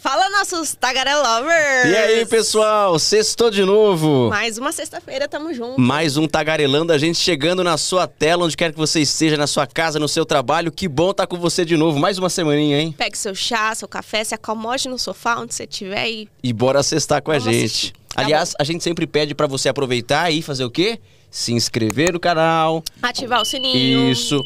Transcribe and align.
Fala, 0.00 0.30
nossos 0.30 0.74
Tagarelovers! 0.74 1.90
E 1.90 1.94
aí, 1.94 2.24
pessoal? 2.24 2.98
Sextou 2.98 3.50
de 3.50 3.62
novo. 3.66 4.30
Mais 4.30 4.56
uma 4.56 4.72
sexta-feira, 4.72 5.28
tamo 5.28 5.52
junto. 5.52 5.78
Mais 5.78 6.16
um 6.16 6.26
Tagarelando, 6.26 6.90
a 6.90 6.96
gente 6.96 7.18
chegando 7.18 7.62
na 7.62 7.76
sua 7.76 8.06
tela, 8.06 8.46
onde 8.46 8.56
quer 8.56 8.72
que 8.72 8.78
você 8.78 9.00
esteja, 9.00 9.36
na 9.36 9.46
sua 9.46 9.66
casa, 9.66 9.98
no 9.98 10.08
seu 10.08 10.24
trabalho. 10.24 10.72
Que 10.72 10.88
bom 10.88 11.10
estar 11.10 11.26
com 11.26 11.36
você 11.36 11.66
de 11.66 11.76
novo. 11.76 11.98
Mais 11.98 12.16
uma 12.16 12.30
semaninha, 12.30 12.80
hein? 12.80 12.94
Pegue 12.96 13.18
seu 13.18 13.34
chá, 13.34 13.74
seu 13.74 13.86
café, 13.86 14.24
se 14.24 14.34
acomode 14.34 14.88
no 14.88 14.98
sofá 14.98 15.38
onde 15.38 15.54
você 15.54 15.64
estiver 15.64 16.08
e... 16.08 16.28
E 16.42 16.50
bora 16.50 16.82
sextar 16.82 17.20
com 17.22 17.30
a 17.30 17.38
Vamos 17.38 17.52
gente. 17.52 17.66
assistir. 17.66 17.92
Tá 17.92 18.22
Aliás, 18.22 18.54
a 18.58 18.64
gente 18.64 18.82
sempre 18.82 19.06
pede 19.06 19.34
pra 19.34 19.46
você 19.46 19.68
aproveitar 19.68 20.30
e 20.32 20.40
fazer 20.40 20.64
o 20.64 20.70
quê? 20.70 20.98
Se 21.30 21.52
inscrever 21.52 22.14
no 22.14 22.18
canal. 22.18 22.82
ativar 23.02 23.42
o 23.42 23.44
sininho. 23.44 24.10
Isso. 24.10 24.42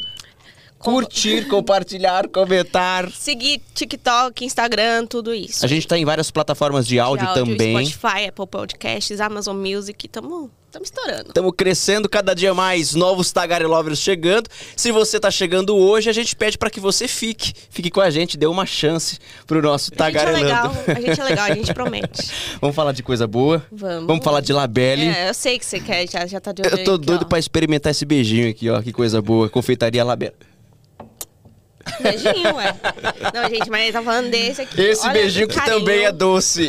Curtir, 0.85 1.47
compartilhar, 1.49 2.29
comentar. 2.29 3.11
Seguir 3.11 3.61
TikTok, 3.75 4.45
Instagram, 4.45 5.07
tudo 5.07 5.33
isso. 5.33 5.65
A 5.65 5.69
gente 5.69 5.89
tá 5.89 5.97
em 5.97 6.05
várias 6.05 6.31
plataformas 6.31 6.87
de 6.87 6.99
áudio, 6.99 7.27
também. 7.33 7.87
Spotify, 7.87 8.27
Apple 8.29 8.47
Podcasts, 8.47 9.19
Amazon 9.19 9.57
Music, 9.57 10.07
tamo, 10.09 10.51
tamo 10.71 10.85
estourando. 10.85 11.29
Estamos 11.29 11.53
crescendo 11.57 12.07
cada 12.07 12.35
dia 12.35 12.53
mais, 12.53 12.95
novos 12.95 13.33
Tagarelovers 13.33 13.99
chegando. 13.99 14.47
Se 14.77 14.93
você 14.93 15.19
tá 15.19 15.31
chegando 15.31 15.75
hoje, 15.75 16.11
a 16.11 16.13
gente 16.13 16.37
pede 16.37 16.59
para 16.59 16.69
que 16.69 16.81
você 16.81 17.09
fique. 17.09 17.55
Fique 17.71 17.91
com 17.91 18.03
a 18.03 18.11
gente, 18.11 18.37
dê 18.37 18.47
uma 18.47 18.67
chance 18.67 19.19
pro 19.47 19.63
nosso 19.63 19.91
A 19.99 20.11
gente 20.11 20.17
é 20.17 20.21
Tagarelando. 20.21 20.45
legal, 20.45 20.75
a 20.87 21.01
gente 21.01 21.21
é 21.21 21.25
legal, 21.25 21.45
a 21.47 21.55
gente 21.55 21.73
promete. 21.73 22.31
Vamos 22.61 22.77
falar 22.77 22.93
de 22.93 23.03
coisa 23.03 23.27
boa? 23.27 23.65
Vamos. 23.73 24.07
Vamos 24.07 24.23
falar 24.23 24.43
de 24.43 24.53
Labelle. 24.53 25.07
É, 25.07 25.31
eu 25.31 25.35
sei 25.35 25.59
que 25.59 25.65
você 25.65 25.81
quer, 25.81 26.07
já, 26.11 26.27
já 26.27 26.41
tá 26.41 26.53
de 26.53 26.61
olho 26.61 26.71
Eu 26.71 26.85
tô 26.85 26.95
aqui, 26.97 27.07
doido 27.07 27.23
ó. 27.23 27.25
pra 27.27 27.39
experimentar 27.39 27.91
esse 27.91 28.05
beijinho 28.05 28.51
aqui, 28.51 28.69
ó. 28.69 28.83
Que 28.83 28.93
coisa 28.93 29.23
boa. 29.23 29.49
Confeitaria 29.49 30.05
Labelle. 30.05 30.35
Beijinho, 32.01 32.55
ué. 32.57 32.75
Não, 33.33 33.49
gente, 33.49 33.71
mas 33.71 33.83
ele 33.83 33.93
tá 33.93 34.03
falando 34.03 34.31
desse 34.31 34.63
aqui. 34.63 34.81
Esse 34.81 35.05
Olha 35.05 35.13
beijinho 35.13 35.49
que 35.49 35.55
carinho. 35.55 35.79
também 35.81 36.05
é 36.05 36.13
doce. 36.13 36.69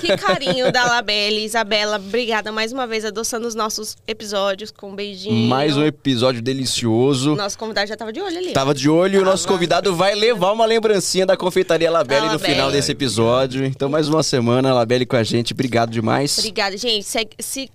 Que 0.00 0.16
carinho 0.16 0.70
da 0.72 0.84
Labelle, 0.84 1.44
Isabela. 1.44 1.96
Obrigada 1.96 2.52
mais 2.52 2.72
uma 2.72 2.86
vez 2.86 3.04
adoçando 3.04 3.46
os 3.46 3.54
nossos 3.54 3.96
episódios 4.06 4.70
com 4.70 4.90
um 4.90 4.94
beijinho. 4.94 5.48
Mais 5.48 5.76
um 5.76 5.84
episódio 5.84 6.42
delicioso. 6.42 7.34
Nosso 7.34 7.58
convidado 7.58 7.88
já 7.88 7.96
tava 7.96 8.12
de 8.12 8.20
olho 8.20 8.36
ali. 8.38 8.52
Tava 8.52 8.74
de 8.74 8.88
olho 8.90 9.16
e 9.20 9.22
o 9.22 9.24
nosso 9.24 9.46
convidado 9.48 9.94
vai 9.94 10.14
levar 10.14 10.52
uma 10.52 10.66
lembrancinha 10.66 11.24
da 11.24 11.36
Confeitaria 11.36 11.90
Labelle 11.90 12.28
no 12.28 12.38
final 12.38 12.70
desse 12.70 12.92
episódio. 12.92 13.64
Então, 13.64 13.88
mais 13.88 14.08
uma 14.08 14.22
semana, 14.22 14.72
Labelle 14.74 15.06
com 15.06 15.16
a 15.16 15.22
gente. 15.22 15.52
Obrigado 15.52 15.90
demais. 15.90 16.38
Obrigada, 16.38 16.76
gente. 16.76 17.04
Segue, 17.04 17.30
se... 17.38 17.70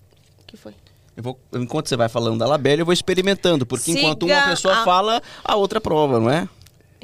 que 0.46 0.56
foi? 0.58 0.74
Vou, 1.16 1.38
enquanto 1.54 1.88
você 1.90 1.96
vai 1.96 2.10
falando 2.10 2.40
da 2.40 2.48
Labelle, 2.48 2.82
eu 2.82 2.86
vou 2.86 2.94
experimentando, 2.94 3.66
porque 3.68 3.86
Siga 3.92 4.00
enquanto 4.00 4.24
uma 4.26 4.42
pessoa 4.48 4.78
a- 4.78 4.84
fala, 4.84 5.22
a 5.44 5.56
outra 5.56 5.80
prova, 5.80 6.20
não 6.20 6.28
é? 6.30 6.50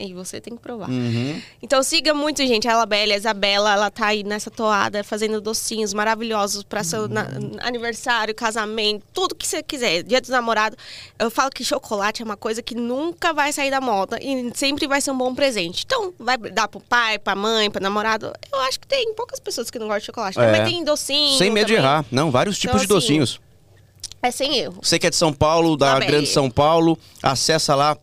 E 0.02 0.14
você 0.14 0.40
tem 0.40 0.56
que 0.56 0.62
provar. 0.62 0.90
Uhum. 0.90 1.42
Então 1.62 1.84
siga 1.84 2.14
muito, 2.14 2.38
gente. 2.48 2.68
A 2.68 2.78
Labelle, 2.78 3.12
a 3.14 3.18
Isabela, 3.18 3.74
ela 3.74 3.92
tá 3.92 4.08
aí 4.08 4.24
nessa 4.24 4.50
toada 4.50 5.04
fazendo 5.04 5.42
docinhos 5.42 5.94
maravilhosos 5.94 6.64
para 6.64 6.84
seu 6.84 7.08
na- 7.10 7.28
aniversário, 7.62 8.34
casamento, 8.34 9.04
tudo 9.14 9.36
que 9.36 9.46
você 9.46 9.62
quiser. 9.62 10.04
Dia 10.04 10.22
dos 10.22 10.30
namorados. 10.30 10.78
Eu 11.18 11.30
falo 11.30 11.50
que 11.50 11.64
chocolate 11.64 12.22
é 12.22 12.26
uma 12.26 12.38
coisa 12.38 12.62
que 12.62 12.76
nunca 12.76 13.34
vai 13.34 13.52
sair 13.52 13.70
da 13.72 13.82
moda 13.82 14.18
e 14.22 14.52
sempre 14.56 14.88
vai 14.88 15.02
ser 15.02 15.12
um 15.12 15.18
bom 15.18 15.36
presente. 15.36 15.84
Então, 15.86 16.14
vai 16.18 16.38
dar 16.38 16.68
pro 16.68 16.80
pai, 16.80 17.20
pra 17.20 17.36
mãe, 17.36 17.70
pra 17.70 17.82
namorado. 17.82 18.32
Eu 18.54 18.60
acho 18.62 18.80
que 18.80 18.88
tem 18.88 19.14
poucas 19.14 19.40
pessoas 19.40 19.70
que 19.70 19.78
não 19.78 19.88
gostam 19.88 20.00
de 20.00 20.06
chocolate. 20.06 20.40
É. 20.40 20.52
Mas 20.52 20.70
tem 20.70 20.84
docinho. 20.84 21.38
Sem 21.38 21.52
medo 21.52 21.68
de 21.68 21.76
também. 21.76 21.90
errar. 21.90 22.06
Não, 22.10 22.32
vários 22.32 22.58
Então, 22.58 22.72
tipos 22.72 22.82
de 22.82 22.86
assim, 22.86 22.94
docinhos. 22.94 23.40
É 24.22 24.32
sem 24.32 24.58
erro. 24.58 24.80
Você 24.82 25.00
que 25.00 25.08
é 25.08 25.10
de 25.10 25.16
São 25.16 25.32
Paulo, 25.34 25.78
da. 25.78 25.98
Grande 26.00 26.28
São 26.28 26.50
Paulo, 26.52 26.98
acessa 27.24 27.74
lá 27.76 27.98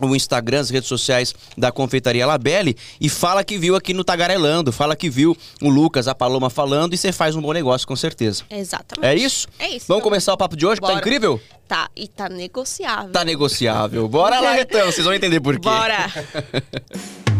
o 0.00 0.14
Instagram, 0.14 0.60
as 0.60 0.70
redes 0.70 0.88
sociais 0.88 1.34
da 1.56 1.70
Confeitaria 1.70 2.26
Labelle 2.26 2.76
e 3.00 3.08
fala 3.08 3.44
que 3.44 3.58
viu 3.58 3.76
aqui 3.76 3.94
no 3.94 4.04
Tagarelando, 4.04 4.72
fala 4.72 4.96
que 4.96 5.08
viu 5.08 5.36
o 5.62 5.68
Lucas, 5.68 6.08
a 6.08 6.14
Paloma 6.14 6.50
falando 6.50 6.94
e 6.94 6.98
você 6.98 7.12
faz 7.12 7.36
um 7.36 7.40
bom 7.40 7.52
negócio, 7.52 7.86
com 7.86 7.96
certeza. 7.96 8.44
Exatamente. 8.50 9.06
É 9.06 9.14
isso? 9.14 9.48
É 9.58 9.68
isso. 9.68 9.86
Vamos 9.88 10.02
começar 10.02 10.32
o 10.32 10.36
papo 10.36 10.56
de 10.56 10.66
hoje, 10.66 10.80
que 10.80 10.86
tá 10.86 10.92
Bora. 10.94 11.00
incrível? 11.00 11.40
Tá, 11.66 11.88
e 11.96 12.08
tá 12.08 12.28
negociável. 12.28 13.10
Tá 13.10 13.24
negociável. 13.24 14.08
Bora 14.08 14.40
lá 14.40 14.60
então, 14.60 14.86
vocês 14.86 15.04
vão 15.04 15.14
entender 15.14 15.40
por 15.40 15.54
quê. 15.54 15.68
Bora! 15.68 16.12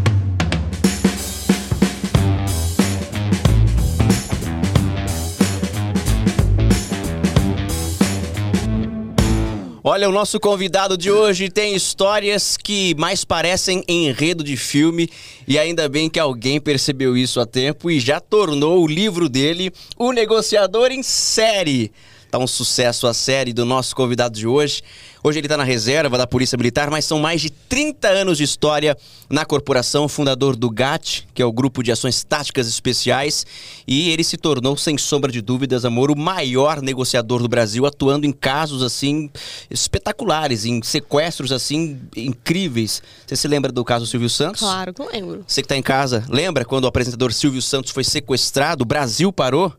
Olha, 9.86 10.08
o 10.08 10.12
nosso 10.12 10.40
convidado 10.40 10.96
de 10.96 11.10
hoje 11.10 11.50
tem 11.50 11.76
histórias 11.76 12.56
que 12.56 12.94
mais 12.94 13.22
parecem 13.22 13.84
enredo 13.86 14.42
de 14.42 14.56
filme 14.56 15.10
e 15.46 15.58
ainda 15.58 15.86
bem 15.90 16.08
que 16.08 16.18
alguém 16.18 16.58
percebeu 16.58 17.14
isso 17.14 17.38
a 17.38 17.44
tempo 17.44 17.90
e 17.90 18.00
já 18.00 18.18
tornou 18.18 18.82
o 18.82 18.86
livro 18.86 19.28
dele 19.28 19.70
O 19.98 20.10
Negociador 20.10 20.90
em 20.90 21.02
Série. 21.02 21.92
Tá 22.34 22.38
um 22.38 22.48
sucesso 22.48 23.06
a 23.06 23.14
série 23.14 23.52
do 23.52 23.64
nosso 23.64 23.94
convidado 23.94 24.36
de 24.36 24.44
hoje. 24.44 24.82
Hoje 25.22 25.38
ele 25.38 25.46
tá 25.46 25.56
na 25.56 25.62
reserva 25.62 26.18
da 26.18 26.26
Polícia 26.26 26.58
Militar, 26.58 26.90
mas 26.90 27.04
são 27.04 27.20
mais 27.20 27.40
de 27.40 27.48
30 27.48 28.08
anos 28.08 28.38
de 28.38 28.42
história 28.42 28.98
na 29.30 29.44
corporação, 29.44 30.08
fundador 30.08 30.56
do 30.56 30.68
GAT, 30.68 31.28
que 31.32 31.40
é 31.40 31.44
o 31.44 31.52
Grupo 31.52 31.80
de 31.80 31.92
Ações 31.92 32.24
Táticas 32.24 32.66
Especiais, 32.66 33.46
e 33.86 34.10
ele 34.10 34.24
se 34.24 34.36
tornou, 34.36 34.76
sem 34.76 34.98
sombra 34.98 35.30
de 35.30 35.40
dúvidas, 35.40 35.84
amor, 35.84 36.10
o 36.10 36.18
maior 36.18 36.82
negociador 36.82 37.40
do 37.40 37.46
Brasil, 37.46 37.86
atuando 37.86 38.26
em 38.26 38.32
casos 38.32 38.82
assim 38.82 39.30
espetaculares, 39.70 40.64
em 40.64 40.82
sequestros 40.82 41.52
assim 41.52 42.00
incríveis. 42.16 43.00
Você 43.24 43.36
se 43.36 43.46
lembra 43.46 43.70
do 43.70 43.84
caso 43.84 44.08
Silvio 44.08 44.28
Santos? 44.28 44.58
Claro 44.58 44.92
que 44.92 45.04
lembro. 45.04 45.44
Você 45.46 45.62
que 45.62 45.68
tá 45.68 45.76
em 45.76 45.82
casa, 45.82 46.24
lembra 46.28 46.64
quando 46.64 46.82
o 46.82 46.88
apresentador 46.88 47.32
Silvio 47.32 47.62
Santos 47.62 47.92
foi 47.92 48.02
sequestrado? 48.02 48.82
O 48.82 48.84
Brasil 48.84 49.32
parou? 49.32 49.72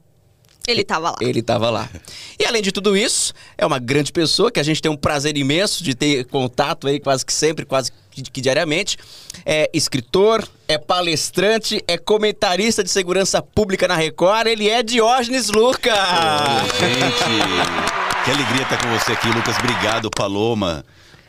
Ele 0.67 0.83
tava 0.83 1.11
lá. 1.11 1.17
Ele 1.21 1.39
estava 1.39 1.69
lá. 1.69 1.89
E 2.39 2.45
além 2.45 2.61
de 2.61 2.71
tudo 2.71 2.95
isso, 2.97 3.33
é 3.57 3.65
uma 3.65 3.79
grande 3.79 4.11
pessoa 4.11 4.51
que 4.51 4.59
a 4.59 4.63
gente 4.63 4.81
tem 4.81 4.91
um 4.91 4.97
prazer 4.97 5.37
imenso 5.37 5.83
de 5.83 5.93
ter 5.93 6.25
contato 6.25 6.87
aí 6.87 6.99
quase 6.99 7.25
que 7.25 7.33
sempre, 7.33 7.65
quase 7.65 7.91
que, 8.11 8.41
diariamente. 8.41 8.97
É 9.45 9.69
escritor, 9.73 10.47
é 10.67 10.77
palestrante, 10.77 11.83
é 11.87 11.97
comentarista 11.97 12.83
de 12.83 12.89
segurança 12.89 13.41
pública 13.41 13.87
na 13.87 13.95
Record. 13.95 14.47
Ele 14.47 14.69
é 14.69 14.81
Diógenes 14.81 15.49
Luca. 15.49 15.93
Gente, 16.79 18.23
que 18.23 18.31
alegria 18.31 18.63
estar 18.63 18.81
com 18.81 18.89
você 18.97 19.11
aqui, 19.11 19.27
Lucas. 19.27 19.57
Obrigado, 19.59 20.09
Paloma. 20.09 20.83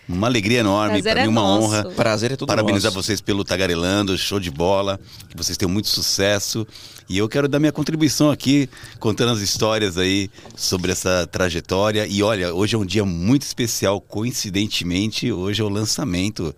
Uma 0.09 0.29
alegria 0.29 0.61
enorme, 0.61 1.03
para 1.03 1.15
mim 1.17 1.21
é 1.23 1.29
uma 1.29 1.41
nosso. 1.41 1.67
honra. 1.67 1.85
Prazer 1.97 2.31
é 2.33 2.37
tudo 2.37 2.47
Parabenizar 2.47 2.93
nosso. 2.93 3.03
vocês 3.03 3.21
pelo 3.21 3.43
Tagarelando, 3.45 4.17
show 4.17 4.39
de 4.39 4.53
bola, 4.53 5.01
que 5.29 5.37
vocês 5.37 5.59
tenham 5.59 5.71
muito 5.71 5.89
sucesso. 5.89 6.65
E 7.09 7.19
eu 7.19 7.29
quero 7.29 7.47
dar 7.47 7.61
minha 7.61 7.73
contribuição 7.73 8.31
aqui, 8.31 8.69
contando 8.99 9.33
as 9.33 9.41
histórias 9.41 9.97
aí 9.97 10.29
sobre 10.57 10.91
essa 10.91 11.27
trajetória. 11.27 12.07
E 12.07 12.23
olha, 12.23 12.53
hoje 12.53 12.75
é 12.75 12.79
um 12.79 12.85
dia 12.85 13.05
muito 13.05 13.43
especial, 13.43 14.01
coincidentemente, 14.01 15.31
hoje 15.31 15.63
é 15.63 15.65
o 15.65 15.69
lançamento 15.69 16.55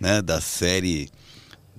né, 0.00 0.20
da 0.20 0.40
série 0.40 1.08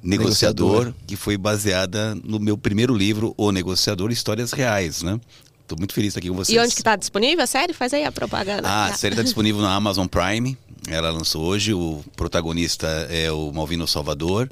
Negociador, 0.01 0.67
Negociador. 0.67 0.93
que 1.05 1.15
foi 1.17 1.37
baseada 1.37 2.15
no 2.15 2.39
meu 2.39 2.57
primeiro 2.57 2.95
livro, 2.95 3.33
O 3.37 3.51
Negociador, 3.51 4.11
Histórias 4.11 4.53
Reais, 4.53 5.01
né? 5.01 5.19
Tô 5.67 5.75
muito 5.75 5.93
feliz 5.93 6.15
aqui 6.15 6.29
com 6.29 6.35
vocês. 6.35 6.55
E 6.55 6.59
onde 6.59 6.73
que 6.73 6.81
tá 6.81 6.95
disponível 6.95 7.43
a 7.43 7.47
série? 7.47 7.73
Faz 7.73 7.93
aí 7.93 8.05
a 8.05 8.11
propaganda. 8.11 8.65
Ah, 8.65 8.85
a 8.85 8.93
série 8.93 9.13
está 9.13 9.23
disponível 9.23 9.61
na 9.61 9.73
Amazon 9.75 10.07
Prime. 10.07 10.57
Ela 10.87 11.11
lançou 11.11 11.43
hoje. 11.43 11.73
O 11.73 12.01
protagonista 12.15 12.87
é 13.09 13.29
o 13.29 13.51
Malvino 13.51 13.85
Salvador, 13.85 14.49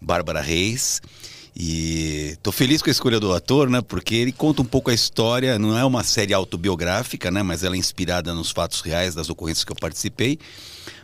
Bárbara 0.00 0.40
Reis. 0.40 1.02
E 1.60 2.36
tô 2.40 2.52
feliz 2.52 2.80
com 2.80 2.88
a 2.88 2.92
escolha 2.92 3.18
do 3.18 3.32
ator, 3.32 3.68
né? 3.68 3.80
Porque 3.80 4.14
ele 4.14 4.30
conta 4.30 4.62
um 4.62 4.64
pouco 4.64 4.92
a 4.92 4.94
história. 4.94 5.58
Não 5.58 5.76
é 5.76 5.84
uma 5.84 6.04
série 6.04 6.32
autobiográfica, 6.32 7.32
né? 7.32 7.42
Mas 7.42 7.64
ela 7.64 7.74
é 7.74 7.78
inspirada 7.78 8.32
nos 8.32 8.52
fatos 8.52 8.80
reais 8.80 9.12
das 9.12 9.28
ocorrências 9.28 9.64
que 9.64 9.72
eu 9.72 9.76
participei. 9.76 10.38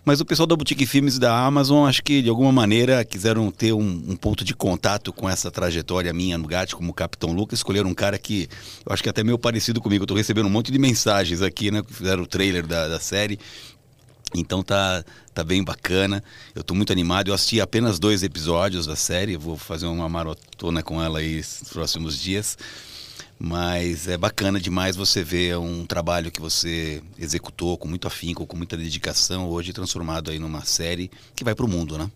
Mas 0.04 0.20
o 0.20 0.24
pessoal 0.24 0.46
da 0.46 0.54
Boutique 0.54 0.86
Filmes 0.86 1.18
da 1.18 1.44
Amazon, 1.44 1.88
acho 1.88 2.04
que 2.04 2.22
de 2.22 2.28
alguma 2.28 2.52
maneira 2.52 3.04
quiseram 3.04 3.50
ter 3.50 3.72
um, 3.72 4.04
um 4.06 4.14
ponto 4.14 4.44
de 4.44 4.54
contato 4.54 5.12
com 5.12 5.28
essa 5.28 5.50
trajetória 5.50 6.12
minha 6.12 6.38
no 6.38 6.46
GAT 6.46 6.76
como 6.76 6.94
Capitão 6.94 7.32
Lucas. 7.32 7.58
Escolheram 7.58 7.90
um 7.90 7.94
cara 7.94 8.16
que 8.16 8.48
eu 8.86 8.92
acho 8.92 9.02
que 9.02 9.08
é 9.08 9.10
até 9.10 9.24
meio 9.24 9.38
parecido 9.38 9.80
comigo. 9.80 10.04
Eu 10.04 10.06
tô 10.06 10.14
recebendo 10.14 10.46
um 10.46 10.50
monte 10.50 10.70
de 10.70 10.78
mensagens 10.78 11.42
aqui, 11.42 11.72
né? 11.72 11.82
Fizeram 11.88 12.22
o 12.22 12.26
trailer 12.28 12.64
da, 12.64 12.86
da 12.86 13.00
série. 13.00 13.40
Então 14.34 14.62
tá, 14.62 15.04
tá 15.32 15.44
bem 15.44 15.62
bacana. 15.62 16.22
Eu 16.54 16.64
tô 16.64 16.74
muito 16.74 16.92
animado. 16.92 17.28
Eu 17.28 17.34
assisti 17.34 17.60
apenas 17.60 17.98
dois 17.98 18.22
episódios 18.22 18.86
da 18.86 18.96
série. 18.96 19.36
Vou 19.36 19.56
fazer 19.56 19.86
uma 19.86 20.08
maratona 20.08 20.82
com 20.82 21.00
ela 21.00 21.20
aí 21.20 21.36
nos 21.36 21.70
próximos 21.72 22.18
dias. 22.18 22.58
Mas 23.38 24.08
é 24.08 24.16
bacana 24.16 24.60
demais 24.60 24.96
você 24.96 25.22
ver 25.22 25.56
um 25.58 25.84
trabalho 25.86 26.30
que 26.30 26.40
você 26.40 27.02
executou 27.18 27.76
com 27.76 27.88
muito 27.88 28.06
afinco, 28.06 28.46
com 28.46 28.56
muita 28.56 28.76
dedicação, 28.76 29.48
hoje 29.48 29.72
transformado 29.72 30.30
aí 30.30 30.38
numa 30.38 30.64
série 30.64 31.10
que 31.34 31.44
vai 31.44 31.54
pro 31.54 31.68
mundo, 31.68 31.98
né? 31.98 32.10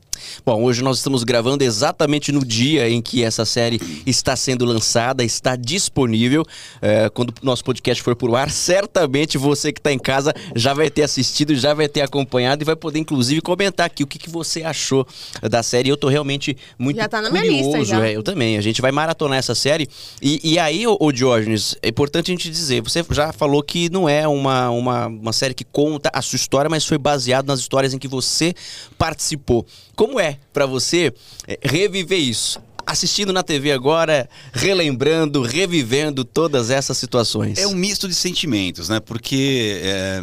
Bom, 0.44 0.62
hoje 0.62 0.82
nós 0.82 0.98
estamos 0.98 1.24
gravando 1.24 1.64
exatamente 1.64 2.32
no 2.32 2.44
dia 2.44 2.88
em 2.88 3.00
que 3.02 3.22
essa 3.22 3.44
série 3.44 3.80
está 4.06 4.34
sendo 4.36 4.64
lançada, 4.64 5.24
está 5.24 5.56
disponível. 5.56 6.44
É, 6.80 7.08
quando 7.10 7.30
o 7.30 7.44
nosso 7.44 7.64
podcast 7.64 8.02
for 8.02 8.14
pro 8.16 8.34
ar, 8.34 8.50
certamente 8.50 9.36
você 9.38 9.72
que 9.72 9.80
está 9.80 9.92
em 9.92 9.98
casa 9.98 10.32
já 10.54 10.74
vai 10.74 10.90
ter 10.90 11.02
assistido, 11.02 11.54
já 11.54 11.74
vai 11.74 11.88
ter 11.88 12.00
acompanhado 12.00 12.62
e 12.62 12.64
vai 12.64 12.76
poder, 12.76 12.98
inclusive, 12.98 13.40
comentar 13.40 13.86
aqui 13.86 14.02
o 14.02 14.06
que, 14.06 14.18
que 14.18 14.30
você 14.30 14.62
achou 14.62 15.06
da 15.42 15.62
série. 15.62 15.88
Eu 15.88 15.96
tô 15.96 16.08
realmente 16.08 16.56
muito 16.78 16.96
Já 16.96 17.08
tá 17.08 17.20
na 17.20 17.30
curioso. 17.30 17.50
minha 17.50 17.78
lista, 17.78 17.84
já. 17.84 18.06
é, 18.06 18.16
eu 18.16 18.22
também. 18.22 18.56
A 18.56 18.60
gente 18.60 18.80
vai 18.80 18.92
maratonar 18.92 19.38
essa 19.38 19.54
série. 19.54 19.88
E, 20.20 20.40
e 20.52 20.58
aí, 20.58 20.86
ô, 20.86 20.96
ô 21.00 21.12
Diógenes, 21.12 21.76
é 21.82 21.88
importante 21.88 22.30
a 22.30 22.34
gente 22.34 22.50
dizer: 22.50 22.82
você 22.82 23.04
já 23.10 23.32
falou 23.32 23.62
que 23.62 23.88
não 23.90 24.08
é 24.08 24.26
uma, 24.26 24.70
uma, 24.70 25.06
uma 25.06 25.32
série 25.32 25.54
que 25.54 25.64
conta 25.64 26.10
a 26.12 26.22
sua 26.22 26.36
história, 26.36 26.68
mas 26.68 26.84
foi 26.84 26.98
baseado 26.98 27.46
nas 27.46 27.60
histórias 27.60 27.94
em 27.94 27.98
que 27.98 28.08
você 28.08 28.54
participou. 28.96 29.66
Como 29.94 30.07
é 30.20 30.38
pra 30.52 30.64
você 30.66 31.12
é, 31.46 31.58
reviver 31.62 32.18
isso? 32.20 32.60
Assistindo 32.86 33.32
na 33.32 33.42
TV 33.42 33.72
agora, 33.72 34.28
relembrando, 34.52 35.42
revivendo 35.42 36.24
todas 36.24 36.70
essas 36.70 36.96
situações. 36.96 37.58
É 37.58 37.66
um 37.66 37.74
misto 37.74 38.06
de 38.08 38.14
sentimentos, 38.14 38.88
né? 38.88 39.00
Porque 39.00 39.80
é, 39.82 40.22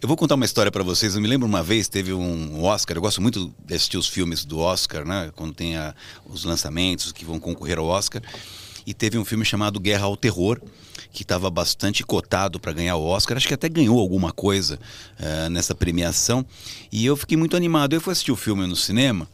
eu 0.00 0.06
vou 0.08 0.16
contar 0.16 0.34
uma 0.36 0.44
história 0.44 0.70
pra 0.70 0.82
vocês. 0.82 1.14
Eu 1.14 1.20
me 1.20 1.26
lembro 1.28 1.46
uma 1.46 1.62
vez 1.62 1.88
teve 1.88 2.12
um 2.12 2.62
Oscar. 2.64 2.96
Eu 2.96 3.02
gosto 3.02 3.20
muito 3.20 3.52
de 3.66 3.74
assistir 3.74 3.98
os 3.98 4.06
filmes 4.08 4.44
do 4.44 4.58
Oscar, 4.60 5.04
né? 5.04 5.30
Quando 5.34 5.52
tem 5.52 5.76
a- 5.76 5.94
os 6.24 6.44
lançamentos 6.44 7.12
que 7.12 7.24
vão 7.24 7.38
concorrer 7.40 7.78
ao 7.78 7.86
Oscar. 7.86 8.22
E 8.86 8.94
teve 8.94 9.18
um 9.18 9.24
filme 9.24 9.44
chamado 9.44 9.80
Guerra 9.80 10.04
ao 10.04 10.16
Terror, 10.16 10.60
que 11.16 11.22
estava 11.22 11.48
bastante 11.48 12.04
cotado 12.04 12.60
para 12.60 12.72
ganhar 12.72 12.96
o 12.96 13.06
Oscar. 13.06 13.38
Acho 13.38 13.48
que 13.48 13.54
até 13.54 13.70
ganhou 13.70 13.98
alguma 13.98 14.32
coisa 14.32 14.78
eh, 15.18 15.48
nessa 15.48 15.74
premiação. 15.74 16.44
E 16.92 17.06
eu 17.06 17.16
fiquei 17.16 17.38
muito 17.38 17.56
animado. 17.56 17.94
Eu 17.94 18.02
fui 18.02 18.12
assistir 18.12 18.32
o 18.32 18.36
filme 18.36 18.66
no 18.66 18.76
cinema. 18.76 19.26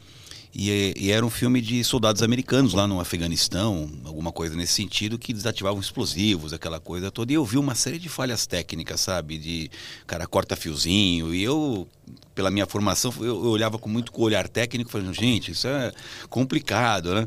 E, 0.55 0.95
e 0.97 1.11
era 1.11 1.27
um 1.27 1.31
filme 1.31 1.61
de 1.61 1.83
soldados 1.83 2.23
americanos 2.23 2.73
lá 2.73 2.87
no 2.87 3.01
Afeganistão, 3.01 3.91
alguma 4.05 4.31
coisa 4.31 4.55
nesse 4.55 4.75
sentido, 4.75 5.19
que 5.19 5.33
desativavam 5.33 5.81
explosivos, 5.81 6.53
aquela 6.53 6.79
coisa 6.79 7.11
toda. 7.11 7.33
E 7.33 7.35
eu 7.35 7.45
vi 7.45 7.59
uma 7.59 7.75
série 7.75 7.99
de 7.99 8.09
falhas 8.09 8.47
técnicas, 8.47 9.01
sabe? 9.01 9.37
De 9.37 9.69
cara 10.07 10.25
corta 10.25 10.55
fiozinho. 10.55 11.35
E 11.35 11.43
eu, 11.43 11.89
pela 12.33 12.51
minha 12.51 12.67
formação, 12.67 13.13
eu, 13.19 13.25
eu 13.25 13.51
olhava 13.51 13.77
com 13.77 13.89
muito 13.89 14.13
com 14.13 14.23
olhar 14.23 14.47
técnico, 14.47 14.89
falando, 14.89 15.13
gente, 15.13 15.51
isso 15.51 15.67
é 15.67 15.91
complicado, 16.31 17.13
né? 17.13 17.27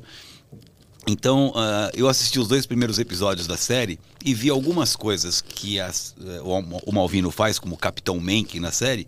Então, 1.08 1.54
ah, 1.56 1.92
eu 1.94 2.08
assisti 2.08 2.40
os 2.40 2.48
dois 2.48 2.66
primeiros 2.66 2.98
episódios 2.98 3.46
da 3.48 3.58
série 3.58 4.00
e 4.24 4.34
vi 4.34 4.50
algumas 4.50 4.96
coisas 4.96 5.40
que 5.42 5.80
as- 5.80 6.16
o, 6.44 6.90
o 6.90 6.92
Malvino 6.92 7.30
faz, 7.30 7.60
como 7.60 7.78
Capitão 7.78 8.20
Menck 8.20 8.60
na 8.60 8.72
série, 8.72 9.08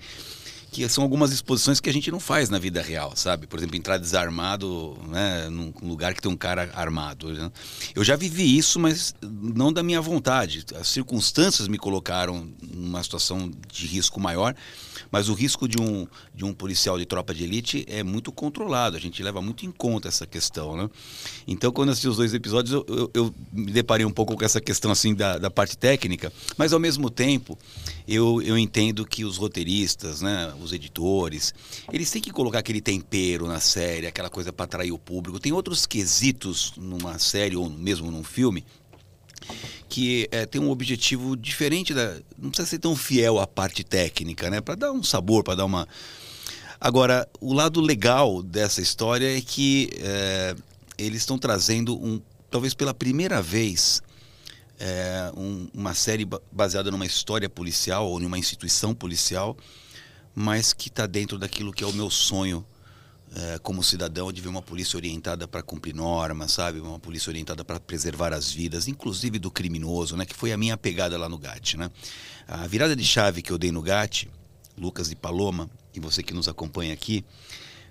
que 0.71 0.87
são 0.89 1.03
algumas 1.03 1.31
exposições 1.31 1.79
que 1.79 1.89
a 1.89 1.93
gente 1.93 2.11
não 2.11 2.19
faz 2.19 2.49
na 2.49 2.59
vida 2.59 2.81
real, 2.83 3.13
sabe? 3.15 3.47
Por 3.47 3.57
exemplo, 3.57 3.75
entrar 3.77 3.97
desarmado 3.97 4.95
né, 5.07 5.49
num 5.49 5.73
lugar 5.81 6.13
que 6.13 6.21
tem 6.21 6.31
um 6.31 6.35
cara 6.37 6.69
armado. 6.75 7.29
né? 7.33 7.51
Eu 7.95 8.03
já 8.03 8.15
vivi 8.15 8.55
isso, 8.57 8.79
mas 8.79 9.15
não 9.23 9.73
da 9.73 9.81
minha 9.81 10.01
vontade. 10.01 10.65
As 10.79 10.89
circunstâncias 10.89 11.67
me 11.67 11.79
colocaram 11.79 12.47
numa 12.61 13.01
situação 13.01 13.49
de 13.71 13.87
risco 13.87 14.19
maior, 14.19 14.53
mas 15.11 15.29
o 15.29 15.33
risco 15.33 15.67
de 15.67 15.79
um, 15.79 16.07
de 16.33 16.43
um 16.45 16.53
policial 16.53 16.97
de 16.97 17.05
tropa 17.05 17.33
de 17.33 17.43
elite 17.43 17.85
é 17.87 18.03
muito 18.03 18.31
controlado. 18.31 18.95
A 18.97 18.99
gente 18.99 19.21
leva 19.23 19.41
muito 19.41 19.65
em 19.65 19.71
conta 19.71 20.07
essa 20.07 20.25
questão, 20.25 20.75
né? 20.75 20.89
Então, 21.47 21.71
quando 21.71 21.89
assisti 21.89 22.07
os 22.07 22.17
dois 22.17 22.33
episódios, 22.33 22.73
eu, 22.73 22.85
eu- 22.87 23.11
eu 23.13 23.35
me 23.51 23.71
deparei 23.71 24.05
um 24.05 24.11
pouco 24.11 24.35
com 24.35 24.43
essa 24.45 24.59
questão 24.61 24.91
assim 24.91 25.13
da, 25.15 25.37
da 25.37 25.49
parte 25.49 25.77
técnica, 25.77 26.31
mas 26.57 26.73
ao 26.73 26.79
mesmo 26.79 27.09
tempo 27.09 27.57
eu, 28.07 28.41
eu 28.41 28.57
entendo 28.57 29.05
que 29.05 29.23
os 29.25 29.37
roteiristas, 29.37 30.21
né, 30.21 30.53
os 30.61 30.71
editores, 30.73 31.53
eles 31.91 32.09
têm 32.11 32.21
que 32.21 32.31
colocar 32.31 32.59
aquele 32.59 32.81
tempero 32.81 33.47
na 33.47 33.59
série, 33.59 34.07
aquela 34.07 34.29
coisa 34.29 34.51
para 34.53 34.65
atrair 34.65 34.91
o 34.91 34.97
público. 34.97 35.39
Tem 35.39 35.51
outros 35.51 35.85
quesitos 35.85 36.73
numa 36.77 37.17
série 37.19 37.55
ou 37.55 37.69
mesmo 37.69 38.11
num 38.11 38.23
filme 38.23 38.63
que 39.89 40.27
é, 40.31 40.45
tem 40.45 40.59
um 40.61 40.69
objetivo 40.69 41.35
diferente 41.35 41.93
da. 41.93 42.17
Não 42.37 42.49
precisa 42.49 42.67
ser 42.69 42.79
tão 42.79 42.95
fiel 42.95 43.39
à 43.39 43.47
parte 43.47 43.83
técnica, 43.83 44.49
né? 44.49 44.61
Para 44.61 44.75
dar 44.75 44.91
um 44.91 45.01
sabor, 45.03 45.43
para 45.43 45.55
dar 45.55 45.65
uma. 45.65 45.87
Agora, 46.79 47.27
o 47.41 47.53
lado 47.53 47.81
legal 47.81 48.43
dessa 48.43 48.81
história 48.81 49.37
é 49.37 49.41
que 49.41 49.89
é, 49.99 50.55
eles 50.97 51.21
estão 51.21 51.37
trazendo 51.37 51.95
um, 51.97 52.21
talvez 52.51 52.73
pela 52.73 52.93
primeira 52.93 53.41
vez, 53.41 54.01
é, 54.79 55.31
um- 55.35 55.67
uma 55.73 55.93
série 55.95 56.23
ba- 56.25 56.39
baseada 56.51 56.91
numa 56.91 57.05
história 57.05 57.49
policial 57.49 58.07
ou 58.07 58.19
numa 58.19 58.37
instituição 58.37 58.93
policial, 58.93 59.57
mas 60.35 60.71
que 60.71 60.89
está 60.89 61.07
dentro 61.07 61.39
daquilo 61.39 61.73
que 61.73 61.83
é 61.83 61.87
o 61.87 61.93
meu 61.93 62.11
sonho 62.11 62.63
é, 63.35 63.59
como 63.59 63.83
cidadão 63.83 64.31
de 64.31 64.41
ver 64.41 64.47
uma 64.47 64.61
polícia 64.61 64.97
orientada 64.97 65.47
para 65.47 65.61
cumprir 65.61 65.93
normas, 65.93 66.53
sabe? 66.53 66.79
Uma 66.79 66.99
polícia 66.99 67.29
orientada 67.29 67.63
para 67.63 67.79
preservar 67.79 68.33
as 68.33 68.51
vidas, 68.51 68.87
inclusive 68.87 69.37
do 69.37 69.51
criminoso, 69.51 70.15
né? 70.15 70.25
Que 70.25 70.33
foi 70.35 70.51
a 70.51 70.57
minha 70.57 70.77
pegada 70.77 71.17
lá 71.17 71.27
no 71.29 71.37
GAT, 71.37 71.75
né? 71.77 71.91
A 72.47 72.65
virada 72.67 72.95
de 72.95 73.03
chave 73.03 73.41
que 73.41 73.51
eu 73.51 73.57
dei 73.57 73.71
no 73.71 73.81
GAT, 73.81 74.27
Lucas 74.77 75.11
e 75.11 75.15
Paloma, 75.15 75.69
e 75.93 75.99
você 75.99 76.23
que 76.23 76.33
nos 76.33 76.47
acompanha 76.47 76.93
aqui, 76.93 77.25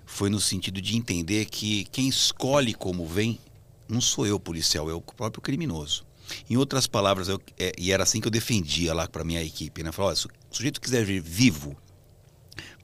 foi 0.05 0.29
no 0.29 0.39
sentido 0.39 0.81
de 0.81 0.95
entender 0.97 1.45
que 1.45 1.85
quem 1.91 2.07
escolhe 2.07 2.73
como 2.73 3.05
vem 3.05 3.39
não 3.87 4.01
sou 4.01 4.25
eu, 4.25 4.39
policial, 4.39 4.89
é 4.89 4.93
o 4.93 5.01
próprio 5.01 5.41
criminoso. 5.41 6.05
Em 6.49 6.57
outras 6.57 6.87
palavras, 6.87 7.29
eu- 7.29 7.41
é, 7.57 7.71
e 7.77 7.91
era 7.91 8.03
assim 8.03 8.19
que 8.19 8.27
eu 8.27 8.31
defendia 8.31 8.93
lá 8.93 9.07
para 9.07 9.23
minha 9.23 9.41
equipe, 9.41 9.81
né? 9.83 9.91
Falava, 9.93 10.11
"Olha, 10.11 10.17
se 10.17 10.27
o 10.27 10.29
sujeito 10.51 10.81
quiser 10.81 11.05
vir 11.05 11.21
vivo, 11.21 11.75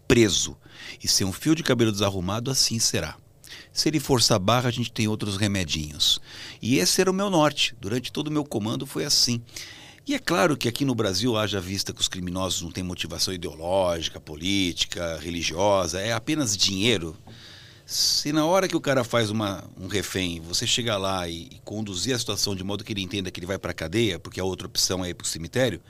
preso 0.08 0.58
e 1.04 1.08
ser 1.08 1.26
um 1.26 1.34
fio 1.34 1.56
de 1.56 1.64
cabelo 1.64 1.92
desarrumado, 1.92 2.52
assim 2.52 2.80
será. 2.80 3.16
Se 3.72 3.90
ele 3.90 4.00
forçar 4.00 4.36
a 4.36 4.40
barra, 4.40 4.70
a 4.70 4.72
gente 4.72 4.92
tem 4.92 5.08
outros 5.08 5.38
remedinhos. 5.38 6.20
E 6.62 6.78
esse 6.78 7.02
era 7.02 7.10
o 7.10 7.14
meu 7.14 7.30
norte. 7.30 7.76
Durante 7.80 8.12
todo 8.12 8.28
o 8.28 8.32
meu 8.32 8.44
comando 8.44 8.86
foi 8.86 9.04
assim. 9.04 9.42
E 10.06 10.14
é 10.14 10.20
claro 10.20 10.58
que 10.58 10.68
aqui 10.68 10.84
no 10.84 10.94
Brasil, 10.94 11.38
haja 11.38 11.62
vista 11.62 11.94
que 11.94 12.02
os 12.02 12.10
criminosos 12.10 12.62
não 12.62 12.72
têm 12.72 12.84
motivação 12.84 13.34
ideológica, 13.34 14.20
política, 14.20 15.18
religiosa, 15.18 16.00
é 16.02 16.12
apenas 16.12 16.58
dinheiro. 16.58 17.16
Se 17.86 18.34
na 18.34 18.46
hora 18.46 18.68
que 18.68 18.76
o 18.76 18.82
cara 18.82 19.04
faz 19.04 19.30
uma, 19.30 19.64
um 19.80 19.88
refém, 19.88 20.42
você 20.42 20.68
chegar 20.68 20.98
lá 20.98 21.28
e, 21.28 21.44
e 21.52 21.62
conduzir 21.64 22.14
a 22.14 22.20
situação 22.20 22.56
de 22.56 22.64
modo 22.64 22.84
que 22.84 22.92
ele 22.92 23.02
entenda 23.02 23.32
que 23.32 23.40
ele 23.40 23.48
vai 23.48 23.58
para 23.58 23.72
a 23.72 23.74
cadeia, 23.74 24.20
porque 24.20 24.40
a 24.40 24.44
outra 24.44 24.68
opção 24.68 25.04
é 25.04 25.10
ir 25.10 25.14
para 25.14 25.26
o 25.26 25.28
cemitério, 25.28 25.82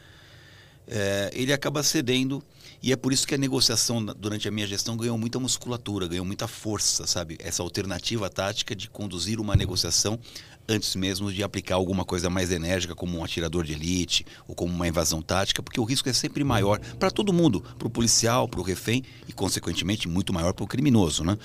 é, 0.88 1.32
ele 1.34 1.54
acaba 1.54 1.84
cedendo 1.84 2.44
e 2.82 2.92
é 2.92 2.98
por 2.98 3.14
isso 3.14 3.26
que 3.26 3.34
a 3.34 3.38
negociação 3.38 4.04
durante 4.04 4.46
a 4.48 4.52
minha 4.52 4.68
gestão 4.68 4.98
ganhou 4.98 5.18
muita 5.18 5.40
musculatura, 5.40 6.06
ganhou 6.06 6.26
muita 6.26 6.50
força, 6.50 7.08
sabe? 7.08 7.38
Essa 7.40 7.64
alternativa 7.64 8.30
tática 8.30 8.76
de 8.76 8.90
conduzir 8.90 9.40
uma 9.40 9.56
negociação 9.56 10.20
antes 10.68 10.96
mesmo 10.96 11.32
de 11.32 11.44
aplicar 11.44 11.76
alguma 11.76 12.04
coisa 12.04 12.30
mais 12.30 12.52
enérgica, 12.52 12.94
como 12.94 13.18
um 13.18 13.24
atirador 13.24 13.64
de 13.64 13.74
elite 13.74 14.26
ou 14.48 14.54
como 14.54 14.74
uma 14.74 14.88
invasão 14.88 15.22
tática, 15.22 15.64
porque 15.64 15.80
o 15.80 15.84
risco 15.84 16.10
é 16.10 16.14
sempre 16.14 16.44
maior 16.44 16.80
para 17.00 17.10
todo 17.10 17.34
mundo, 17.34 17.62
para 17.78 17.88
o 17.88 17.92
policial, 17.92 18.48
para 18.48 18.60
o 18.60 18.64
refém 18.64 19.04
e, 19.28 19.34
consequentemente, 19.34 20.08
muito 20.08 20.34
maior 20.34 20.54
para 20.54 20.64
o 20.64 20.68
criminoso, 20.68 21.24
né? 21.24 21.38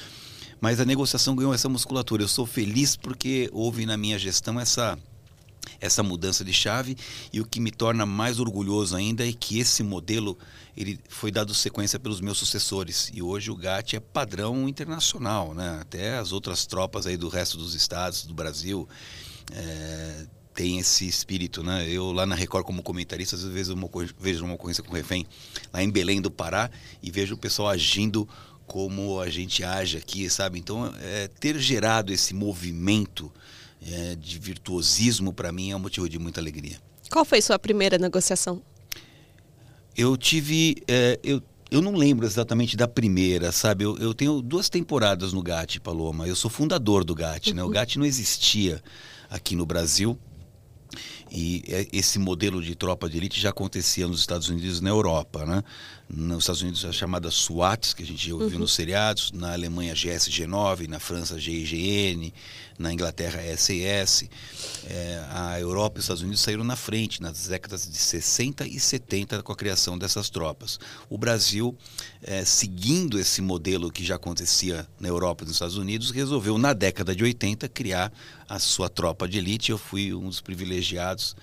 Mas 0.60 0.80
a 0.80 0.84
negociação 0.84 1.36
ganhou 1.36 1.54
essa 1.54 1.68
musculatura. 1.68 2.22
Eu 2.24 2.28
sou 2.28 2.44
feliz 2.44 2.96
porque 2.96 3.48
houve 3.52 3.86
na 3.86 3.96
minha 3.96 4.18
gestão 4.18 4.58
essa 4.58 4.98
essa 5.80 6.02
mudança 6.02 6.44
de 6.44 6.52
chave 6.52 6.96
e 7.32 7.40
o 7.40 7.46
que 7.46 7.60
me 7.60 7.70
torna 7.70 8.04
mais 8.06 8.38
orgulhoso 8.40 8.96
ainda 8.96 9.28
é 9.28 9.32
que 9.32 9.58
esse 9.58 9.82
modelo 9.82 10.38
ele 10.76 10.98
foi 11.08 11.30
dado 11.30 11.52
sequência 11.54 11.98
pelos 11.98 12.20
meus 12.20 12.38
sucessores 12.38 13.10
e 13.12 13.20
hoje 13.20 13.50
o 13.50 13.56
GAT 13.56 13.96
é 13.96 14.00
padrão 14.00 14.68
internacional, 14.68 15.54
né? 15.54 15.78
Até 15.80 16.18
as 16.18 16.32
outras 16.32 16.66
tropas 16.66 17.06
aí 17.06 17.16
do 17.16 17.28
resto 17.28 17.56
dos 17.56 17.74
estados 17.74 18.24
do 18.24 18.34
Brasil 18.34 18.88
é, 19.52 20.26
tem 20.54 20.78
esse 20.78 21.06
espírito, 21.06 21.62
né? 21.62 21.88
Eu 21.88 22.12
lá 22.12 22.24
na 22.26 22.34
Record 22.34 22.64
como 22.64 22.82
comentarista 22.82 23.36
às 23.36 23.42
vezes 23.42 23.68
eu 23.68 23.76
vejo 24.18 24.44
uma 24.44 24.54
ocorrência 24.54 24.82
com 24.82 24.92
refém 24.94 25.26
lá 25.72 25.82
em 25.82 25.90
Belém 25.90 26.20
do 26.20 26.30
Pará 26.30 26.70
e 27.02 27.10
vejo 27.10 27.34
o 27.34 27.38
pessoal 27.38 27.68
agindo 27.68 28.28
como 28.68 29.18
a 29.18 29.30
gente 29.30 29.64
age 29.64 29.96
aqui, 29.96 30.28
sabe? 30.28 30.58
Então, 30.58 30.92
é, 31.00 31.26
ter 31.26 31.58
gerado 31.58 32.12
esse 32.12 32.34
movimento 32.34 33.32
é, 33.86 34.14
de 34.16 34.38
virtuosismo 34.38 35.32
para 35.32 35.52
mim 35.52 35.70
é 35.70 35.76
um 35.76 35.80
motivo 35.80 36.08
de 36.08 36.18
muita 36.18 36.40
alegria. 36.40 36.78
Qual 37.10 37.24
foi 37.24 37.40
sua 37.40 37.58
primeira 37.58 37.98
negociação? 37.98 38.62
Eu 39.96 40.16
tive. 40.16 40.76
é, 40.86 41.18
eu, 41.22 41.42
eu 41.70 41.82
não 41.82 41.92
lembro 41.92 42.24
exatamente 42.24 42.76
da 42.76 42.88
primeira, 42.88 43.52
sabe? 43.52 43.84
Eu, 43.84 43.96
eu 43.98 44.14
tenho 44.14 44.40
duas 44.40 44.68
temporadas 44.68 45.32
no 45.32 45.42
GAT, 45.42 45.80
Paloma. 45.80 46.26
Eu 46.26 46.34
sou 46.34 46.50
fundador 46.50 47.04
do 47.04 47.14
GAT, 47.14 47.52
né? 47.52 47.62
O 47.62 47.68
GAT 47.70 47.96
não 47.96 48.06
existia 48.06 48.82
aqui 49.28 49.54
no 49.54 49.66
Brasil. 49.66 50.18
E 51.30 51.62
é, 51.68 51.86
esse 51.92 52.18
modelo 52.18 52.62
de 52.62 52.74
tropa 52.74 53.08
de 53.08 53.18
elite 53.18 53.38
já 53.38 53.50
acontecia 53.50 54.06
nos 54.06 54.20
Estados 54.20 54.48
Unidos 54.48 54.78
e 54.78 54.82
na 54.82 54.90
Europa, 54.90 55.44
né? 55.44 55.62
Nos 56.10 56.44
Estados 56.44 56.62
Unidos 56.62 56.84
a 56.86 56.92
chamada 56.92 57.30
SWAT, 57.30 57.94
que 57.94 58.02
a 58.02 58.06
gente 58.06 58.32
ouviu 58.32 58.52
uhum. 58.52 58.60
nos 58.60 58.72
seriados, 58.72 59.30
na 59.30 59.52
Alemanha 59.52 59.92
GSG-9, 59.92 60.88
na 60.88 60.98
França 60.98 61.38
GIGN, 61.38 62.32
na 62.78 62.90
Inglaterra 62.90 63.40
SAS. 63.54 64.24
É, 64.86 65.22
a 65.30 65.60
Europa 65.60 65.98
e 65.98 66.00
os 66.00 66.04
Estados 66.04 66.22
Unidos 66.22 66.40
saíram 66.40 66.64
na 66.64 66.76
frente 66.76 67.20
nas 67.20 67.48
décadas 67.48 67.86
de 67.86 67.98
60 67.98 68.66
e 68.66 68.80
70 68.80 69.42
com 69.42 69.52
a 69.52 69.56
criação 69.56 69.98
dessas 69.98 70.30
tropas. 70.30 70.80
O 71.10 71.18
Brasil, 71.18 71.76
é, 72.22 72.42
seguindo 72.42 73.20
esse 73.20 73.42
modelo 73.42 73.92
que 73.92 74.02
já 74.02 74.14
acontecia 74.14 74.88
na 74.98 75.08
Europa 75.08 75.44
e 75.44 75.46
nos 75.46 75.56
Estados 75.56 75.76
Unidos, 75.76 76.10
resolveu 76.10 76.56
na 76.56 76.72
década 76.72 77.14
de 77.14 77.22
80 77.22 77.68
criar 77.68 78.10
a 78.48 78.58
sua 78.58 78.88
tropa 78.88 79.28
de 79.28 79.36
elite. 79.36 79.72
Eu 79.72 79.76
fui 79.78 80.14
um 80.14 80.28
dos 80.28 80.40
privilegiados 80.40 81.36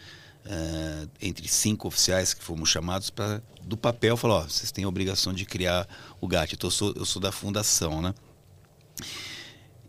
uh, 0.46 1.10
entre 1.22 1.48
cinco 1.48 1.88
oficiais 1.88 2.34
que 2.34 2.44
fomos 2.44 2.70
chamados 2.70 3.10
para 3.10 3.42
do 3.62 3.76
papel 3.76 4.16
falar, 4.16 4.36
ó, 4.36 4.42
vocês 4.44 4.72
têm 4.72 4.86
a 4.86 4.88
obrigação 4.88 5.34
de 5.34 5.44
criar 5.44 5.88
o 6.22 6.28
GAT. 6.28 6.54
Então 6.54 6.68
eu 6.68 6.72
sou, 6.72 6.94
eu 6.96 7.06
sou 7.06 7.22
da 7.22 7.32
fundação, 7.32 8.02
né? 8.02 8.14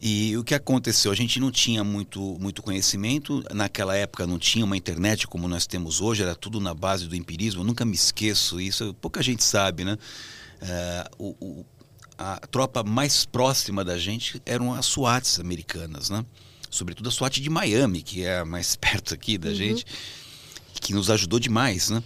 E 0.00 0.36
o 0.36 0.44
que 0.44 0.54
aconteceu? 0.54 1.10
A 1.10 1.14
gente 1.14 1.38
não 1.38 1.50
tinha 1.50 1.82
muito, 1.82 2.20
muito 2.40 2.62
conhecimento. 2.62 3.42
Naquela 3.52 3.94
época 3.96 4.26
não 4.26 4.38
tinha 4.38 4.64
uma 4.64 4.76
internet 4.76 5.26
como 5.26 5.48
nós 5.48 5.66
temos 5.66 6.00
hoje, 6.00 6.22
era 6.22 6.34
tudo 6.34 6.60
na 6.60 6.72
base 6.72 7.06
do 7.06 7.14
empirismo. 7.14 7.60
Eu 7.60 7.64
nunca 7.64 7.84
me 7.84 7.94
esqueço 7.94 8.60
isso, 8.60 8.94
pouca 8.94 9.22
gente 9.22 9.44
sabe, 9.44 9.84
né? 9.84 9.98
Uh, 10.62 11.25
o, 11.25 11.46
o, 11.46 11.66
a 12.16 12.38
tropa 12.46 12.82
mais 12.82 13.26
próxima 13.26 13.84
da 13.84 13.98
gente 13.98 14.40
eram 14.46 14.72
as 14.72 14.86
SWATs 14.86 15.38
americanas, 15.38 16.08
né? 16.08 16.25
Sobretudo 16.70 17.08
a 17.08 17.12
SWAT 17.12 17.40
de 17.40 17.50
Miami, 17.50 18.02
que 18.02 18.25
é 18.25 18.38
a 18.38 18.44
mais 18.44 18.76
perto 18.76 19.12
aqui 19.12 19.36
da 19.36 19.50
uhum. 19.50 19.54
gente 19.54 19.84
que 20.87 20.95
nos 20.95 21.11
ajudou 21.11 21.40
demais, 21.40 21.90
né? 21.90 22.00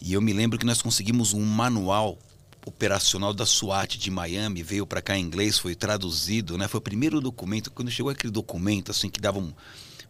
E 0.00 0.14
eu 0.14 0.20
me 0.22 0.32
lembro 0.32 0.58
que 0.58 0.64
nós 0.64 0.80
conseguimos 0.80 1.34
um 1.34 1.44
manual 1.44 2.18
operacional 2.64 3.34
da 3.34 3.44
SWAT 3.44 3.98
de 3.98 4.10
Miami, 4.10 4.62
veio 4.62 4.86
para 4.86 5.02
cá 5.02 5.18
em 5.18 5.22
inglês, 5.22 5.58
foi 5.58 5.74
traduzido, 5.74 6.56
né? 6.56 6.66
Foi 6.66 6.78
o 6.78 6.82
primeiro 6.82 7.20
documento, 7.20 7.70
quando 7.70 7.90
chegou 7.90 8.10
aquele 8.10 8.32
documento 8.32 8.90
assim 8.90 9.10
que 9.10 9.20
dava 9.20 9.38
um, 9.38 9.52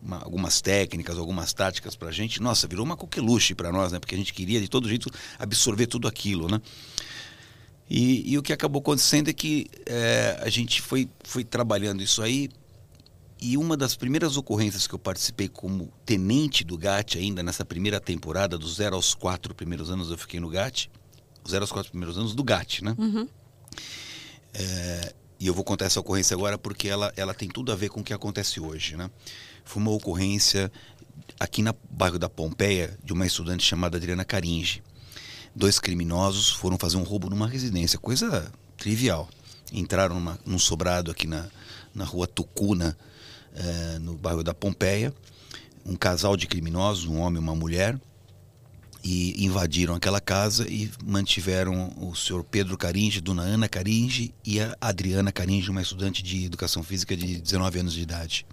uma, 0.00 0.19
algumas 0.19 0.61
técnicas, 0.61 1.19
algumas 1.19 1.52
táticas 1.52 1.97
para 1.97 2.11
a 2.11 2.12
gente, 2.12 2.41
nossa, 2.41 2.69
virou 2.69 2.87
uma 2.87 2.97
coqueluche 2.97 3.57
para 3.57 3.73
nós, 3.73 3.91
né? 3.91 3.99
Porque 3.99 4.14
a 4.14 4.19
gente 4.19 4.33
queria 4.33 4.61
de 4.61 4.69
todo 4.69 4.88
jeito 4.88 5.11
absorver 5.37 5.88
tudo 5.88 6.07
aquilo, 6.07 6.49
né? 6.49 6.61
E, 7.91 8.33
e 8.33 8.38
o 8.38 8.43
que 8.43 8.52
acabou 8.52 8.79
acontecendo 8.79 9.31
é 9.31 9.33
que 9.33 9.67
é, 9.85 10.38
a 10.41 10.49
gente 10.49 10.81
foi, 10.81 11.09
foi 11.25 11.43
trabalhando 11.43 12.00
isso 12.05 12.23
aí 12.23 12.49
e 13.42 13.58
uma 13.58 13.76
das 13.76 13.96
primeiras 13.96 14.37
ocorrências 14.37 14.87
que 14.87 14.94
eu 14.94 14.99
participei 15.00 15.49
como 15.49 15.92
tenente 16.06 16.62
do 16.62 16.78
GAT, 16.78 17.18
ainda 17.18 17.42
nessa 17.42 17.64
primeira 17.64 18.00
temporada, 18.00 18.56
dos 18.56 18.76
0 18.76 18.94
aos 18.94 19.14
4 19.14 19.52
primeiros 19.52 19.90
anos 19.90 20.12
eu 20.12 20.16
fiquei 20.16 20.38
no 20.38 20.49
GAT, 20.49 20.88
os 21.44 21.50
0 21.50 21.64
aos 21.64 21.72
4 21.72 21.90
primeiros 21.90 22.16
anos 22.16 22.37
do 22.37 22.44
GAT, 22.44 22.84
né? 22.84 22.94
Uhum. 22.96 23.28
É, 24.54 25.14
e 25.40 25.49
eu 25.49 25.54
vou 25.54 25.64
contar 25.64 25.87
essa 25.87 25.99
ocorrência 25.99 26.37
agora 26.37 26.56
porque 26.56 26.87
ela, 26.87 27.12
ela 27.16 27.34
tem 27.34 27.49
tudo 27.49 27.72
a 27.72 27.75
ver 27.75 27.88
com 27.88 27.99
o 27.99 28.04
que 28.04 28.12
acontece 28.12 28.61
hoje, 28.61 28.96
né? 28.96 29.11
Foi 29.64 29.82
uma 29.82 29.90
ocorrência 29.90 30.70
aqui 31.40 31.62
no 31.62 31.75
bairro 31.90 32.20
da 32.20 32.28
Pompeia 32.28 32.96
de 33.02 33.12
uma 33.12 33.26
estudante 33.26 33.64
chamada 33.64 33.96
Adriana 33.96 34.25
Caringe. 34.25 34.84
Dois 35.52 35.80
criminosos 35.80 36.49
foram 36.49 36.78
fazer 36.78 36.96
um 36.96 37.02
roubo 37.02 37.28
numa 37.28 37.49
residência, 37.49 37.99
coisa 37.99 38.52
trivial. 38.76 39.28
Entraram 39.72 40.14
numa, 40.14 40.38
num 40.46 40.61
sobrado 40.61 41.11
aqui 41.11 41.26
na, 41.26 41.49
na 41.92 42.04
rua 42.04 42.28
Tucuna, 42.28 42.96
é, 43.54 43.99
no 43.99 44.14
bairro 44.14 44.42
da 44.42 44.54
Pompeia, 44.54 45.12
um 45.85 45.97
casal 45.97 46.37
de 46.37 46.47
criminosos, 46.47 47.06
um 47.06 47.18
homem 47.18 47.40
e 47.40 47.44
uma 47.44 47.54
mulher, 47.54 47.99
e 49.04 49.44
invadiram 49.44 49.94
aquela 49.94 50.21
casa 50.21 50.68
e 50.68 50.90
mantiveram 51.04 51.92
o 51.97 52.14
senhor 52.14 52.44
Pedro 52.44 52.78
Caringe, 52.78 53.21
dona 53.21 53.42
Ana 53.42 53.68
Caringe 53.68 54.32
e 54.44 54.61
a 54.61 54.76
Adriana 54.80 55.32
Caringe, 55.32 55.71
uma 55.71 55.82
estudante 55.82 56.23
de 56.23 56.44
educação 56.44 56.82
física 56.82 57.16
de 57.16 57.40
19 57.40 57.80
anos 57.80 57.94
de 57.94 58.02
idade. 58.02 58.47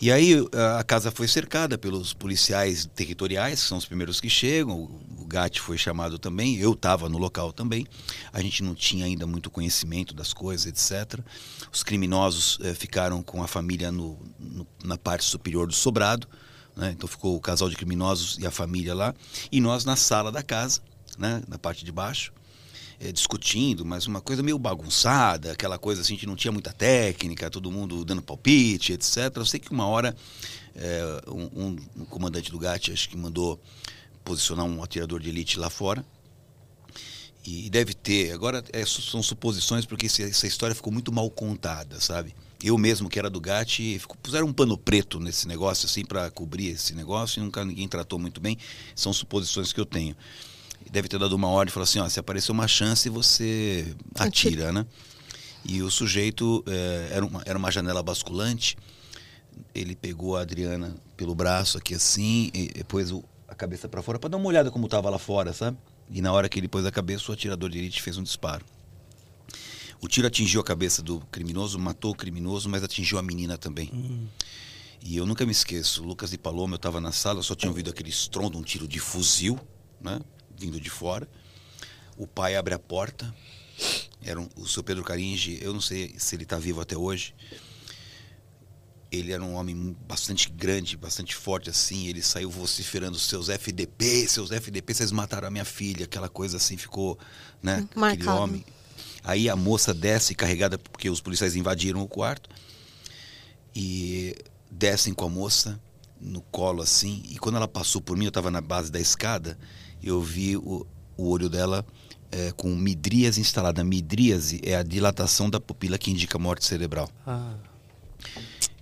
E 0.00 0.10
aí 0.10 0.34
a 0.78 0.82
casa 0.82 1.10
foi 1.10 1.28
cercada 1.28 1.76
pelos 1.76 2.14
policiais 2.14 2.88
territoriais, 2.94 3.62
que 3.62 3.68
são 3.68 3.76
os 3.76 3.84
primeiros 3.84 4.18
que 4.18 4.30
chegam. 4.30 4.84
O 5.18 5.26
GAT 5.26 5.60
foi 5.60 5.76
chamado 5.76 6.18
também, 6.18 6.56
eu 6.56 6.72
estava 6.72 7.06
no 7.06 7.18
local 7.18 7.52
também. 7.52 7.86
A 8.32 8.40
gente 8.40 8.62
não 8.62 8.74
tinha 8.74 9.04
ainda 9.04 9.26
muito 9.26 9.50
conhecimento 9.50 10.14
das 10.14 10.32
coisas, 10.32 10.66
etc. 10.66 11.20
Os 11.70 11.82
criminosos 11.82 12.58
eh, 12.62 12.72
ficaram 12.72 13.22
com 13.22 13.42
a 13.42 13.46
família 13.46 13.92
no, 13.92 14.18
no, 14.38 14.66
na 14.82 14.96
parte 14.96 15.24
superior 15.24 15.66
do 15.66 15.74
sobrado. 15.74 16.26
Né? 16.74 16.92
Então 16.96 17.06
ficou 17.06 17.36
o 17.36 17.40
casal 17.40 17.68
de 17.68 17.76
criminosos 17.76 18.38
e 18.38 18.46
a 18.46 18.50
família 18.50 18.94
lá. 18.94 19.14
E 19.52 19.60
nós 19.60 19.84
na 19.84 19.96
sala 19.96 20.32
da 20.32 20.42
casa, 20.42 20.80
né? 21.18 21.42
na 21.46 21.58
parte 21.58 21.84
de 21.84 21.92
baixo 21.92 22.32
é, 23.00 23.10
discutindo, 23.10 23.84
mas 23.84 24.06
uma 24.06 24.20
coisa 24.20 24.42
meio 24.42 24.58
bagunçada, 24.58 25.52
aquela 25.52 25.78
coisa 25.78 26.02
assim, 26.02 26.16
que 26.16 26.26
não 26.26 26.36
tinha 26.36 26.52
muita 26.52 26.70
técnica, 26.70 27.48
todo 27.48 27.70
mundo 27.70 28.04
dando 28.04 28.20
palpite, 28.20 28.92
etc. 28.92 29.34
Eu 29.36 29.46
sei 29.46 29.58
que 29.58 29.72
uma 29.72 29.86
hora 29.86 30.14
é, 30.74 31.22
um, 31.28 31.76
um, 31.96 32.04
comandante 32.04 32.50
do 32.50 32.58
GAT, 32.58 32.92
acho 32.92 33.08
que 33.08 33.16
mandou 33.16 33.58
posicionar 34.22 34.66
um 34.66 34.82
atirador 34.82 35.18
de 35.18 35.30
elite 35.30 35.58
lá 35.58 35.70
fora. 35.70 36.04
E 37.42 37.70
deve 37.70 37.94
ter, 37.94 38.32
agora 38.32 38.62
é, 38.70 38.84
são 38.84 39.22
suposições 39.22 39.86
porque 39.86 40.04
essa 40.04 40.46
história 40.46 40.74
ficou 40.74 40.92
muito 40.92 41.10
mal 41.10 41.30
contada, 41.30 41.98
sabe? 41.98 42.34
Eu 42.62 42.76
mesmo 42.76 43.08
que 43.08 43.18
era 43.18 43.30
do 43.30 43.40
GAT, 43.40 43.98
puseram 44.22 44.46
um 44.48 44.52
pano 44.52 44.76
preto 44.76 45.18
nesse 45.18 45.48
negócio 45.48 45.86
assim 45.86 46.04
para 46.04 46.30
cobrir 46.30 46.68
esse 46.68 46.94
negócio 46.94 47.40
e 47.40 47.42
nunca 47.42 47.64
ninguém 47.64 47.88
tratou 47.88 48.18
muito 48.18 48.42
bem. 48.42 48.58
São 48.94 49.10
suposições 49.10 49.72
que 49.72 49.80
eu 49.80 49.86
tenho 49.86 50.14
deve 50.90 51.08
ter 51.08 51.18
dado 51.18 51.32
uma 51.34 51.48
ordem 51.48 51.70
e 51.70 51.72
falou 51.72 51.84
assim: 51.84 52.00
ó, 52.00 52.08
se 52.08 52.18
aparecer 52.18 52.52
uma 52.52 52.66
chance, 52.66 53.08
você 53.08 53.94
atira, 54.14 54.72
né? 54.72 54.84
E 55.64 55.82
o 55.82 55.90
sujeito 55.90 56.64
é, 56.66 57.10
era, 57.12 57.24
uma, 57.24 57.42
era 57.44 57.58
uma 57.58 57.70
janela 57.70 58.02
basculante. 58.02 58.76
Ele 59.74 59.94
pegou 59.94 60.36
a 60.36 60.40
Adriana 60.40 60.96
pelo 61.16 61.34
braço 61.34 61.76
aqui 61.76 61.94
assim, 61.94 62.50
e 62.54 62.82
pôs 62.84 63.12
o, 63.12 63.22
a 63.46 63.54
cabeça 63.54 63.88
para 63.88 64.02
fora 64.02 64.18
para 64.18 64.30
dar 64.30 64.36
uma 64.38 64.46
olhada 64.46 64.70
como 64.70 64.86
estava 64.86 65.10
lá 65.10 65.18
fora, 65.18 65.52
sabe? 65.52 65.76
E 66.10 66.20
na 66.20 66.32
hora 66.32 66.48
que 66.48 66.58
ele 66.58 66.66
pôs 66.66 66.84
a 66.86 66.90
cabeça, 66.90 67.30
o 67.30 67.34
atirador 67.34 67.68
de 67.68 67.78
elite 67.78 68.02
fez 68.02 68.16
um 68.16 68.22
disparo. 68.22 68.64
O 70.00 70.08
tiro 70.08 70.26
atingiu 70.26 70.60
a 70.60 70.64
cabeça 70.64 71.02
do 71.02 71.20
criminoso, 71.30 71.78
matou 71.78 72.12
o 72.12 72.14
criminoso, 72.14 72.68
mas 72.70 72.82
atingiu 72.82 73.18
a 73.18 73.22
menina 73.22 73.58
também. 73.58 73.90
Hum. 73.92 74.26
E 75.02 75.16
eu 75.16 75.26
nunca 75.26 75.44
me 75.44 75.52
esqueço, 75.52 76.02
Lucas 76.02 76.32
e 76.32 76.38
Paloma, 76.38 76.74
eu 76.74 76.76
estava 76.76 77.00
na 77.00 77.12
sala, 77.12 77.38
eu 77.38 77.42
só 77.42 77.54
tinha 77.54 77.70
ouvido 77.70 77.90
aquele 77.90 78.08
estrondo, 78.08 78.58
um 78.58 78.62
tiro 78.62 78.88
de 78.88 78.98
fuzil, 78.98 79.58
né? 80.00 80.20
Vindo 80.60 80.78
de 80.78 80.90
fora. 80.90 81.26
O 82.16 82.26
pai 82.26 82.54
abre 82.54 82.74
a 82.74 82.78
porta. 82.78 83.34
Era 84.22 84.38
um, 84.38 84.48
o 84.56 84.68
seu 84.68 84.82
Pedro 84.82 85.02
Caringe, 85.02 85.58
eu 85.62 85.72
não 85.72 85.80
sei 85.80 86.14
se 86.18 86.36
ele 86.36 86.42
está 86.42 86.58
vivo 86.58 86.80
até 86.82 86.96
hoje. 86.96 87.34
Ele 89.10 89.32
era 89.32 89.42
um 89.42 89.54
homem 89.54 89.96
bastante 90.06 90.50
grande, 90.50 90.96
bastante 90.96 91.34
forte 91.34 91.70
assim. 91.70 92.06
Ele 92.06 92.22
saiu 92.22 92.50
vociferando 92.50 93.18
seus 93.18 93.48
FDP, 93.48 94.28
seus 94.28 94.52
FDP, 94.52 94.94
vocês 94.94 95.10
mataram 95.10 95.48
a 95.48 95.50
minha 95.50 95.64
filha. 95.64 96.04
Aquela 96.04 96.28
coisa 96.28 96.58
assim 96.58 96.76
ficou, 96.76 97.18
né? 97.62 97.88
Marcado. 97.94 98.22
Aquele 98.22 98.28
homem. 98.28 98.64
Aí 99.24 99.48
a 99.48 99.56
moça 99.56 99.92
desce 99.92 100.34
carregada 100.34 100.78
porque 100.78 101.08
os 101.10 101.20
policiais 101.20 101.56
invadiram 101.56 102.02
o 102.02 102.08
quarto 102.08 102.48
e 103.74 104.34
descem 104.70 105.12
com 105.12 105.24
a 105.24 105.28
moça 105.28 105.80
no 106.20 106.42
colo 106.42 106.82
assim. 106.82 107.22
E 107.30 107.38
quando 107.38 107.56
ela 107.56 107.66
passou 107.66 108.00
por 108.00 108.16
mim, 108.16 108.26
eu 108.26 108.28
estava 108.28 108.50
na 108.50 108.60
base 108.60 108.92
da 108.92 109.00
escada 109.00 109.58
eu 110.02 110.20
vi 110.20 110.56
o, 110.56 110.86
o 111.16 111.28
olho 111.28 111.48
dela 111.48 111.84
é, 112.30 112.52
com 112.52 112.68
midríase 112.68 113.40
instalada. 113.40 113.82
Midríase 113.84 114.60
é 114.62 114.76
a 114.76 114.82
dilatação 114.82 115.50
da 115.50 115.60
pupila 115.60 115.98
que 115.98 116.10
indica 116.10 116.38
morte 116.38 116.64
cerebral. 116.64 117.08
Ah. 117.26 117.54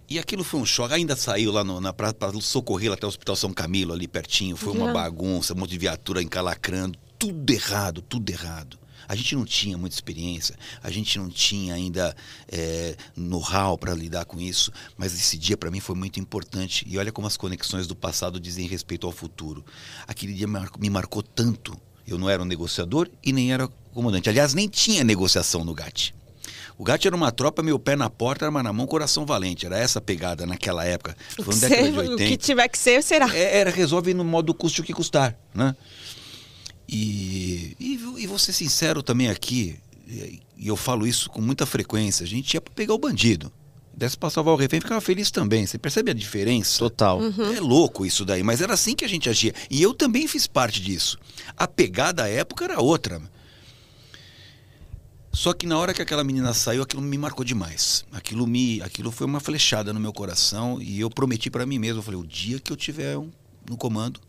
E 0.08 0.18
aquilo 0.18 0.42
foi 0.42 0.60
um 0.60 0.66
choque. 0.66 0.94
Ainda 0.94 1.14
saiu 1.14 1.52
lá 1.52 1.62
no, 1.62 1.80
na 1.80 1.92
para 1.92 2.14
socorrer 2.40 2.92
até 2.92 3.04
o 3.04 3.08
Hospital 3.08 3.36
São 3.36 3.52
Camilo, 3.52 3.92
ali 3.92 4.08
pertinho. 4.08 4.56
Foi 4.56 4.72
uma 4.72 4.92
bagunça, 4.92 5.52
um 5.52 5.58
monte 5.58 5.70
de 5.70 5.78
viatura 5.78 6.22
encalacrando. 6.22 6.98
Tudo 7.18 7.50
errado, 7.52 8.00
tudo 8.00 8.30
errado. 8.30 8.78
A 9.08 9.16
gente 9.16 9.34
não 9.34 9.44
tinha 9.44 9.78
muita 9.78 9.96
experiência, 9.96 10.54
a 10.82 10.90
gente 10.90 11.18
não 11.18 11.30
tinha 11.30 11.74
ainda 11.74 12.14
é, 12.46 12.94
know-how 13.16 13.78
para 13.78 13.94
lidar 13.94 14.26
com 14.26 14.38
isso, 14.38 14.70
mas 14.96 15.14
esse 15.14 15.38
dia 15.38 15.56
para 15.56 15.70
mim 15.70 15.80
foi 15.80 15.96
muito 15.96 16.20
importante. 16.20 16.84
E 16.86 16.98
olha 16.98 17.10
como 17.10 17.26
as 17.26 17.36
conexões 17.36 17.86
do 17.86 17.96
passado 17.96 18.38
dizem 18.38 18.66
respeito 18.66 19.06
ao 19.06 19.12
futuro. 19.12 19.64
Aquele 20.06 20.34
dia 20.34 20.46
me 20.46 20.90
marcou 20.90 21.22
tanto. 21.22 21.80
Eu 22.06 22.18
não 22.18 22.28
era 22.28 22.42
um 22.42 22.46
negociador 22.46 23.08
e 23.24 23.32
nem 23.32 23.52
era 23.52 23.68
comandante. 23.92 24.28
Aliás, 24.28 24.54
nem 24.54 24.68
tinha 24.68 25.02
negociação 25.02 25.64
no 25.64 25.74
GAT. 25.74 26.14
O 26.78 26.84
GAT 26.84 27.04
era 27.06 27.16
uma 27.16 27.32
tropa, 27.32 27.60
meu 27.60 27.76
pé 27.76 27.96
na 27.96 28.08
porta, 28.08 28.44
arma 28.44 28.62
na 28.62 28.72
mão, 28.72 28.86
coração 28.86 29.26
valente. 29.26 29.66
Era 29.66 29.76
essa 29.76 30.00
pegada 30.00 30.46
naquela 30.46 30.84
época. 30.84 31.16
Década 31.36 31.90
de 31.90 31.98
80. 31.98 32.14
O 32.14 32.16
que 32.16 32.36
tiver 32.36 32.68
que 32.68 32.78
ser, 32.78 33.02
será. 33.02 33.34
É, 33.34 33.58
era, 33.58 33.70
resolve 33.70 34.14
no 34.14 34.24
modo 34.24 34.54
custe 34.54 34.80
o 34.80 34.84
que 34.84 34.92
custar, 34.92 35.36
né? 35.52 35.74
E, 36.88 37.76
e, 37.78 37.92
e 38.18 38.26
vou 38.26 38.38
ser 38.38 38.52
sincero 38.52 39.02
também 39.02 39.28
aqui, 39.28 39.78
e 40.56 40.66
eu 40.66 40.76
falo 40.76 41.06
isso 41.06 41.28
com 41.28 41.40
muita 41.40 41.66
frequência, 41.66 42.24
a 42.24 42.26
gente 42.26 42.54
ia 42.54 42.60
para 42.60 42.72
pegar 42.72 42.94
o 42.94 42.98
bandido. 42.98 43.52
Desce 43.94 44.16
pra 44.16 44.30
salvar 44.30 44.54
o 44.54 44.56
refém, 44.56 44.80
ficava 44.80 45.00
feliz 45.00 45.28
também. 45.28 45.66
Você 45.66 45.76
percebe 45.76 46.12
a 46.12 46.14
diferença? 46.14 46.78
Total. 46.78 47.20
É 47.54 47.60
louco 47.60 48.06
isso 48.06 48.24
daí, 48.24 48.44
mas 48.44 48.60
era 48.60 48.72
assim 48.72 48.94
que 48.94 49.04
a 49.04 49.08
gente 49.08 49.28
agia. 49.28 49.52
E 49.68 49.82
eu 49.82 49.92
também 49.92 50.28
fiz 50.28 50.46
parte 50.46 50.80
disso. 50.80 51.18
A 51.56 51.66
pegada 51.66 52.22
à 52.22 52.28
época 52.28 52.64
era 52.64 52.80
outra. 52.80 53.20
Só 55.32 55.52
que 55.52 55.66
na 55.66 55.76
hora 55.76 55.92
que 55.92 56.00
aquela 56.00 56.22
menina 56.22 56.54
saiu, 56.54 56.82
aquilo 56.82 57.02
me 57.02 57.18
marcou 57.18 57.44
demais. 57.44 58.04
Aquilo 58.12 58.46
me, 58.46 58.80
aquilo 58.82 59.10
foi 59.10 59.26
uma 59.26 59.40
flechada 59.40 59.92
no 59.92 59.98
meu 59.98 60.12
coração 60.12 60.80
e 60.80 61.00
eu 61.00 61.10
prometi 61.10 61.50
para 61.50 61.66
mim 61.66 61.78
mesmo, 61.78 61.98
eu 61.98 62.02
falei, 62.02 62.20
o 62.20 62.26
dia 62.26 62.60
que 62.60 62.72
eu 62.72 62.76
tiver 62.76 63.18
um, 63.18 63.30
no 63.68 63.76
comando, 63.76 64.20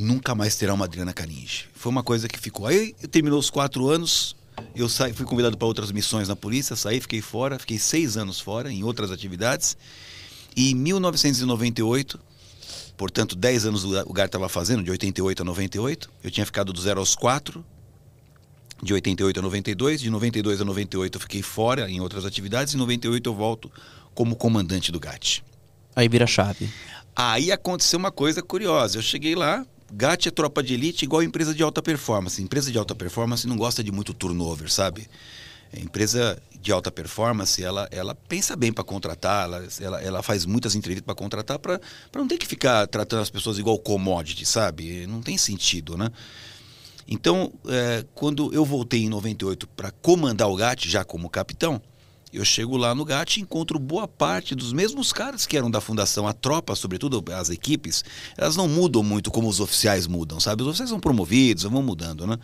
nunca 0.00 0.34
mais 0.34 0.56
terá 0.56 0.72
uma 0.72 0.86
Adriana 0.86 1.12
Caninge. 1.12 1.66
Foi 1.74 1.92
uma 1.92 2.02
coisa 2.02 2.26
que 2.26 2.38
ficou. 2.38 2.66
Aí 2.66 2.94
terminou 3.10 3.38
os 3.38 3.50
quatro 3.50 3.86
anos, 3.90 4.34
eu 4.74 4.88
saí, 4.88 5.12
fui 5.12 5.26
convidado 5.26 5.58
para 5.58 5.68
outras 5.68 5.92
missões 5.92 6.26
na 6.26 6.34
polícia, 6.34 6.74
saí, 6.74 7.00
fiquei 7.00 7.20
fora, 7.20 7.58
fiquei 7.58 7.78
seis 7.78 8.16
anos 8.16 8.40
fora 8.40 8.72
em 8.72 8.82
outras 8.82 9.10
atividades. 9.10 9.76
E 10.56 10.70
em 10.70 10.74
1998, 10.74 12.18
portanto, 12.96 13.36
dez 13.36 13.66
anos 13.66 13.84
o 13.84 13.88
lugar 13.88 14.24
estava 14.24 14.48
fazendo, 14.48 14.82
de 14.82 14.90
88 14.90 15.42
a 15.42 15.44
98, 15.44 16.10
eu 16.24 16.30
tinha 16.30 16.46
ficado 16.46 16.72
do 16.72 16.80
zero 16.80 16.98
aos 16.98 17.14
quatro, 17.14 17.62
de 18.82 18.94
88 18.94 19.38
a 19.38 19.42
92, 19.42 20.00
de 20.00 20.08
92 20.08 20.62
a 20.62 20.64
98 20.64 21.16
eu 21.16 21.20
fiquei 21.20 21.42
fora 21.42 21.90
em 21.90 22.00
outras 22.00 22.24
atividades, 22.24 22.72
e 22.72 22.76
em 22.76 22.80
98 22.80 23.28
eu 23.28 23.34
volto 23.34 23.70
como 24.14 24.34
comandante 24.34 24.90
do 24.90 24.98
GAT. 24.98 25.44
Aí 25.94 26.08
vira 26.08 26.26
chave. 26.26 26.70
Aí 27.14 27.52
aconteceu 27.52 27.98
uma 27.98 28.10
coisa 28.10 28.42
curiosa. 28.42 28.96
Eu 28.96 29.02
cheguei 29.02 29.34
lá, 29.34 29.66
GAT 29.92 30.26
é 30.26 30.30
tropa 30.30 30.62
de 30.62 30.74
elite 30.74 31.04
igual 31.04 31.22
empresa 31.22 31.54
de 31.54 31.62
alta 31.62 31.82
performance. 31.82 32.42
Empresa 32.42 32.70
de 32.70 32.78
alta 32.78 32.94
performance 32.94 33.46
não 33.46 33.56
gosta 33.56 33.82
de 33.82 33.90
muito 33.90 34.14
turnover, 34.14 34.70
sabe? 34.70 35.08
Empresa 35.76 36.40
de 36.60 36.72
alta 36.72 36.90
performance, 36.90 37.62
ela, 37.62 37.88
ela 37.92 38.14
pensa 38.14 38.56
bem 38.56 38.72
para 38.72 38.82
contratar, 38.82 39.44
ela, 39.44 39.68
ela, 39.80 40.02
ela, 40.02 40.22
faz 40.22 40.44
muitas 40.44 40.74
entrevistas 40.74 41.06
para 41.06 41.14
contratar 41.14 41.58
para 41.58 41.80
não 42.14 42.26
ter 42.26 42.38
que 42.38 42.46
ficar 42.46 42.86
tratando 42.88 43.22
as 43.22 43.30
pessoas 43.30 43.58
igual 43.58 43.78
commodity, 43.78 44.44
sabe? 44.44 45.06
Não 45.06 45.22
tem 45.22 45.38
sentido, 45.38 45.96
né? 45.96 46.10
Então, 47.06 47.52
é, 47.66 48.04
quando 48.14 48.52
eu 48.52 48.64
voltei 48.64 49.04
em 49.04 49.08
98 49.08 49.66
para 49.68 49.90
comandar 49.90 50.48
o 50.48 50.56
GAT, 50.56 50.88
já 50.88 51.04
como 51.04 51.30
capitão, 51.30 51.80
eu 52.32 52.44
chego 52.44 52.76
lá 52.76 52.94
no 52.94 53.04
GAT 53.04 53.36
e 53.36 53.42
encontro 53.42 53.78
boa 53.78 54.06
parte 54.06 54.54
dos 54.54 54.72
mesmos 54.72 55.12
caras 55.12 55.46
que 55.46 55.56
eram 55.56 55.70
da 55.70 55.80
fundação. 55.80 56.26
A 56.26 56.32
tropa, 56.32 56.74
sobretudo 56.74 57.22
as 57.32 57.50
equipes, 57.50 58.04
elas 58.36 58.56
não 58.56 58.68
mudam 58.68 59.02
muito 59.02 59.30
como 59.30 59.48
os 59.48 59.60
oficiais 59.60 60.06
mudam, 60.06 60.38
sabe? 60.38 60.62
Os 60.62 60.68
oficiais 60.68 60.90
são 60.90 61.00
promovidos, 61.00 61.64
vão 61.64 61.82
mudando, 61.82 62.26
né? 62.26 62.38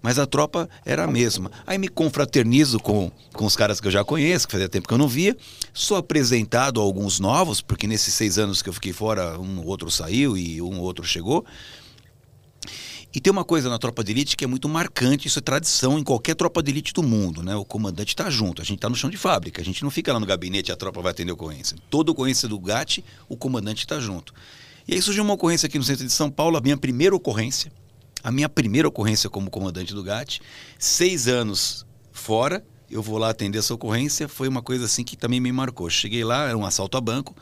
Mas 0.00 0.18
a 0.18 0.26
tropa 0.26 0.68
era 0.84 1.04
a 1.04 1.06
mesma. 1.06 1.50
Aí 1.66 1.76
me 1.76 1.88
confraternizo 1.88 2.78
com, 2.78 3.10
com 3.32 3.44
os 3.44 3.56
caras 3.56 3.80
que 3.80 3.88
eu 3.88 3.90
já 3.90 4.04
conheço, 4.04 4.46
que 4.46 4.52
fazia 4.52 4.68
tempo 4.68 4.86
que 4.86 4.94
eu 4.94 4.98
não 4.98 5.08
via. 5.08 5.36
Sou 5.72 5.96
apresentado 5.96 6.80
a 6.80 6.84
alguns 6.84 7.18
novos, 7.18 7.60
porque 7.60 7.86
nesses 7.86 8.14
seis 8.14 8.38
anos 8.38 8.62
que 8.62 8.68
eu 8.68 8.72
fiquei 8.72 8.92
fora, 8.92 9.38
um 9.38 9.64
outro 9.66 9.90
saiu 9.90 10.36
e 10.36 10.62
um 10.62 10.78
outro 10.80 11.04
chegou. 11.04 11.44
E 13.14 13.20
tem 13.20 13.30
uma 13.30 13.44
coisa 13.44 13.70
na 13.70 13.78
tropa 13.78 14.04
de 14.04 14.12
elite 14.12 14.36
que 14.36 14.44
é 14.44 14.46
muito 14.46 14.68
marcante, 14.68 15.28
isso 15.28 15.38
é 15.38 15.42
tradição 15.42 15.98
em 15.98 16.04
qualquer 16.04 16.34
tropa 16.34 16.62
de 16.62 16.70
elite 16.70 16.92
do 16.92 17.02
mundo, 17.02 17.42
né? 17.42 17.56
O 17.56 17.64
comandante 17.64 18.08
está 18.08 18.28
junto, 18.28 18.60
a 18.60 18.64
gente 18.64 18.76
está 18.76 18.88
no 18.88 18.94
chão 18.94 19.08
de 19.08 19.16
fábrica, 19.16 19.62
a 19.62 19.64
gente 19.64 19.82
não 19.82 19.90
fica 19.90 20.12
lá 20.12 20.20
no 20.20 20.26
gabinete 20.26 20.70
a 20.70 20.76
tropa 20.76 21.00
vai 21.00 21.12
atender 21.12 21.32
ocorrência. 21.32 21.76
Toda 21.88 22.10
ocorrência 22.10 22.46
do 22.46 22.58
GAT, 22.58 23.02
o 23.26 23.36
comandante 23.36 23.78
está 23.78 23.98
junto. 23.98 24.34
E 24.86 24.94
aí 24.94 25.00
surgiu 25.00 25.24
uma 25.24 25.34
ocorrência 25.34 25.66
aqui 25.66 25.78
no 25.78 25.84
centro 25.84 26.04
de 26.04 26.12
São 26.12 26.30
Paulo, 26.30 26.58
a 26.58 26.60
minha 26.60 26.76
primeira 26.76 27.16
ocorrência, 27.16 27.72
a 28.22 28.30
minha 28.30 28.48
primeira 28.48 28.86
ocorrência 28.86 29.30
como 29.30 29.50
comandante 29.50 29.94
do 29.94 30.02
GAT, 30.02 30.40
seis 30.78 31.26
anos 31.28 31.86
fora, 32.12 32.62
eu 32.90 33.02
vou 33.02 33.18
lá 33.18 33.30
atender 33.30 33.58
essa 33.58 33.72
ocorrência, 33.72 34.28
foi 34.28 34.48
uma 34.48 34.62
coisa 34.62 34.84
assim 34.84 35.04
que 35.04 35.16
também 35.16 35.40
me 35.40 35.52
marcou. 35.52 35.88
Cheguei 35.90 36.24
lá, 36.24 36.48
era 36.48 36.56
um 36.56 36.64
assalto 36.64 36.96
a 36.96 37.00
banco, 37.00 37.34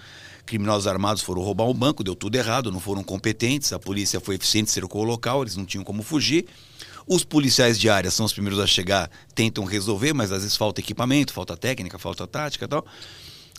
criminosos 0.46 0.86
armados 0.86 1.22
foram 1.22 1.42
roubar 1.42 1.64
um 1.64 1.74
banco, 1.74 2.04
deu 2.04 2.14
tudo 2.14 2.36
errado, 2.36 2.70
não 2.70 2.80
foram 2.80 3.02
competentes, 3.02 3.72
a 3.72 3.78
polícia 3.78 4.20
foi 4.20 4.36
eficiente, 4.36 4.70
cercou 4.70 5.02
o 5.02 5.04
local, 5.04 5.42
eles 5.42 5.56
não 5.56 5.66
tinham 5.66 5.84
como 5.84 6.02
fugir. 6.02 6.46
Os 7.06 7.24
policiais 7.24 7.78
de 7.78 7.90
área 7.90 8.10
são 8.10 8.24
os 8.24 8.32
primeiros 8.32 8.58
a 8.58 8.66
chegar, 8.66 9.10
tentam 9.34 9.64
resolver, 9.64 10.12
mas 10.12 10.32
às 10.32 10.42
vezes 10.42 10.56
falta 10.56 10.80
equipamento, 10.80 11.32
falta 11.32 11.56
técnica, 11.56 11.98
falta 11.98 12.26
tática 12.26 12.64
e 12.64 12.68
tal. 12.68 12.86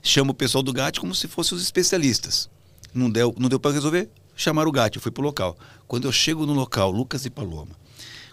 Chama 0.02 0.32
o 0.32 0.34
pessoal 0.34 0.64
do 0.64 0.74
GAT 0.74 1.00
como 1.00 1.14
se 1.14 1.28
fossem 1.28 1.56
os 1.56 1.62
especialistas. 1.62 2.50
Não 2.94 3.10
deu, 3.10 3.36
não 3.38 3.50
deu 3.50 3.60
para 3.60 3.72
resolver? 3.72 4.10
Chamaram 4.36 4.70
o 4.70 4.72
GAT, 4.72 4.96
eu 4.96 5.02
fui 5.02 5.12
pro 5.12 5.24
local. 5.24 5.58
Quando 5.88 6.08
eu 6.08 6.12
chego 6.12 6.46
no 6.46 6.54
local, 6.54 6.92
Lucas 6.92 7.26
e 7.26 7.30
Paloma, 7.30 7.76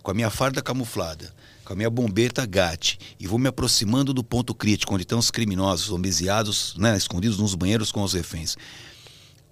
com 0.02 0.10
a 0.10 0.14
minha 0.14 0.30
farda 0.30 0.62
camuflada, 0.62 1.34
com 1.64 1.72
a 1.72 1.76
minha 1.76 1.90
bombeta 1.90 2.44
GAT 2.44 2.98
e 3.18 3.26
vou 3.26 3.38
me 3.38 3.48
aproximando 3.48 4.12
do 4.12 4.22
ponto 4.22 4.54
crítico, 4.54 4.94
onde 4.94 5.02
estão 5.02 5.18
os 5.18 5.30
criminosos 5.30 5.90
homiciados, 5.90 6.74
né, 6.76 6.96
escondidos 6.96 7.38
nos 7.38 7.54
banheiros 7.54 7.90
com 7.90 8.02
os 8.02 8.12
reféns. 8.12 8.56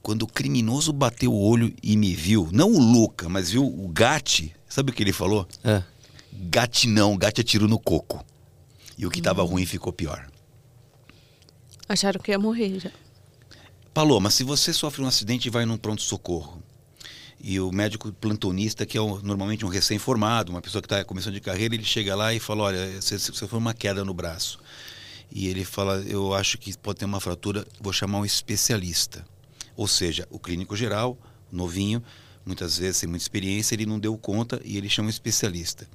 Quando 0.03 0.23
o 0.23 0.27
criminoso 0.27 0.93
bateu 0.93 1.33
o 1.33 1.41
olho 1.41 1.73
e 1.83 1.97
me 1.97 2.15
viu, 2.15 2.49
não 2.53 2.71
o 2.71 2.79
Luca, 2.79 3.29
mas 3.29 3.51
viu 3.51 3.65
o 3.65 3.89
GAT, 3.89 4.53
sabe 4.69 4.91
o 4.91 4.95
que 4.95 5.03
ele 5.03 5.13
falou? 5.13 5.47
É. 5.65 5.83
GAT 6.33 6.87
não, 6.87 7.17
GAT 7.17 7.41
atirou 7.41 7.69
no 7.69 7.79
coco. 7.79 8.25
E 8.99 9.07
o 9.07 9.11
que 9.11 9.19
estava 9.19 9.43
ruim 9.43 9.65
ficou 9.65 9.93
pior. 9.93 10.29
Acharam 11.89 12.21
que 12.21 12.31
ia 12.31 12.39
morrer 12.39 12.79
já. 12.79 12.91
Paloma, 13.95 14.31
se 14.31 14.43
você 14.43 14.73
sofre 14.73 15.03
um 15.03 15.07
acidente 15.07 15.47
e 15.47 15.51
vai 15.51 15.67
num 15.67 15.77
pronto-socorro, 15.77 16.62
e 17.43 17.59
o 17.59 17.73
médico 17.73 18.13
plantonista, 18.13 18.87
que 18.87 18.97
é 18.97 19.03
um, 19.03 19.19
normalmente 19.21 19.65
um 19.65 19.69
recém-formado, 19.69 20.53
uma 20.53 20.63
pessoa 20.63 20.81
que 20.81 20.87
está 20.87 21.05
começando 21.05 21.35
de 21.35 21.41
carreira, 21.41 21.75
ele 21.75 21.85
chega 21.85 22.15
lá 22.15 22.33
e 22.33 22.39
fala: 22.39 22.63
Olha, 22.63 23.01
você, 23.01 23.19
você 23.19 23.49
foi 23.49 23.59
uma 23.59 23.75
queda 23.75 24.05
no 24.05 24.15
braço. 24.15 24.61
E 25.31 25.49
ele 25.49 25.65
fala: 25.65 25.97
Eu 26.07 26.33
acho 26.35 26.57
que 26.57 26.79
pode 26.79 27.01
ter 27.01 27.05
uma 27.05 27.21
fratura, 27.21 27.67
vou 27.81 27.93
chamar 27.93 28.21
um 28.21 28.25
especialista. 28.25 29.27
Ou 29.77 29.89
seja, 29.89 30.29
o 30.31 30.39
clínico 30.39 30.77
geral, 30.77 31.19
novinho, 31.51 32.01
muitas 32.47 32.79
vezes 32.79 32.99
sem 32.99 33.09
muita 33.09 33.25
experiência, 33.25 33.75
ele 33.75 33.87
não 33.87 33.99
deu 33.99 34.17
conta 34.17 34.61
e 34.65 34.77
ele 34.77 34.89
chama 34.89 35.09
um 35.09 35.11
especialista. 35.11 35.89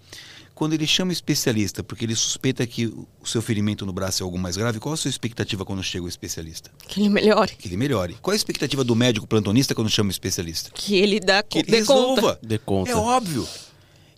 Quando 0.57 0.73
ele 0.73 0.87
chama 0.87 1.09
um 1.09 1.13
especialista, 1.13 1.83
porque 1.83 2.03
ele 2.03 2.15
suspeita 2.15 2.65
que 2.65 2.87
o 2.87 3.05
seu 3.23 3.43
ferimento 3.43 3.85
no 3.85 3.93
braço 3.93 4.23
é 4.23 4.25
algo 4.25 4.39
mais 4.39 4.57
grave, 4.57 4.79
qual 4.79 4.91
a 4.91 4.97
sua 4.97 5.07
expectativa 5.07 5.63
quando 5.63 5.83
chega 5.83 6.03
o 6.03 6.07
especialista? 6.07 6.71
Que 6.87 6.99
ele 6.99 7.09
melhore. 7.09 7.55
Que 7.55 7.67
ele 7.67 7.77
melhore. 7.77 8.17
Qual 8.19 8.31
a 8.33 8.35
expectativa 8.35 8.83
do 8.83 8.95
médico 8.95 9.27
plantonista 9.27 9.75
quando 9.75 9.87
chama 9.87 10.07
o 10.07 10.11
especialista? 10.11 10.71
Que 10.73 10.95
ele 10.95 11.19
dá 11.19 11.43
Que 11.43 11.59
ele 11.59 11.69
dê 11.69 11.85
conta. 11.85 11.93
resolva. 11.93 12.39
Dê 12.41 12.57
conta. 12.57 12.89
É 12.89 12.95
óbvio. 12.95 13.47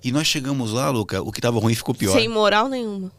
E 0.02 0.14
nós 0.14 0.28
chegamos 0.28 0.72
lá, 0.72 0.90
Luca, 0.90 1.22
o 1.22 1.30
que 1.30 1.40
estava 1.40 1.60
ruim 1.60 1.76
ficou 1.76 1.94
pior. 1.94 2.14
Sem 2.14 2.30
moral 2.30 2.70
nenhuma. 2.70 3.12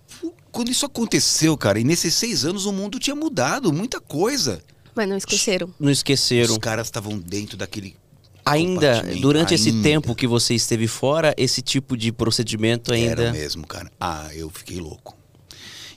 Quando 0.50 0.70
isso 0.70 0.86
aconteceu, 0.86 1.54
cara, 1.58 1.78
e 1.78 1.84
nesses 1.84 2.14
seis 2.14 2.46
anos 2.46 2.64
o 2.64 2.72
mundo 2.72 2.98
tinha 2.98 3.14
mudado, 3.14 3.70
muita 3.70 4.00
coisa. 4.00 4.62
Mas 4.94 5.06
não 5.06 5.18
esqueceram. 5.18 5.74
Não 5.78 5.90
esqueceram. 5.90 6.52
Os 6.52 6.58
caras 6.58 6.86
estavam 6.86 7.18
dentro 7.18 7.58
daquele. 7.58 7.96
Ainda, 8.44 9.02
durante 9.20 9.54
esse 9.54 9.70
Ainda. 9.70 9.82
tempo 9.82 10.14
que 10.14 10.26
você 10.26 10.54
esteve 10.54 10.86
fora, 10.86 11.34
esse 11.36 11.62
tipo 11.62 11.96
de 11.96 12.10
procedimento 12.12 12.92
ainda. 12.92 13.22
Era 13.22 13.32
mesmo, 13.32 13.66
cara. 13.66 13.90
Ah, 14.00 14.28
eu 14.34 14.50
fiquei 14.50 14.78
louco. 14.78 15.20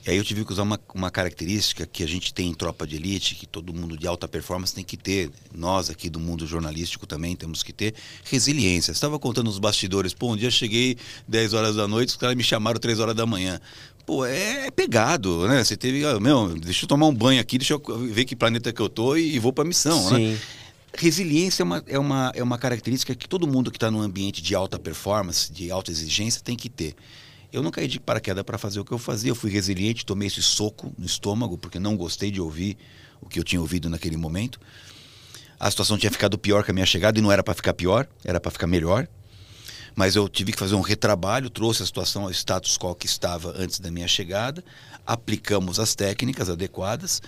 E 0.06 0.10
aí 0.10 0.18
eu 0.18 0.24
tive 0.24 0.44
que 0.44 0.52
usar 0.52 0.64
uma, 0.64 0.78
uma 0.94 1.10
característica 1.10 1.86
que 1.86 2.04
a 2.04 2.06
gente 2.06 2.34
tem 2.34 2.50
em 2.50 2.54
tropa 2.54 2.86
de 2.86 2.96
elite, 2.96 3.34
que 3.34 3.46
todo 3.46 3.72
mundo 3.72 3.96
de 3.96 4.06
alta 4.06 4.28
performance 4.28 4.74
tem 4.74 4.84
que 4.84 4.98
ter. 4.98 5.30
Nós 5.54 5.88
aqui 5.88 6.10
do 6.10 6.20
mundo 6.20 6.46
jornalístico 6.46 7.06
também 7.06 7.34
temos 7.34 7.62
que 7.62 7.72
ter 7.72 7.94
resiliência. 8.22 8.92
Estava 8.92 9.18
contando 9.18 9.46
nos 9.46 9.58
bastidores, 9.58 10.12
pô, 10.12 10.32
um 10.32 10.36
dia 10.36 10.50
cheguei 10.50 10.98
10 11.26 11.54
horas 11.54 11.76
da 11.76 11.88
noite, 11.88 12.10
os 12.10 12.16
caras 12.16 12.36
me 12.36 12.42
chamaram 12.42 12.78
3 12.78 13.00
horas 13.00 13.14
da 13.14 13.24
manhã. 13.24 13.58
Pô, 14.04 14.26
é, 14.26 14.66
é 14.66 14.70
pegado, 14.70 15.48
né? 15.48 15.64
Você 15.64 15.74
teve, 15.74 16.04
ah, 16.04 16.20
meu, 16.20 16.54
deixa 16.58 16.84
eu 16.84 16.88
tomar 16.88 17.06
um 17.06 17.14
banho 17.14 17.40
aqui, 17.40 17.56
deixa 17.56 17.72
eu 17.72 17.80
ver 18.12 18.26
que 18.26 18.36
planeta 18.36 18.70
que 18.70 18.82
eu 18.82 18.90
tô 18.90 19.16
e, 19.16 19.36
e 19.36 19.38
vou 19.38 19.54
pra 19.54 19.64
missão, 19.64 20.10
né? 20.10 20.38
Resiliência 20.96 21.62
é 21.62 21.64
uma, 21.64 21.84
é, 21.86 21.98
uma, 21.98 22.32
é 22.36 22.42
uma 22.42 22.56
característica 22.56 23.14
que 23.14 23.28
todo 23.28 23.48
mundo 23.48 23.70
que 23.70 23.76
está 23.76 23.90
num 23.90 24.00
ambiente 24.00 24.40
de 24.40 24.54
alta 24.54 24.78
performance, 24.78 25.52
de 25.52 25.70
alta 25.70 25.90
exigência, 25.90 26.40
tem 26.40 26.56
que 26.56 26.68
ter. 26.68 26.94
Eu 27.52 27.62
não 27.62 27.70
caí 27.70 27.88
de 27.88 27.98
paraquedas 27.98 28.44
para 28.44 28.58
fazer 28.58 28.80
o 28.80 28.84
que 28.84 28.92
eu 28.92 28.98
fazia. 28.98 29.30
Eu 29.30 29.34
fui 29.34 29.50
resiliente, 29.50 30.06
tomei 30.06 30.28
esse 30.28 30.42
soco 30.42 30.92
no 30.96 31.04
estômago, 31.04 31.58
porque 31.58 31.78
não 31.78 31.96
gostei 31.96 32.30
de 32.30 32.40
ouvir 32.40 32.76
o 33.20 33.28
que 33.28 33.38
eu 33.38 33.44
tinha 33.44 33.60
ouvido 33.60 33.90
naquele 33.90 34.16
momento. 34.16 34.60
A 35.58 35.70
situação 35.70 35.98
tinha 35.98 36.10
ficado 36.10 36.38
pior 36.38 36.64
com 36.64 36.70
a 36.70 36.74
minha 36.74 36.86
chegada 36.86 37.18
e 37.18 37.22
não 37.22 37.30
era 37.30 37.42
para 37.42 37.54
ficar 37.54 37.74
pior, 37.74 38.08
era 38.24 38.40
para 38.40 38.50
ficar 38.50 38.66
melhor. 38.66 39.08
Mas 39.96 40.16
eu 40.16 40.28
tive 40.28 40.52
que 40.52 40.58
fazer 40.58 40.74
um 40.74 40.80
retrabalho, 40.80 41.50
trouxe 41.50 41.82
a 41.82 41.86
situação 41.86 42.24
ao 42.24 42.30
status 42.30 42.76
quo 42.76 42.94
que 42.94 43.06
estava 43.06 43.54
antes 43.56 43.78
da 43.78 43.90
minha 43.90 44.08
chegada, 44.08 44.64
aplicamos 45.06 45.78
as 45.78 45.94
técnicas 45.94 46.50
adequadas 46.50 47.20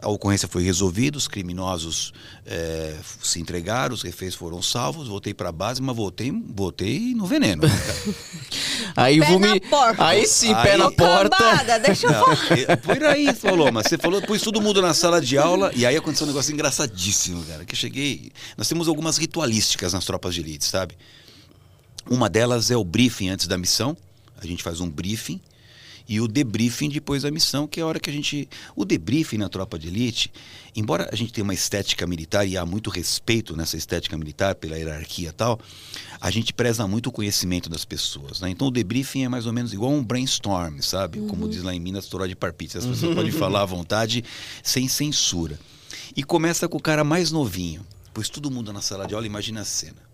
a 0.00 0.08
ocorrência 0.08 0.46
foi 0.48 0.62
resolvida, 0.62 1.16
os 1.16 1.26
criminosos 1.28 2.12
eh, 2.46 2.94
se 3.22 3.40
entregaram, 3.40 3.94
os 3.94 4.02
reféns 4.02 4.34
foram 4.34 4.60
salvos, 4.62 5.08
voltei 5.08 5.32
para 5.32 5.48
a 5.48 5.52
base, 5.52 5.80
mas 5.80 5.96
voltei, 5.96 6.30
voltei 6.54 7.14
no 7.14 7.26
veneno. 7.26 7.62
né? 7.62 7.70
Aí 8.96 9.18
Pé 9.20 9.26
vumi... 9.26 9.48
na 9.48 9.60
porta. 9.70 10.04
Aí 10.06 10.26
sim, 10.26 10.52
Aí- 10.52 10.62
pé 10.62 10.76
na 10.76 10.90
porta. 10.90 11.36
Cambada, 11.36 11.78
deixa 11.80 12.06
eu 12.06 12.12
falar. 12.12 12.38
eh, 12.68 12.76
Por 12.76 13.02
aí, 13.04 13.32
falou, 13.34 13.72
mas 13.72 13.86
você 13.86 13.96
falou, 13.98 14.20
pus 14.22 14.42
todo 14.42 14.60
mundo 14.60 14.80
na 14.82 14.94
sala 14.94 15.20
de 15.20 15.36
aula 15.38 15.70
e 15.74 15.84
aí 15.86 15.96
aconteceu 15.96 16.24
um 16.26 16.28
negócio 16.28 16.52
engraçadíssimo, 16.52 17.42
cara. 17.44 17.64
Que 17.64 17.74
eu 17.74 17.78
cheguei. 17.78 18.30
Nós 18.56 18.68
temos 18.68 18.88
algumas 18.88 19.16
ritualísticas 19.16 19.92
nas 19.92 20.04
tropas 20.04 20.34
de 20.34 20.40
elite, 20.40 20.64
sabe? 20.64 20.96
Uma 22.08 22.28
delas 22.28 22.70
é 22.70 22.76
o 22.76 22.84
briefing 22.84 23.30
antes 23.30 23.46
da 23.46 23.56
missão. 23.58 23.96
A 24.40 24.46
gente 24.46 24.62
faz 24.62 24.80
um 24.80 24.88
briefing 24.90 25.40
e 26.06 26.20
o 26.20 26.28
debriefing 26.28 26.90
depois 26.90 27.22
da 27.22 27.30
missão, 27.30 27.66
que 27.66 27.80
é 27.80 27.82
a 27.82 27.86
hora 27.86 27.98
que 27.98 28.10
a 28.10 28.12
gente. 28.12 28.48
O 28.76 28.84
debriefing 28.84 29.38
na 29.38 29.48
tropa 29.48 29.78
de 29.78 29.88
elite, 29.88 30.30
embora 30.76 31.08
a 31.10 31.16
gente 31.16 31.32
tenha 31.32 31.42
uma 31.42 31.54
estética 31.54 32.06
militar 32.06 32.46
e 32.46 32.58
há 32.58 32.66
muito 32.66 32.90
respeito 32.90 33.56
nessa 33.56 33.76
estética 33.76 34.16
militar 34.18 34.54
pela 34.54 34.76
hierarquia 34.76 35.30
e 35.30 35.32
tal, 35.32 35.58
a 36.20 36.30
gente 36.30 36.52
preza 36.52 36.86
muito 36.86 37.08
o 37.08 37.12
conhecimento 37.12 37.70
das 37.70 37.86
pessoas. 37.86 38.40
Né? 38.40 38.50
Então 38.50 38.68
o 38.68 38.70
debriefing 38.70 39.24
é 39.24 39.28
mais 39.28 39.46
ou 39.46 39.52
menos 39.52 39.72
igual 39.72 39.92
um 39.92 40.04
brainstorm, 40.04 40.78
sabe? 40.80 41.20
Como 41.26 41.48
diz 41.48 41.62
lá 41.62 41.74
em 41.74 41.80
Minas, 41.80 42.06
toró 42.06 42.26
de 42.26 42.36
parpite. 42.36 42.76
As 42.76 42.84
pessoas 42.84 43.14
podem 43.14 43.32
falar 43.32 43.62
à 43.62 43.66
vontade, 43.66 44.22
sem 44.62 44.88
censura. 44.88 45.58
E 46.14 46.22
começa 46.22 46.68
com 46.68 46.76
o 46.76 46.82
cara 46.82 47.02
mais 47.02 47.30
novinho. 47.30 47.84
Pois 48.12 48.28
todo 48.28 48.50
mundo 48.50 48.72
na 48.72 48.80
sala 48.80 49.06
de 49.06 49.14
aula 49.14 49.26
imagina 49.26 49.62
a 49.62 49.64
cena. 49.64 50.04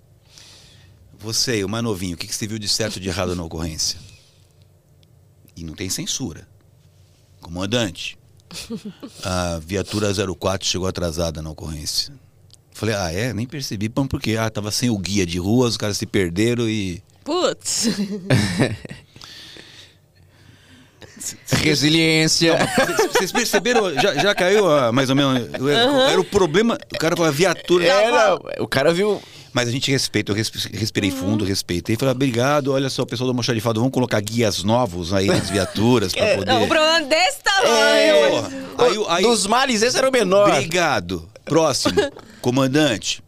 Você 1.18 1.50
aí, 1.50 1.64
o 1.64 1.68
mais 1.68 1.84
novinho, 1.84 2.14
o 2.14 2.16
que 2.16 2.26
que 2.26 2.34
você 2.34 2.46
viu 2.46 2.58
de 2.58 2.68
certo 2.68 2.96
e 2.96 3.00
de 3.00 3.08
errado 3.08 3.36
na 3.36 3.44
ocorrência? 3.44 3.98
E 5.60 5.64
não 5.64 5.74
tem 5.74 5.90
censura. 5.90 6.48
Comandante, 7.38 8.18
a 9.22 9.58
viatura 9.58 10.08
04 10.14 10.66
chegou 10.66 10.88
atrasada 10.88 11.42
na 11.42 11.50
ocorrência. 11.50 12.14
Falei, 12.72 12.94
ah, 12.94 13.12
é? 13.12 13.34
Nem 13.34 13.46
percebi. 13.46 13.90
Por 13.90 14.18
quê? 14.18 14.38
Ah, 14.38 14.48
tava 14.48 14.70
sem 14.70 14.88
o 14.88 14.96
guia 14.96 15.26
de 15.26 15.38
ruas, 15.38 15.72
os 15.72 15.76
caras 15.76 15.98
se 15.98 16.06
perderam 16.06 16.66
e. 16.66 17.02
Putz. 17.22 17.88
Resiliência. 21.52 22.56
Vocês- 23.12 23.30
perceberam? 23.30 23.92
Já, 24.00 24.14
já 24.14 24.34
caiu 24.34 24.66
ah, 24.70 24.90
mais 24.90 25.10
ou 25.10 25.16
menos. 25.16 25.42
Era 26.08 26.18
o 26.18 26.24
problema. 26.24 26.78
O 26.94 26.98
cara 26.98 27.14
com 27.14 27.22
a 27.22 27.30
viatura. 27.30 27.84
É, 27.84 28.10
não, 28.10 28.40
o 28.60 28.66
cara 28.66 28.94
viu. 28.94 29.20
Mas 29.52 29.68
a 29.68 29.72
gente 29.72 29.90
respeita, 29.90 30.30
eu 30.30 30.36
resp- 30.36 30.72
respirei 30.72 31.10
fundo, 31.10 31.44
respeitei. 31.44 31.96
Falei, 31.96 32.12
obrigado, 32.14 32.72
olha 32.72 32.88
só, 32.88 33.02
o 33.02 33.06
pessoal 33.06 33.26
do 33.26 33.30
Almoxarifado, 33.32 33.80
vamos 33.80 33.92
colocar 33.92 34.20
guias 34.20 34.62
novos 34.62 35.12
aí 35.12 35.26
nas 35.26 35.50
viaturas 35.50 36.12
pra 36.12 36.26
poder. 36.36 36.46
Não, 36.52 36.62
o 36.64 36.68
problema 36.68 36.98
é 36.98 37.04
desse 37.04 37.40
tamanho. 37.42 37.74
É. 37.74 38.84
Aí, 38.84 39.04
aí, 39.08 39.22
Dos 39.24 39.46
males, 39.46 39.82
esse 39.82 39.98
era 39.98 40.08
o 40.08 40.12
menor. 40.12 40.48
Obrigado. 40.50 41.28
Próximo. 41.44 41.94
Comandante. 42.40 43.22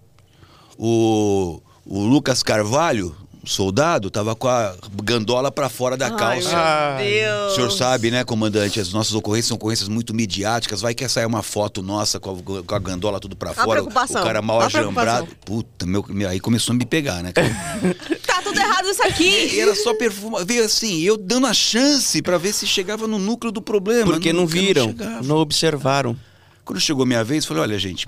O, 0.78 1.61
o 1.85 2.04
Lucas 2.04 2.42
Carvalho, 2.42 3.16
soldado, 3.44 4.11
tava 4.11 4.35
com 4.37 4.46
a 4.48 4.74
gandola 5.02 5.50
pra 5.50 5.68
fora 5.68 5.96
da 5.96 6.07
Ai, 6.07 6.16
calça. 6.16 6.94
meu 6.96 7.05
Deus. 7.05 7.52
O 7.52 7.55
senhor 7.57 7.70
sabe, 7.72 8.11
né, 8.11 8.24
comandante? 8.24 8.78
As 8.78 8.92
nossas 8.92 9.14
ocorrências 9.14 9.48
são 9.48 9.57
ocorrências 9.57 9.88
muito 9.88 10.14
midiáticas. 10.14 10.81
Vai 10.81 10.94
que 10.94 11.09
sair 11.09 11.26
uma 11.26 11.42
foto 11.42 11.83
nossa 11.83 12.20
com 12.20 12.31
a, 12.31 12.62
com 12.62 12.74
a 12.74 12.78
gandola 12.78 13.18
tudo 13.18 13.35
pra 13.37 13.52
fora. 13.52 13.81
preocupação. 13.81 14.22
O 14.22 14.24
cara 14.24 14.40
mal 14.40 14.61
a 14.61 14.66
ajambrado. 14.66 15.26
Puta, 15.44 15.85
meu, 15.87 16.05
meu- 16.09 16.28
aí 16.28 16.38
começou 16.38 16.72
a 16.72 16.76
me 16.76 16.85
pegar, 16.87 17.22
né? 17.22 17.33
Tá 18.26 18.40
tudo 18.42 18.59
errado 18.59 18.88
isso 18.88 19.02
aqui. 19.02 19.55
E 19.55 19.61
era 19.61 19.74
só 19.74 19.94
perfume. 19.94 20.44
Veio 20.44 20.64
assim, 20.64 21.00
eu 21.02 21.16
dando 21.16 21.46
a 21.46 21.52
chance 21.55 22.22
pra 22.22 22.38
ver 22.38 22.52
se 22.52 22.66
chegava 22.66 23.07
no 23.07 23.18
núcleo 23.18 23.52
do 23.52 23.61
problema. 23.61 24.05
Porque 24.11 24.33
não 24.33 24.42
Nunca 24.42 24.52
viram, 24.55 24.87
chegava. 24.88 25.22
não 25.22 25.37
observaram. 25.37 26.16
Quando 26.64 26.81
chegou 26.81 27.05
minha 27.05 27.24
vez, 27.24 27.44
falei: 27.44 27.62
olha, 27.64 27.78
gente, 27.78 28.07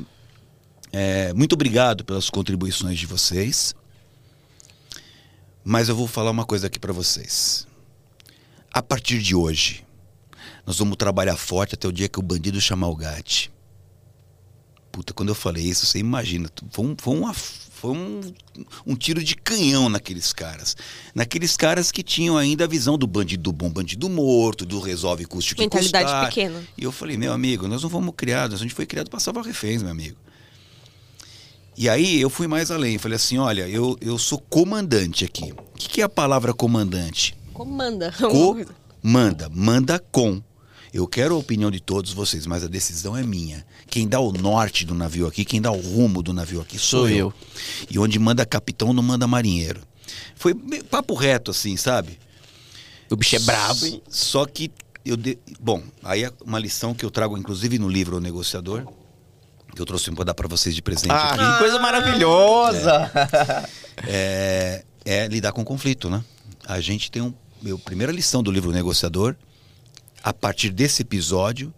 é, 0.92 1.33
muito 1.35 1.55
obrigado 1.55 2.05
pelas 2.05 2.31
contribuições 2.31 2.99
de 2.99 3.07
vocês. 3.07 3.75
Mas 5.64 5.88
eu 5.88 5.96
vou 5.96 6.07
falar 6.07 6.31
uma 6.31 6.44
coisa 6.44 6.66
aqui 6.66 6.79
pra 6.79 6.92
vocês. 6.92 7.66
A 8.72 8.83
partir 8.83 9.20
de 9.22 9.35
hoje, 9.35 9.85
nós 10.66 10.79
vamos 10.79 10.96
trabalhar 10.96 11.37
forte 11.37 11.74
até 11.74 11.88
o 11.88 11.92
dia 11.92 12.09
que 12.09 12.18
o 12.18 12.22
bandido 12.22 12.61
chamar 12.61 12.88
o 12.88 12.96
GAT. 12.96 13.50
Puta, 14.92 15.12
quando 15.14 15.31
eu 15.31 15.35
falei 15.35 15.64
isso, 15.64 15.87
você 15.87 15.98
imagina, 15.98 16.48
foi 16.70 16.85
um, 16.85 16.94
foi 16.98 17.16
uma- 17.16 17.35
foi 17.35 17.90
um, 17.90 18.20
um 18.87 18.94
tiro 18.94 19.22
de 19.24 19.35
canhão 19.35 19.88
naqueles 19.88 20.33
caras. 20.33 20.77
Naqueles 21.14 21.57
caras 21.57 21.90
que 21.90 22.03
tinham 22.03 22.37
ainda 22.37 22.64
a 22.64 22.66
visão 22.68 22.96
do 22.96 23.07
bandido 23.07 23.53
bom, 23.53 23.70
bandido 23.70 24.09
morto, 24.09 24.64
do 24.64 24.79
resolve 24.81 25.24
custo 25.24 25.55
que 25.55 25.61
Mentalidade 25.62 26.05
custar. 26.05 26.29
pequena. 26.29 26.62
E 26.79 26.85
eu 26.85 26.92
falei, 26.92 27.16
meu 27.16 27.33
amigo, 27.33 27.66
nós 27.66 27.83
não 27.83 27.90
fomos 27.90 28.14
criados, 28.16 28.61
a 28.61 28.62
gente 28.62 28.74
foi 28.74 28.87
criado 28.87 29.11
para 29.11 29.18
salvar 29.20 29.44
reféns, 29.44 29.83
meu 29.83 29.90
amigo. 29.90 30.16
E 31.76 31.88
aí 31.88 32.20
eu 32.20 32.30
fui 32.30 32.46
mais 32.46 32.70
além, 32.70 32.98
falei 32.98 33.16
assim, 33.16 33.38
olha, 33.38 33.68
eu, 33.68 33.96
eu 34.00 34.16
sou 34.16 34.38
comandante 34.38 35.24
aqui. 35.24 35.52
O 35.52 35.78
que, 35.78 35.88
que 35.88 36.00
é 36.00 36.04
a 36.04 36.08
palavra 36.08 36.54
comandante? 36.54 37.37
Comanda. 37.52 38.12
Comanda, 39.02 39.48
manda 39.52 39.98
com. 39.98 40.42
Eu 40.92 41.08
quero 41.08 41.34
a 41.34 41.38
opinião 41.38 41.72
de 41.72 41.80
todos 41.80 42.12
vocês, 42.12 42.46
mas 42.46 42.62
a 42.62 42.68
decisão 42.68 43.16
é 43.16 43.22
minha. 43.24 43.66
Quem 43.88 44.06
dá 44.06 44.20
o 44.20 44.30
norte 44.30 44.87
do 44.87 44.94
navio 44.94 45.26
aqui, 45.26 45.44
quem 45.44 45.60
dá 45.60 45.72
o 45.72 45.80
rumo 45.80 46.22
do 46.22 46.32
navio 46.32 46.60
aqui 46.60 46.78
sou, 46.78 47.00
Sou 47.00 47.08
eu. 47.08 47.16
eu. 47.16 47.34
E 47.90 47.98
onde 47.98 48.16
manda 48.18 48.46
capitão 48.46 48.92
não 48.92 49.02
manda 49.02 49.26
marinheiro. 49.26 49.80
Foi 50.37 50.54
meio 50.54 50.84
papo 50.84 51.14
reto 51.14 51.50
assim, 51.50 51.76
sabe? 51.76 52.18
O 53.10 53.16
bicho 53.16 53.34
é 53.34 53.40
brabo, 53.40 53.84
hein? 53.87 54.00
Só 54.08 54.46
que 54.46 54.70
eu. 55.04 55.16
De... 55.16 55.37
Bom, 55.60 55.82
aí 56.02 56.24
é 56.24 56.32
uma 56.44 56.58
lição 56.58 56.94
que 56.94 57.04
eu 57.04 57.10
trago, 57.10 57.37
inclusive, 57.37 57.78
no 57.78 57.88
livro 57.88 58.16
O 58.16 58.20
Negociador. 58.20 58.87
Que 59.74 59.82
eu 59.82 59.87
trouxe 59.87 60.10
para 60.12 60.24
dar 60.24 60.34
para 60.34 60.46
vocês 60.46 60.74
de 60.74 60.80
presente 60.82 61.10
Ah, 61.10 61.34
aqui. 61.34 61.38
que 61.52 61.58
coisa 61.58 61.78
maravilhosa! 61.80 63.10
É, 64.06 64.84
é 65.04 65.26
lidar 65.28 65.52
com 65.52 65.64
conflito, 65.64 66.08
né? 66.10 66.22
A 66.66 66.80
gente 66.80 67.10
tem 67.10 67.22
um. 67.22 67.32
Meu, 67.62 67.78
primeira 67.78 68.12
lição 68.12 68.42
do 68.42 68.50
livro 68.50 68.70
Negociador, 68.72 69.34
a 70.22 70.32
partir 70.32 70.70
desse 70.70 71.02
episódio, 71.02 71.72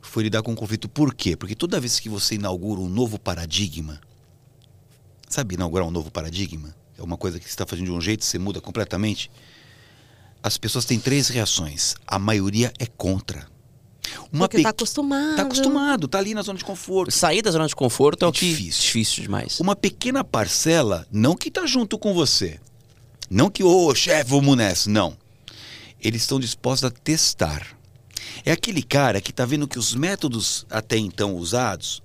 foi 0.00 0.24
lidar 0.24 0.42
com 0.42 0.54
conflito. 0.54 0.88
Por 0.88 1.14
quê? 1.14 1.36
Porque 1.36 1.54
toda 1.54 1.80
vez 1.80 1.98
que 1.98 2.08
você 2.08 2.34
inaugura 2.34 2.80
um 2.80 2.88
novo 2.88 3.18
paradigma, 3.18 4.00
sabe 5.28 5.54
inaugurar 5.54 5.86
um 5.86 5.90
novo 5.90 6.10
paradigma? 6.10 6.74
É 6.98 7.02
uma 7.02 7.16
coisa 7.16 7.38
que 7.38 7.44
você 7.44 7.50
está 7.50 7.66
fazendo 7.66 7.86
de 7.86 7.92
um 7.92 8.00
jeito, 8.00 8.24
você 8.24 8.38
muda 8.38 8.60
completamente. 8.60 9.30
As 10.42 10.58
pessoas 10.58 10.84
têm 10.84 10.98
três 10.98 11.28
reações. 11.28 11.94
A 12.06 12.18
maioria 12.18 12.72
é 12.78 12.86
contra. 12.86 13.46
Uma 14.32 14.48
Porque 14.48 14.62
tá 14.62 14.70
acostumado. 14.70 15.36
Tá 15.36 15.42
acostumado, 15.42 16.08
tá 16.08 16.18
ali 16.18 16.34
na 16.34 16.42
zona 16.42 16.58
de 16.58 16.64
conforto. 16.64 17.10
Sair 17.12 17.42
da 17.42 17.50
zona 17.50 17.66
de 17.66 17.76
conforto 17.76 18.24
é, 18.24 18.26
É 18.26 18.28
o 18.28 18.32
que 18.32 18.48
difícil. 18.50 18.82
difícil 18.82 19.22
demais. 19.22 19.60
Uma 19.60 19.76
pequena 19.76 20.24
parcela, 20.24 21.06
não 21.10 21.36
que 21.36 21.50
tá 21.50 21.66
junto 21.66 21.98
com 21.98 22.12
você. 22.12 22.58
Não 23.30 23.50
que, 23.50 23.62
ô, 23.62 23.94
chefe, 23.94 24.30
vamos 24.30 24.56
nessa. 24.56 24.90
Não. 24.90 25.16
Eles 26.00 26.22
estão 26.22 26.40
dispostos 26.40 26.84
a 26.84 26.90
testar. 26.90 27.66
É 28.44 28.52
aquele 28.52 28.82
cara 28.82 29.20
que 29.20 29.32
tá 29.32 29.44
vendo 29.44 29.68
que 29.68 29.78
os 29.78 29.94
métodos 29.94 30.66
até 30.68 30.96
então 30.96 31.36
usados 31.36 32.02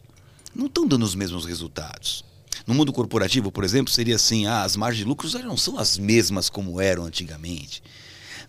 não 0.53 0.67
estão 0.67 0.87
dando 0.87 1.03
os 1.03 1.15
mesmos 1.15 1.45
resultados. 1.45 2.23
No 2.65 2.73
mundo 2.73 2.91
corporativo, 2.91 3.51
por 3.51 3.63
exemplo, 3.63 3.91
seria 3.91 4.15
assim: 4.15 4.45
ah, 4.45 4.63
as 4.63 4.75
margens 4.75 5.03
de 5.03 5.09
lucros 5.09 5.31
já 5.31 5.39
não 5.39 5.57
são 5.57 5.77
as 5.77 5.97
mesmas 5.97 6.49
como 6.49 6.81
eram 6.81 7.05
antigamente. 7.05 7.81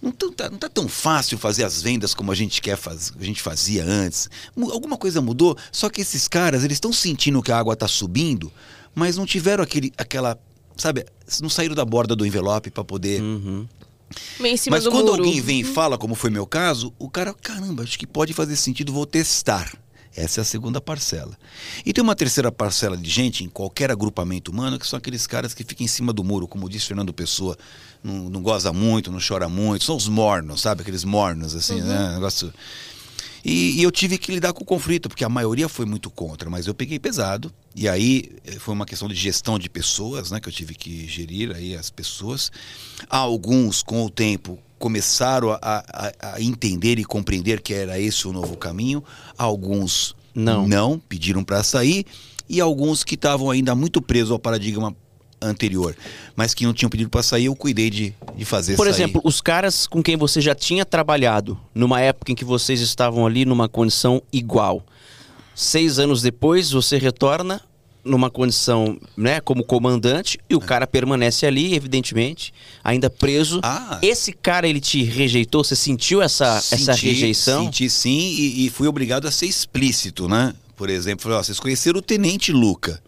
Não, 0.00 0.12
tão- 0.12 0.32
tá, 0.32 0.48
não 0.48 0.58
tá 0.58 0.68
tão 0.68 0.86
fácil 0.88 1.36
fazer 1.38 1.64
as 1.64 1.82
vendas 1.82 2.14
como 2.14 2.30
a 2.30 2.34
gente 2.34 2.62
quer 2.62 2.76
faz, 2.76 3.12
a 3.18 3.24
gente 3.24 3.42
fazia 3.42 3.84
antes. 3.84 4.30
Alguma 4.56 4.96
coisa 4.96 5.20
mudou, 5.20 5.56
só 5.72 5.88
que 5.90 6.00
esses 6.00 6.28
caras, 6.28 6.62
eles 6.64 6.76
estão 6.76 6.92
sentindo 6.92 7.42
que 7.42 7.50
a 7.50 7.58
água 7.58 7.74
está 7.74 7.88
subindo, 7.88 8.52
mas 8.94 9.16
não 9.16 9.26
tiveram 9.26 9.62
aquele, 9.64 9.92
aquela, 9.98 10.38
sabe, 10.76 11.04
não 11.40 11.48
saíram 11.50 11.74
da 11.74 11.84
borda 11.84 12.14
do 12.14 12.24
envelope 12.24 12.70
para 12.70 12.84
poder. 12.84 13.20
Uhum. 13.20 13.66
Meio 14.40 14.54
em 14.54 14.56
cima 14.56 14.76
mas 14.76 14.84
do 14.84 14.90
quando 14.90 15.06
muro. 15.08 15.24
alguém 15.24 15.40
vem 15.40 15.60
e 15.60 15.64
fala, 15.64 15.98
como 15.98 16.14
foi 16.14 16.30
meu 16.30 16.46
caso, 16.46 16.94
o 16.98 17.10
cara, 17.10 17.34
caramba, 17.34 17.82
acho 17.82 17.98
que 17.98 18.06
pode 18.06 18.32
fazer 18.32 18.56
sentido, 18.56 18.92
vou 18.92 19.04
testar. 19.04 19.70
Essa 20.16 20.40
é 20.40 20.42
a 20.42 20.44
segunda 20.44 20.80
parcela. 20.80 21.36
E 21.84 21.92
tem 21.92 22.02
uma 22.02 22.16
terceira 22.16 22.50
parcela 22.50 22.96
de 22.96 23.08
gente 23.08 23.44
em 23.44 23.48
qualquer 23.48 23.90
agrupamento 23.90 24.50
humano 24.50 24.78
que 24.78 24.86
são 24.86 24.96
aqueles 24.96 25.26
caras 25.26 25.54
que 25.54 25.62
ficam 25.64 25.84
em 25.84 25.88
cima 25.88 26.12
do 26.12 26.24
muro, 26.24 26.48
como 26.48 26.68
disse 26.68 26.86
Fernando 26.86 27.12
Pessoa, 27.12 27.56
não, 28.02 28.28
não 28.30 28.42
goza 28.42 28.72
muito, 28.72 29.10
não 29.12 29.20
chora 29.26 29.48
muito, 29.48 29.84
são 29.84 29.96
os 29.96 30.08
mornos, 30.08 30.60
sabe? 30.60 30.82
Aqueles 30.82 31.04
mornos, 31.04 31.54
assim, 31.54 31.80
né? 31.80 32.14
Negócio. 32.14 32.52
E, 33.44 33.78
e 33.78 33.82
eu 33.82 33.90
tive 33.90 34.18
que 34.18 34.32
lidar 34.32 34.52
com 34.52 34.62
o 34.62 34.66
conflito, 34.66 35.08
porque 35.08 35.24
a 35.24 35.28
maioria 35.28 35.68
foi 35.68 35.86
muito 35.86 36.10
contra, 36.10 36.50
mas 36.50 36.66
eu 36.66 36.74
peguei 36.74 36.98
pesado. 36.98 37.52
E 37.74 37.88
aí 37.88 38.32
eh, 38.44 38.58
foi 38.58 38.74
uma 38.74 38.84
questão 38.84 39.08
de 39.08 39.14
gestão 39.14 39.58
de 39.58 39.70
pessoas, 39.70 40.30
né? 40.30 40.40
Que 40.40 40.48
eu 40.48 40.52
tive 40.52 40.74
que 40.74 41.06
gerir 41.06 41.54
aí 41.54 41.74
as 41.74 41.90
pessoas. 41.90 42.50
Alguns, 43.08 43.82
com 43.82 44.04
o 44.04 44.10
tempo, 44.10 44.58
começaram 44.78 45.50
a, 45.52 45.58
a- 45.62 46.12
a 46.34 46.40
entender 46.40 46.98
e 46.98 47.04
compreender 47.04 47.60
que 47.60 47.74
era 47.74 47.98
esse 47.98 48.26
o 48.28 48.32
novo 48.32 48.56
caminho. 48.56 49.02
Alguns 49.36 50.14
Não. 50.34 50.66
não 50.66 50.98
pediram 50.98 51.42
para 51.44 51.62
sair. 51.62 52.04
E 52.48 52.60
alguns 52.60 53.04
que 53.04 53.14
estavam 53.14 53.50
ainda 53.50 53.74
muito 53.74 54.00
presos 54.00 54.30
ao 54.30 54.38
paradigma 54.38 54.94
anterior, 55.40 55.94
mas 56.34 56.52
que 56.54 56.64
não 56.64 56.72
tinham 56.72 56.90
pedido 56.90 57.08
para 57.10 57.22
sair, 57.22 57.44
eu 57.44 57.54
cuidei 57.54 57.90
de, 57.90 58.12
de 58.34 58.44
fazer 58.44 58.74
Por 58.74 58.86
sair. 58.86 58.94
exemplo, 58.94 59.20
os 59.24 59.40
caras 59.40 59.86
com 59.86 60.02
quem 60.02 60.16
você 60.16 60.40
já 60.40 60.54
tinha 60.54 60.84
trabalhado, 60.84 61.56
numa 61.74 62.00
época 62.00 62.32
em 62.32 62.34
que 62.34 62.44
vocês 62.44 62.80
estavam 62.80 63.24
ali 63.26 63.44
numa 63.44 63.68
condição 63.68 64.20
igual. 64.32 64.82
Seis 65.54 65.98
anos 65.98 66.22
depois, 66.22 66.70
você 66.70 66.98
retorna 66.98 67.60
numa 68.08 68.30
condição, 68.30 68.98
né, 69.16 69.40
como 69.40 69.62
comandante, 69.62 70.38
e 70.48 70.54
o 70.54 70.60
cara 70.60 70.86
permanece 70.86 71.46
ali, 71.46 71.74
evidentemente, 71.74 72.52
ainda 72.82 73.08
preso. 73.10 73.60
Ah. 73.62 73.98
Esse 74.02 74.32
cara, 74.32 74.66
ele 74.66 74.80
te 74.80 75.02
rejeitou? 75.02 75.62
Você 75.62 75.76
sentiu 75.76 76.22
essa, 76.22 76.56
essa 76.56 76.94
Senti- 76.94 77.06
rejeição? 77.06 77.64
Senti 77.64 77.88
sim 77.90 78.18
e, 78.18 78.66
e 78.66 78.70
fui 78.70 78.88
obrigado 78.88 79.28
a 79.28 79.30
ser 79.30 79.46
explícito, 79.46 80.28
né? 80.28 80.54
Por 80.76 80.88
exemplo, 80.88 81.24
falei, 81.24 81.38
ó, 81.38 81.42
vocês 81.42 81.58
conheceram 81.60 81.98
o 81.98 82.02
Tenente 82.02 82.52
Luca 82.52 83.02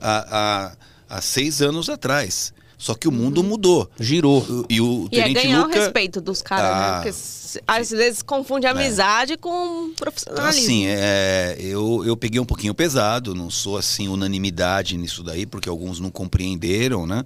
há, 0.00 0.72
há, 1.08 1.16
há 1.16 1.20
seis 1.20 1.60
anos 1.60 1.88
atrás. 1.88 2.54
Só 2.78 2.94
que 2.94 3.08
o 3.08 3.12
mundo 3.12 3.42
mudou. 3.42 3.90
Girou. 3.98 4.66
E 4.68 4.80
o 4.80 5.08
E 5.10 5.18
é 5.18 5.22
Tenente 5.22 5.42
ganhar 5.46 5.62
Luca... 5.62 5.70
o 5.78 5.80
respeito 5.80 6.20
dos 6.20 6.42
caras, 6.42 6.70
Ah. 6.70 6.76
É. 6.76 6.88
né? 6.90 6.94
Porque 6.96 7.08
s- 7.08 7.60
às 7.66 7.88
vezes 7.90 8.20
confunde 8.22 8.66
amizade 8.66 9.36
com 9.38 9.48
Então, 9.86 9.94
profissionalismo. 9.96 10.62
assim, 10.62 10.84
é, 10.86 11.56
eu, 11.58 12.04
eu 12.04 12.14
peguei 12.16 12.38
um 12.38 12.44
pouquinho 12.44 12.74
pesado, 12.74 13.34
não 13.34 13.48
sou 13.48 13.78
assim 13.78 14.08
unanimidade 14.08 14.96
nisso 14.98 15.22
daí, 15.22 15.46
porque 15.46 15.68
alguns 15.70 15.98
não 16.00 16.10
compreenderam, 16.10 17.06
né? 17.06 17.24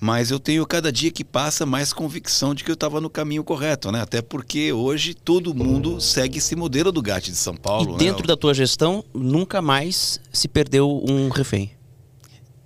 Mas 0.00 0.30
eu 0.30 0.38
tenho 0.40 0.66
cada 0.66 0.90
dia 0.92 1.10
que 1.10 1.24
passa 1.24 1.64
mais 1.64 1.92
convicção 1.92 2.54
de 2.54 2.64
que 2.64 2.70
eu 2.70 2.74
estava 2.74 3.00
no 3.00 3.08
caminho 3.10 3.44
correto, 3.44 3.92
né? 3.92 4.00
Até 4.02 4.20
porque 4.22 4.72
hoje 4.72 5.14
todo 5.14 5.54
mundo 5.54 6.00
segue 6.00 6.38
esse 6.38 6.56
modelo 6.56 6.90
do 6.90 7.00
GAT 7.02 7.30
de 7.30 7.36
São 7.36 7.54
Paulo. 7.54 7.90
e 7.90 7.92
né? 7.92 7.98
dentro 7.98 8.26
da 8.26 8.36
tua 8.36 8.52
gestão, 8.54 9.04
nunca 9.14 9.60
mais 9.62 10.18
se 10.32 10.48
perdeu 10.48 11.02
um 11.08 11.28
refém. 11.28 11.70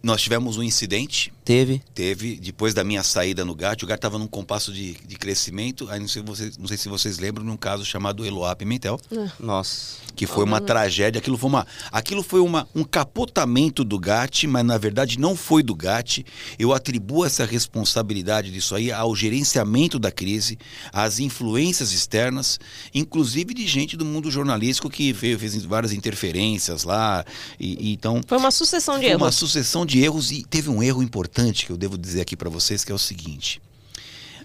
Nós 0.02 0.22
tivemos 0.22 0.56
um 0.56 0.62
incidente, 0.62 1.32
Teve? 1.48 1.80
teve, 1.94 2.36
depois 2.36 2.74
da 2.74 2.84
minha 2.84 3.02
saída 3.02 3.42
no 3.42 3.54
GAT, 3.54 3.82
o 3.82 3.86
GAT 3.86 3.96
estava 3.96 4.18
num 4.18 4.26
compasso 4.26 4.70
de, 4.70 4.92
de 4.92 5.16
crescimento, 5.16 5.88
aí 5.88 5.98
não 5.98 6.06
sei, 6.06 6.22
vocês, 6.22 6.58
não 6.58 6.68
sei 6.68 6.76
se 6.76 6.90
vocês 6.90 7.18
lembram, 7.18 7.42
num 7.42 7.56
caso 7.56 7.86
chamado 7.86 8.26
Eloá 8.26 8.54
Pimentel, 8.54 9.00
Nossa. 9.40 9.96
que 10.14 10.26
foi 10.26 10.44
uma 10.44 10.60
tragédia, 10.60 11.18
aquilo 11.18 11.38
foi 11.38 11.48
uma, 11.48 11.66
aquilo 11.90 12.22
foi 12.22 12.40
uma, 12.40 12.68
um 12.74 12.84
capotamento 12.84 13.82
do 13.82 13.98
GAT, 13.98 14.46
mas 14.46 14.62
na 14.62 14.76
verdade 14.76 15.18
não 15.18 15.34
foi 15.34 15.62
do 15.62 15.74
GAT. 15.74 16.22
Eu 16.58 16.74
atribuo 16.74 17.24
essa 17.24 17.46
responsabilidade 17.46 18.50
disso 18.50 18.74
aí 18.74 18.92
ao 18.92 19.16
gerenciamento 19.16 19.98
da 19.98 20.10
crise, 20.10 20.58
às 20.92 21.18
influências 21.18 21.92
externas, 21.92 22.60
inclusive 22.94 23.54
de 23.54 23.66
gente 23.66 23.96
do 23.96 24.04
mundo 24.04 24.30
jornalístico 24.30 24.90
que 24.90 25.14
veio, 25.14 25.38
fez 25.38 25.64
várias 25.64 25.94
interferências 25.94 26.84
lá, 26.84 27.24
e, 27.58 27.88
e 27.88 27.92
então 27.94 28.20
Foi 28.26 28.36
uma 28.36 28.50
sucessão 28.50 28.98
de 28.98 29.06
foi 29.06 29.16
uma 29.16 29.26
erros. 29.26 29.34
sucessão 29.36 29.86
de 29.86 29.98
erros 29.98 30.30
e 30.30 30.44
teve 30.44 30.68
um 30.68 30.82
erro 30.82 31.02
importante 31.02 31.37
que 31.66 31.70
eu 31.70 31.76
devo 31.76 31.96
dizer 31.96 32.20
aqui 32.20 32.36
para 32.36 32.50
vocês, 32.50 32.84
que 32.84 32.90
é 32.90 32.94
o 32.94 32.98
seguinte. 32.98 33.62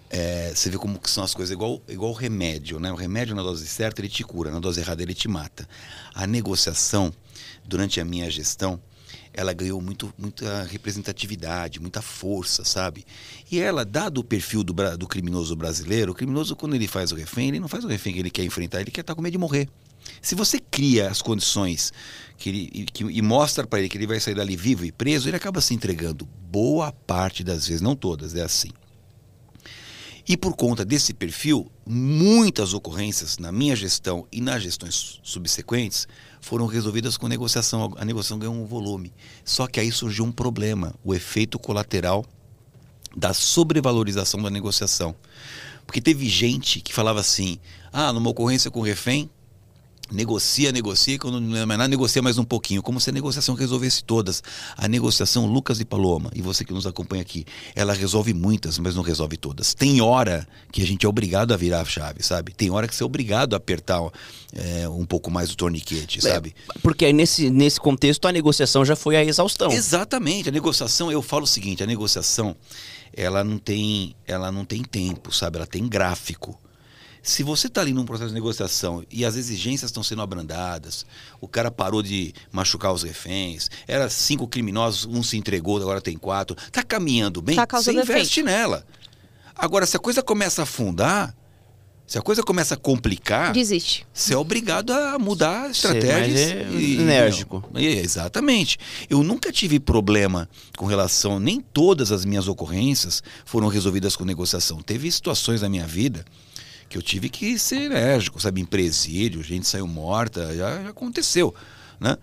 É, 0.09 0.53
você 0.53 0.69
vê 0.69 0.77
como 0.77 0.99
que 0.99 1.09
são 1.09 1.23
as 1.23 1.33
coisas, 1.33 1.51
igual, 1.51 1.81
igual 1.87 2.11
o 2.11 2.13
remédio, 2.13 2.79
né? 2.79 2.91
O 2.91 2.95
remédio 2.95 3.35
na 3.35 3.41
dose 3.41 3.65
certa 3.65 3.99
ele 3.99 4.09
te 4.09 4.23
cura, 4.23 4.51
na 4.51 4.59
dose 4.59 4.79
errada 4.79 5.01
ele 5.01 5.15
te 5.15 5.27
mata. 5.27 5.67
A 6.13 6.27
negociação, 6.27 7.11
durante 7.65 7.99
a 7.99 8.05
minha 8.05 8.29
gestão, 8.29 8.79
ela 9.33 9.53
ganhou 9.53 9.81
muito, 9.81 10.13
muita 10.15 10.63
representatividade, 10.65 11.79
muita 11.79 11.99
força, 11.99 12.63
sabe? 12.63 13.03
E 13.51 13.59
ela, 13.59 13.83
dado 13.83 14.19
o 14.19 14.23
perfil 14.23 14.63
do, 14.63 14.73
do 14.95 15.07
criminoso 15.07 15.55
brasileiro, 15.55 16.11
o 16.11 16.15
criminoso, 16.15 16.55
quando 16.55 16.75
ele 16.75 16.87
faz 16.87 17.11
o 17.11 17.15
refém, 17.15 17.47
ele 17.47 17.59
não 17.59 17.67
faz 17.67 17.83
o 17.83 17.87
refém 17.87 18.13
que 18.13 18.19
ele 18.19 18.29
quer 18.29 18.43
enfrentar, 18.43 18.81
ele 18.81 18.91
quer 18.91 19.01
estar 19.01 19.15
com 19.15 19.21
medo 19.21 19.31
de 19.31 19.39
morrer. 19.39 19.67
Se 20.21 20.35
você 20.35 20.59
cria 20.59 21.09
as 21.09 21.23
condições 21.23 21.91
que 22.37 22.49
ele, 22.49 22.85
que, 22.93 23.03
e 23.03 23.21
mostra 23.21 23.65
para 23.65 23.79
ele 23.79 23.89
que 23.89 23.97
ele 23.97 24.05
vai 24.05 24.19
sair 24.19 24.35
dali 24.35 24.55
vivo 24.55 24.85
e 24.85 24.91
preso, 24.91 25.27
ele 25.27 25.37
acaba 25.37 25.59
se 25.59 25.73
entregando. 25.73 26.27
Boa 26.53 26.91
parte 26.91 27.43
das 27.43 27.65
vezes, 27.65 27.81
não 27.81 27.95
todas, 27.95 28.35
é 28.35 28.43
assim. 28.43 28.69
E 30.27 30.37
por 30.37 30.55
conta 30.55 30.85
desse 30.85 31.11
perfil, 31.11 31.65
muitas 31.83 32.75
ocorrências 32.75 33.39
na 33.39 33.51
minha 33.51 33.75
gestão 33.75 34.27
e 34.31 34.39
nas 34.39 34.61
gestões 34.61 35.19
subsequentes 35.23 36.07
foram 36.39 36.67
resolvidas 36.67 37.17
com 37.17 37.27
negociação. 37.27 37.95
A 37.97 38.05
negociação 38.05 38.37
ganhou 38.37 38.53
um 38.53 38.67
volume. 38.67 39.11
Só 39.43 39.65
que 39.65 39.79
aí 39.79 39.91
surgiu 39.91 40.25
um 40.25 40.31
problema, 40.31 40.93
o 41.03 41.15
efeito 41.15 41.57
colateral 41.57 42.23
da 43.17 43.33
sobrevalorização 43.33 44.39
da 44.39 44.51
negociação. 44.51 45.15
Porque 45.87 45.99
teve 45.99 46.29
gente 46.29 46.81
que 46.81 46.93
falava 46.93 47.19
assim: 47.19 47.57
ah, 47.91 48.13
numa 48.13 48.29
ocorrência 48.29 48.69
com 48.69 48.79
refém, 48.79 49.27
negocia, 50.11 50.71
negocia, 50.71 51.17
quando 51.17 51.39
não 51.39 51.57
é 51.57 51.65
mais 51.65 51.77
nada, 51.77 51.87
negocia 51.87 52.21
mais 52.21 52.37
um 52.37 52.43
pouquinho, 52.43 52.81
como 52.81 52.99
se 52.99 53.09
a 53.09 53.13
negociação 53.13 53.55
resolvesse 53.55 54.03
todas. 54.03 54.43
A 54.77 54.87
negociação, 54.87 55.45
Lucas 55.45 55.79
e 55.79 55.85
Paloma, 55.85 56.29
e 56.35 56.41
você 56.41 56.63
que 56.65 56.73
nos 56.73 56.85
acompanha 56.85 57.21
aqui, 57.21 57.45
ela 57.75 57.93
resolve 57.93 58.33
muitas, 58.33 58.77
mas 58.77 58.95
não 58.95 59.03
resolve 59.03 59.37
todas. 59.37 59.73
Tem 59.73 60.01
hora 60.01 60.47
que 60.71 60.81
a 60.81 60.85
gente 60.85 61.05
é 61.05 61.09
obrigado 61.09 61.53
a 61.53 61.57
virar 61.57 61.81
a 61.81 61.85
chave, 61.85 62.23
sabe? 62.23 62.53
Tem 62.53 62.69
hora 62.69 62.87
que 62.87 62.95
você 62.95 63.03
é 63.03 63.05
obrigado 63.05 63.53
a 63.53 63.57
apertar 63.57 64.01
é, 64.53 64.87
um 64.87 65.05
pouco 65.05 65.31
mais 65.31 65.51
o 65.51 65.57
torniquete, 65.57 66.21
sabe? 66.21 66.55
É, 66.69 66.79
porque 66.79 67.05
aí 67.05 67.13
nesse, 67.13 67.49
nesse 67.49 67.79
contexto 67.79 68.27
a 68.27 68.31
negociação 68.31 68.85
já 68.85 68.95
foi 68.95 69.15
a 69.15 69.23
exaustão. 69.23 69.71
Exatamente. 69.71 70.49
A 70.49 70.51
negociação, 70.51 71.11
eu 71.11 71.21
falo 71.21 71.43
o 71.43 71.47
seguinte, 71.47 71.81
a 71.81 71.87
negociação, 71.87 72.55
ela 73.15 73.43
não 73.43 73.57
tem, 73.57 74.15
ela 74.27 74.51
não 74.51 74.65
tem 74.65 74.83
tempo, 74.83 75.31
sabe? 75.31 75.57
Ela 75.57 75.67
tem 75.67 75.87
gráfico. 75.87 76.59
Se 77.25 77.41
você 77.41 77.67
está 77.67 77.79
ali 77.79 77.93
num 77.93 78.03
processo 78.03 78.27
de 78.27 78.33
negociação 78.33 79.01
e 79.09 79.23
as 79.23 79.37
exigências 79.37 79.89
estão 79.89 80.03
sendo 80.03 80.21
abrandadas, 80.21 81.05
o 81.39 81.47
cara 81.47 81.71
parou 81.71 82.03
de 82.03 82.33
machucar 82.51 82.91
os 82.91 83.01
reféns, 83.01 83.69
era 83.87 84.09
cinco 84.09 84.45
criminosos, 84.45 85.05
um 85.05 85.23
se 85.23 85.37
entregou, 85.37 85.77
agora 85.77 86.01
tem 86.01 86.17
quatro, 86.17 86.53
tá 86.69 86.83
caminhando 86.83 87.41
bem, 87.41 87.55
Tá 87.55 87.65
você 87.71 87.93
investe 87.93 88.43
nela. 88.43 88.85
Agora, 89.55 89.85
se 89.85 89.95
a 89.95 89.99
coisa 90.01 90.21
começa 90.21 90.61
a 90.61 90.63
afundar, 90.63 91.33
se 92.05 92.17
a 92.17 92.21
coisa 92.21 92.43
começa 92.43 92.73
a 92.73 92.77
complicar, 92.77 93.53
Desiste. 93.53 94.05
você 94.13 94.33
é 94.33 94.37
obrigado 94.37 94.91
a 94.91 95.17
mudar 95.17 95.73
Ser 95.73 95.95
estratégias. 95.95 96.51
mais, 96.51 96.73
é, 96.75 97.01
enérgico. 97.01 97.63
não, 97.71 97.79
exatamente. 97.79 98.77
Eu 99.09 99.23
nunca 99.23 99.49
tive 99.49 99.79
problema 99.79 100.49
com 100.77 100.85
relação, 100.85 101.39
nem 101.39 101.61
todas 101.61 102.11
as 102.11 102.25
minhas 102.25 102.49
ocorrências 102.49 103.23
foram 103.45 103.69
resolvidas 103.69 104.17
com 104.17 104.25
negociação. 104.25 104.81
Teve 104.81 105.09
situações 105.09 105.61
na 105.61 105.69
minha 105.69 105.87
vida 105.87 106.25
que 106.93 106.97
eu 106.97 107.01
tive 107.01 107.27
que 107.27 107.57
ser 107.57 107.81
enérgico, 107.81 108.39
sabe? 108.39 108.61
Em 108.61 108.65
presídio, 108.65 109.41
gente 109.41 109.67
saiu 109.67 109.87
morta, 109.87 110.55
já, 110.55 110.83
já 110.83 110.89
aconteceu, 110.89 111.53
né? 111.99 112.15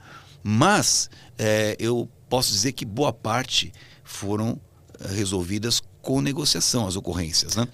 Mas 0.44 1.10
é, 1.36 1.76
eu 1.80 2.08
posso 2.28 2.52
dizer 2.52 2.70
que 2.70 2.84
boa 2.84 3.12
parte 3.12 3.72
foram 4.04 4.60
eh, 5.00 5.08
resolvidas 5.12 5.82
com 6.00 6.20
negociação, 6.20 6.86
as 6.86 6.94
ocorrências, 6.94 7.56
né? 7.56 7.66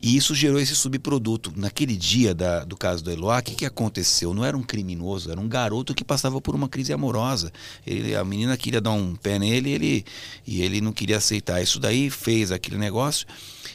E 0.00 0.16
isso 0.16 0.32
gerou 0.34 0.58
esse 0.60 0.74
subproduto. 0.74 1.52
Naquele 1.56 1.94
dia 1.96 2.32
da- 2.32 2.64
do 2.64 2.76
caso 2.76 3.02
do 3.04 3.10
Eloá, 3.10 3.40
o 3.40 3.42
que, 3.42 3.54
que 3.54 3.66
aconteceu? 3.66 4.32
Não 4.32 4.44
era 4.44 4.56
um 4.56 4.62
criminoso, 4.62 5.30
era 5.30 5.38
um 5.40 5.48
garoto 5.48 5.94
que 5.94 6.04
passava 6.04 6.40
por 6.40 6.54
uma 6.54 6.68
crise 6.68 6.92
amorosa. 6.92 7.52
Ele, 7.86 8.14
a 8.14 8.24
menina 8.24 8.56
queria 8.56 8.80
dar 8.80 8.92
um 8.92 9.14
pé 9.16 9.36
nele 9.38 9.70
ele, 9.70 10.04
e 10.46 10.62
ele 10.62 10.80
não 10.80 10.92
queria 10.92 11.18
aceitar. 11.18 11.60
Isso 11.60 11.78
daí 11.80 12.08
fez 12.08 12.50
aquele 12.52 12.78
negócio. 12.78 13.26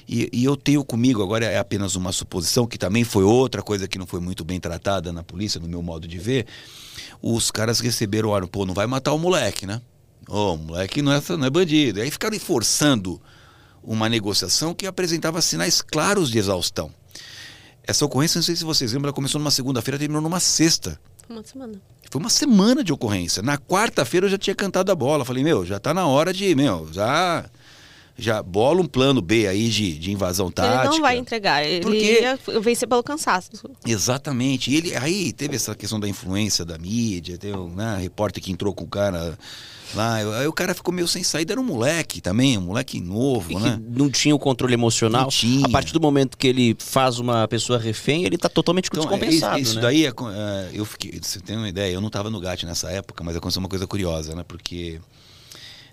E, 0.07 0.29
e 0.31 0.45
eu 0.45 0.55
tenho 0.55 0.83
comigo, 0.83 1.23
agora 1.23 1.45
é 1.45 1.57
apenas 1.57 1.95
uma 1.95 2.11
suposição, 2.11 2.67
que 2.67 2.77
também 2.77 3.03
foi 3.03 3.23
outra 3.23 3.61
coisa 3.61 3.87
que 3.87 3.97
não 3.97 4.05
foi 4.05 4.19
muito 4.19 4.43
bem 4.43 4.59
tratada 4.59 5.11
na 5.11 5.23
polícia, 5.23 5.59
no 5.59 5.67
meu 5.67 5.81
modo 5.81 6.07
de 6.07 6.19
ver. 6.19 6.45
Os 7.21 7.49
caras 7.49 7.79
receberam, 7.79 8.29
olha, 8.29 8.45
pô, 8.45 8.65
não 8.65 8.73
vai 8.73 8.85
matar 8.85 9.13
o 9.13 9.17
moleque, 9.17 9.65
né? 9.65 9.81
Ô, 10.27 10.53
o 10.53 10.57
moleque 10.57 11.01
não 11.01 11.11
é, 11.11 11.21
não 11.29 11.45
é 11.45 11.49
bandido. 11.49 12.01
Aí 12.01 12.11
ficaram 12.11 12.39
forçando 12.39 13.19
uma 13.83 14.07
negociação 14.07 14.73
que 14.73 14.85
apresentava 14.85 15.41
sinais 15.41 15.81
claros 15.81 16.29
de 16.29 16.37
exaustão. 16.37 16.91
Essa 17.83 18.05
ocorrência, 18.05 18.39
não 18.39 18.43
sei 18.43 18.55
se 18.55 18.63
vocês 18.63 18.93
lembram, 18.93 19.09
ela 19.09 19.15
começou 19.15 19.39
numa 19.39 19.51
segunda-feira, 19.51 19.97
terminou 19.97 20.21
numa 20.21 20.39
sexta. 20.39 20.99
Uma 21.29 21.43
semana. 21.43 21.81
Foi 22.09 22.19
uma 22.19 22.29
semana 22.29 22.83
de 22.83 22.93
ocorrência. 22.93 23.43
Na 23.43 23.57
quarta-feira 23.57 24.25
eu 24.25 24.29
já 24.31 24.37
tinha 24.37 24.55
cantado 24.55 24.91
a 24.91 24.95
bola. 24.95 25.25
Falei, 25.25 25.43
meu, 25.43 25.65
já 25.65 25.79
tá 25.79 25.93
na 25.93 26.07
hora 26.07 26.33
de, 26.33 26.55
meu, 26.55 26.89
já 26.91 27.45
já 28.17 28.41
bola 28.41 28.81
um 28.81 28.85
plano 28.85 29.21
B 29.21 29.47
aí 29.47 29.69
de, 29.69 29.97
de 29.97 30.11
invasão 30.11 30.49
tática. 30.49 30.83
Ele 30.85 30.89
não 30.95 31.01
vai 31.01 31.17
entregar. 31.17 31.65
Ele 31.65 31.81
Porque- 31.81 32.21
ia 32.21 32.39
vencer 32.61 32.87
pelo 32.87 33.03
cansaço. 33.03 33.49
Exatamente. 33.85 34.71
E 34.71 34.75
ele 34.77 34.95
aí 34.95 35.33
teve 35.33 35.55
essa 35.55 35.75
questão 35.75 35.99
da 35.99 36.07
influência 36.07 36.63
da 36.63 36.77
mídia, 36.77 37.37
tem 37.37 37.53
um 37.53 37.69
né, 37.75 37.97
repórter 38.01 38.41
que 38.43 38.51
entrou 38.51 38.73
com 38.73 38.85
o 38.85 38.87
cara 38.87 39.37
lá, 39.93 40.15
aí 40.15 40.47
o 40.47 40.53
cara 40.53 40.73
ficou 40.73 40.93
meio 40.93 41.07
sem 41.07 41.23
saída, 41.23 41.53
era 41.53 41.61
um 41.61 41.63
moleque 41.63 42.19
também, 42.19 42.57
um 42.57 42.61
moleque 42.61 42.99
novo, 42.99 43.51
E 43.51 43.55
que 43.55 43.61
né? 43.61 43.79
não 43.87 44.09
tinha 44.09 44.35
o 44.35 44.39
controle 44.39 44.73
emocional. 44.73 45.23
Não 45.23 45.29
tinha. 45.29 45.65
A 45.65 45.69
partir 45.69 45.93
do 45.93 46.01
momento 46.01 46.37
que 46.37 46.47
ele 46.47 46.75
faz 46.79 47.19
uma 47.19 47.47
pessoa 47.47 47.77
refém, 47.79 48.23
ele 48.25 48.37
tá 48.37 48.49
totalmente 48.49 48.87
Então, 48.87 49.01
descompensado. 49.01 49.57
é, 49.57 49.61
isso 49.61 49.75
né? 49.75 49.81
daí, 49.81 50.05
é 50.05 50.09
é, 50.09 50.69
eu 50.73 50.85
fiquei, 50.85 51.19
você 51.21 51.39
tem 51.39 51.57
uma 51.57 51.69
ideia, 51.69 51.93
eu 51.93 52.01
não 52.01 52.07
estava 52.07 52.29
no 52.29 52.39
GAT 52.39 52.63
nessa 52.65 52.89
época, 52.91 53.23
mas 53.23 53.35
aconteceu 53.35 53.59
uma 53.61 53.69
coisa 53.69 53.85
curiosa, 53.87 54.33
né? 54.35 54.43
Porque 54.47 54.99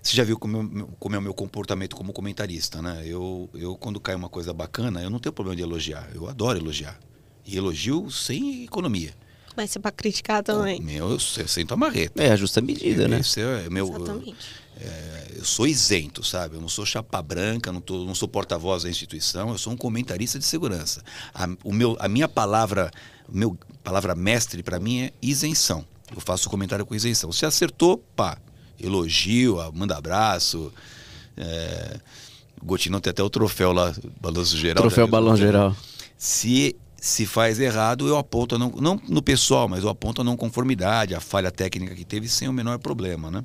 você 0.03 0.15
já 0.17 0.23
viu 0.23 0.37
como, 0.37 0.57
eu- 0.79 0.87
como 0.99 1.15
é 1.15 1.17
o 1.17 1.21
meu 1.21 1.33
comportamento 1.33 1.95
como 1.95 2.11
comentarista, 2.13 2.81
né? 2.81 3.03
Eu, 3.05 3.49
eu, 3.53 3.75
quando 3.77 3.99
cai 3.99 4.13
uma 4.15 4.29
coisa 4.29 4.53
bacana, 4.53 5.01
eu 5.01 5.09
não 5.09 5.17
tenho 5.19 5.33
problema 5.33 5.55
de 5.55 5.61
elogiar, 5.63 6.09
eu 6.13 6.27
adoro 6.29 6.59
elogiar. 6.59 6.99
E 7.45 7.57
elogio 7.57 8.09
sem 8.11 8.63
economia. 8.65 9.13
Mas 9.55 9.71
se 9.71 9.77
é 9.77 9.81
pra 9.81 9.91
criticar 9.91 10.41
também. 10.43 10.81
Meu, 10.81 11.09
eu, 11.09 11.17
eu 11.37 11.47
sento 11.47 11.73
a 11.73 11.77
marreta. 11.77 12.21
É 12.21 12.31
a 12.31 12.35
justa 12.35 12.59
medida, 12.61 13.07
né? 13.07 13.19
Esse 13.19 13.39
é 13.39 13.69
meu, 13.69 13.87
Exatamente. 13.87 14.35
é, 14.81 15.27
eu 15.37 15.45
sou 15.45 15.67
isento, 15.67 16.23
sabe? 16.23 16.55
Eu 16.55 16.61
não 16.61 16.69
sou 16.69 16.85
chapa 16.85 17.21
branca, 17.21 17.71
não, 17.71 17.79
tô, 17.79 18.03
não 18.03 18.15
sou 18.15 18.27
porta-voz 18.27 18.83
da 18.83 18.89
instituição, 18.89 19.49
eu 19.49 19.57
sou 19.57 19.71
um 19.73 19.77
comentarista 19.77 20.39
de 20.39 20.45
segurança. 20.45 21.03
A, 21.33 21.47
o 21.63 21.71
meu, 21.71 21.95
a 21.99 22.07
minha 22.09 22.27
palavra, 22.27 22.89
o 23.29 23.37
meu 23.37 23.57
palavra 23.83 24.15
mestre 24.15 24.63
para 24.63 24.79
mim 24.79 25.01
é 25.03 25.13
isenção. 25.21 25.85
Eu 26.13 26.19
faço 26.21 26.49
comentário 26.49 26.85
com 26.85 26.95
isenção. 26.95 27.31
Se 27.31 27.45
acertou, 27.45 27.97
pá, 28.15 28.37
elogio, 28.83 29.59
ah, 29.59 29.71
manda 29.73 29.97
abraço. 29.97 30.71
É, 31.37 31.99
o 32.61 32.65
Gotinão 32.65 32.99
tem 32.99 33.11
até 33.11 33.23
o 33.23 33.29
troféu 33.29 33.71
lá, 33.71 33.93
balanço 34.21 34.57
geral. 34.57 34.83
Troféu 34.83 35.05
né? 35.05 35.11
balão 35.11 35.35
geral. 35.35 35.75
Se 36.17 36.75
se 37.03 37.25
faz 37.25 37.59
errado, 37.59 38.07
eu 38.07 38.17
aponto, 38.17 38.57
não, 38.57 38.69
não 38.79 38.97
no 39.09 39.21
pessoal, 39.21 39.67
mas 39.67 39.83
eu 39.83 39.89
aponto 39.89 40.21
a 40.21 40.23
não 40.23 40.37
conformidade, 40.37 41.13
a 41.13 41.19
falha 41.19 41.51
técnica 41.51 41.93
que 41.93 42.05
teve 42.05 42.29
sem 42.29 42.47
o 42.47 42.53
menor 42.53 42.79
problema, 42.79 43.29
né? 43.29 43.43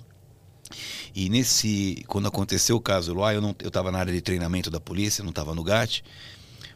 E 1.12 1.28
nesse, 1.28 2.04
quando 2.06 2.28
aconteceu 2.28 2.76
o 2.76 2.80
caso 2.80 3.12
lá, 3.14 3.34
eu 3.34 3.40
não, 3.40 3.56
eu 3.58 3.66
estava 3.66 3.90
na 3.90 3.98
área 3.98 4.12
de 4.12 4.20
treinamento 4.20 4.70
da 4.70 4.78
polícia, 4.78 5.24
não 5.24 5.30
estava 5.30 5.56
no 5.56 5.64
GAT, 5.64 6.04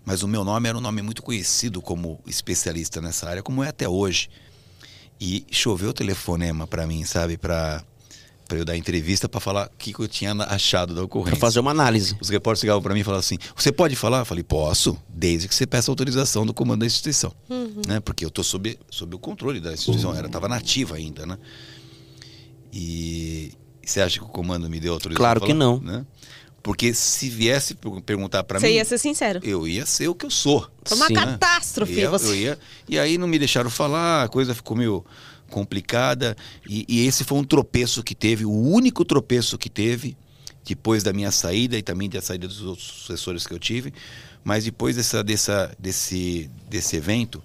mas 0.05 0.25
o 0.25 0.29
meu 0.29 0.45
nome 0.45 0.69
era 0.69 0.77
um 0.77 0.81
nome 0.81 1.03
muito 1.03 1.23
conhecido 1.23 1.81
como 1.81 2.19
especialista 2.27 3.01
nessa 3.01 3.29
área, 3.29 3.45
como 3.45 3.63
é 3.63 3.69
até 3.69 3.89
hoje. 3.89 4.29
E 5.21 5.47
choveu 5.53 5.91
o 5.91 5.95
telefonema 5.95 6.67
para 6.67 6.85
mim, 6.85 7.05
sabe, 7.05 7.37
para 7.37 7.85
para 8.53 8.61
eu 8.61 8.65
dar 8.67 8.77
entrevista 8.77 9.27
para 9.31 9.41
falar 9.41 9.69
o 9.69 9.71
que, 9.79 9.95
que 9.95 9.99
eu 10.01 10.07
tinha 10.07 10.33
achado 10.45 10.95
da 10.95 11.03
ocorrência. 11.03 11.39
Pra 11.39 11.41
fazer 11.41 11.59
uma 11.61 11.71
análise. 11.71 12.15
Os 12.21 12.29
repórteres 12.29 12.65
ligavam 12.65 12.83
para 12.83 12.93
mim 12.93 13.01
e 13.01 13.05
falavam 13.05 13.21
assim: 13.21 13.39
Você 13.57 13.73
pode 13.73 13.97
falar? 13.97 14.19
Eu 14.19 14.25
falei: 14.27 14.45
Posso, 14.45 14.95
desde 15.09 15.49
que 15.49 15.55
você 15.55 15.67
peça 15.67 15.91
autorização 15.91 16.45
do 16.45 16.53
comando 16.53 16.81
da 16.81 16.87
instituição. 16.87 17.33
Uhum. 17.49 17.81
Né? 17.89 17.99
Porque 18.01 18.25
eu 18.25 18.29
estou 18.29 18.45
sob, 18.45 18.79
sob 18.91 19.15
o 19.17 19.19
controle 19.19 19.59
da 19.59 19.73
instituição, 19.73 20.15
ela 20.15 20.27
estava 20.27 20.49
nativa 20.49 20.97
ainda. 20.97 21.25
Né? 21.25 21.39
E 22.73 23.53
você 23.85 24.01
acha 24.01 24.19
que 24.19 24.25
o 24.25 24.29
comando 24.29 24.69
me 24.69 24.79
deu 24.81 24.93
autorização? 24.93 25.23
Claro 25.25 25.41
que 25.41 25.47
falar? 25.49 25.59
não. 25.59 25.81
Né? 25.81 26.05
Porque 26.63 26.95
se 26.95 27.29
viesse 27.29 27.75
per- 27.75 28.01
perguntar 28.03 28.45
para 28.45 28.61
mim, 28.61 28.67
Você 28.67 28.73
ia 28.75 28.85
ser 28.85 28.99
sincero. 28.99 29.41
eu 29.43 29.67
ia 29.67 29.85
ser 29.85 30.09
o 30.09 30.15
que 30.15 30.25
eu 30.27 30.31
sou. 30.31 30.69
Foi 30.85 30.97
uma 30.97 31.09
Sim. 31.09 31.15
catástrofe. 31.15 31.93
Eu 31.95 31.99
ia- 31.99 32.11
você. 32.11 32.27
eu 32.29 32.35
ia- 32.37 32.59
e 32.89 32.99
aí 32.99 33.19
não 33.19 33.27
me 33.27 33.39
deixaram 33.39 33.69
falar, 33.71 34.25
a 34.25 34.29
coisa 34.29 34.55
ficou 34.55 34.77
meio 34.77 35.05
complicada. 35.53 36.37
E, 36.69 36.85
e 36.89 37.07
esse 37.07 37.23
foi 37.23 37.39
um 37.39 37.45
tropeço 37.45 38.03
que 38.03 38.15
teve, 38.15 38.45
o 38.45 38.51
único 38.51 39.05
tropeço 39.05 39.57
que 39.59 39.71
teve, 39.71 40.17
depois 40.65 41.03
da 41.03 41.13
minha 41.13 41.31
saída 41.31 41.77
e 41.77 41.83
também 41.83 42.09
da 42.09 42.21
saída 42.21 42.49
dos 42.49 42.63
outros 42.63 42.87
sucessores 42.87 43.47
que 43.47 43.55
eu 43.55 43.59
tive. 43.59 43.93
Mas 44.43 44.65
depois 44.65 44.97
dessa, 44.97 45.23
dessa, 45.23 45.73
desse, 45.79 46.51
desse 46.69 46.97
evento, 46.97 47.43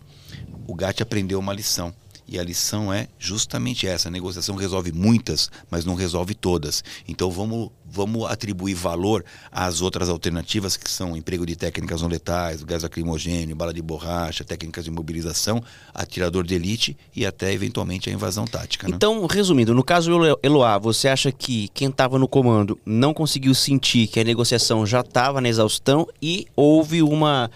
o 0.65 0.73
GAT 0.73 1.01
aprendeu 1.01 1.37
uma 1.37 1.53
lição. 1.53 1.93
E 2.27 2.37
a 2.37 2.43
lição 2.43 2.91
é 2.91 3.07
justamente 3.17 3.87
essa: 3.87 4.09
a 4.09 4.11
negociação 4.11 4.55
resolve 4.55 4.91
muitas, 4.91 5.49
mas 5.71 5.85
não 5.85 5.95
resolve 5.95 6.35
todas. 6.35 6.83
Então 7.07 7.31
vamos, 7.31 7.69
vamos 7.85 8.29
atribuir 8.29 8.73
valor 8.73 9.23
às 9.51 9.81
outras 9.81 10.09
alternativas, 10.09 10.75
que 10.75 10.89
são 10.89 11.15
emprego 11.15 11.45
de 11.45 11.55
técnicas 11.55 12.01
não 12.01 12.09
letais, 12.09 12.63
gás 12.63 12.83
lacrimogêneo, 12.83 13.55
bala 13.55 13.73
de 13.73 13.81
borracha, 13.81 14.43
técnicas 14.43 14.83
de 14.83 14.91
mobilização, 14.91 15.63
atirador 15.93 16.45
de 16.45 16.55
elite 16.55 16.97
e 17.15 17.25
até 17.25 17.53
eventualmente 17.53 18.09
a 18.09 18.13
invasão 18.13 18.45
tática. 18.45 18.87
né? 18.87 18.95
Então, 18.95 19.25
resumindo, 19.25 19.73
no 19.73 19.83
caso 19.83 20.11
Eloá, 20.43 20.77
você 20.77 21.07
acha 21.07 21.31
que 21.31 21.69
quem 21.69 21.89
estava 21.89 22.19
no 22.19 22.27
comando 22.27 22.77
não 22.85 23.13
conseguiu 23.13 23.53
sentir 23.55 24.07
que 24.07 24.19
a 24.19 24.23
negociação 24.23 24.85
já 24.85 24.99
estava 24.99 25.39
na 25.39 25.47
exaustão 25.47 26.07
e 26.21 26.45
houve 26.55 27.01
uma 27.01 27.49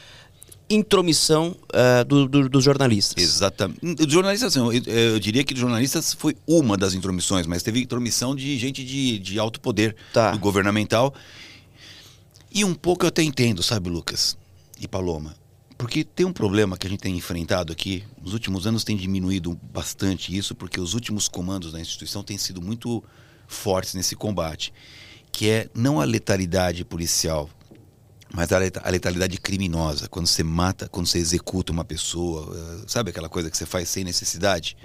intromissão 0.73 1.55
ah, 1.73 2.03
do- 2.03 2.27
do- 2.27 2.49
dos 2.49 2.63
jornalistas? 2.63 3.21
Exatamente. 3.21 3.81
Os 4.05 4.11
jornalistas, 4.11 4.55
assim, 4.55 4.59
eu, 4.65 4.93
eu 4.93 5.19
diria 5.19 5.43
que 5.43 5.53
os 5.53 5.59
jornalistas 5.59 6.13
foi 6.13 6.35
uma 6.47 6.77
das 6.77 6.93
intromissões, 6.93 7.45
mas 7.45 7.61
teve 7.63 7.81
intromissão 7.81 8.35
de 8.35 8.57
gente 8.57 8.83
de, 8.83 9.19
de 9.19 9.39
alto 9.39 9.59
poder 9.59 9.95
Tá. 10.13 10.35
governamental. 10.37 11.13
E 12.53 12.65
um 12.65 12.73
pouco 12.73 13.05
eu 13.05 13.09
até 13.09 13.23
entendo, 13.23 13.63
sabe, 13.63 13.89
Lucas 13.89 14.37
e 14.79 14.87
Paloma? 14.87 15.35
Porque 15.77 16.03
tem 16.03 16.25
um 16.25 16.33
problema 16.33 16.77
que 16.77 16.85
a 16.85 16.89
gente 16.89 16.99
tem 16.99 17.15
enfrentado 17.15 17.71
aqui. 17.73 18.03
Nos 18.21 18.33
últimos 18.33 18.67
anos 18.67 18.83
tem 18.83 18.95
diminuído 18.95 19.57
bastante 19.73 20.35
isso, 20.35 20.53
porque 20.53 20.79
os 20.79 20.93
últimos 20.93 21.27
comandos 21.27 21.71
da 21.71 21.79
instituição 21.79 22.21
têm 22.23 22.37
sido 22.37 22.61
muito 22.61 23.03
fortes 23.47 23.93
nesse 23.95 24.15
combate, 24.15 24.71
que 25.31 25.49
é 25.49 25.69
não 25.73 25.99
a 25.99 26.03
letalidade 26.03 26.85
policial, 26.85 27.49
mas 28.33 28.51
a 28.51 28.57
leta- 28.57 28.81
a 28.83 28.89
letalidade 28.89 29.37
criminosa, 29.37 30.07
quando 30.07 30.27
você 30.27 30.43
mata, 30.43 30.87
quando 30.87 31.07
você 31.07 31.17
executa 31.17 31.71
uma 31.71 31.83
pessoa, 31.83 32.55
eh, 32.55 32.83
sabe 32.87 33.09
aquela 33.09 33.29
coisa 33.29 33.49
que 33.49 33.57
você 33.57 33.65
faz 33.65 33.89
sem 33.89 34.03
necessidade? 34.03 34.77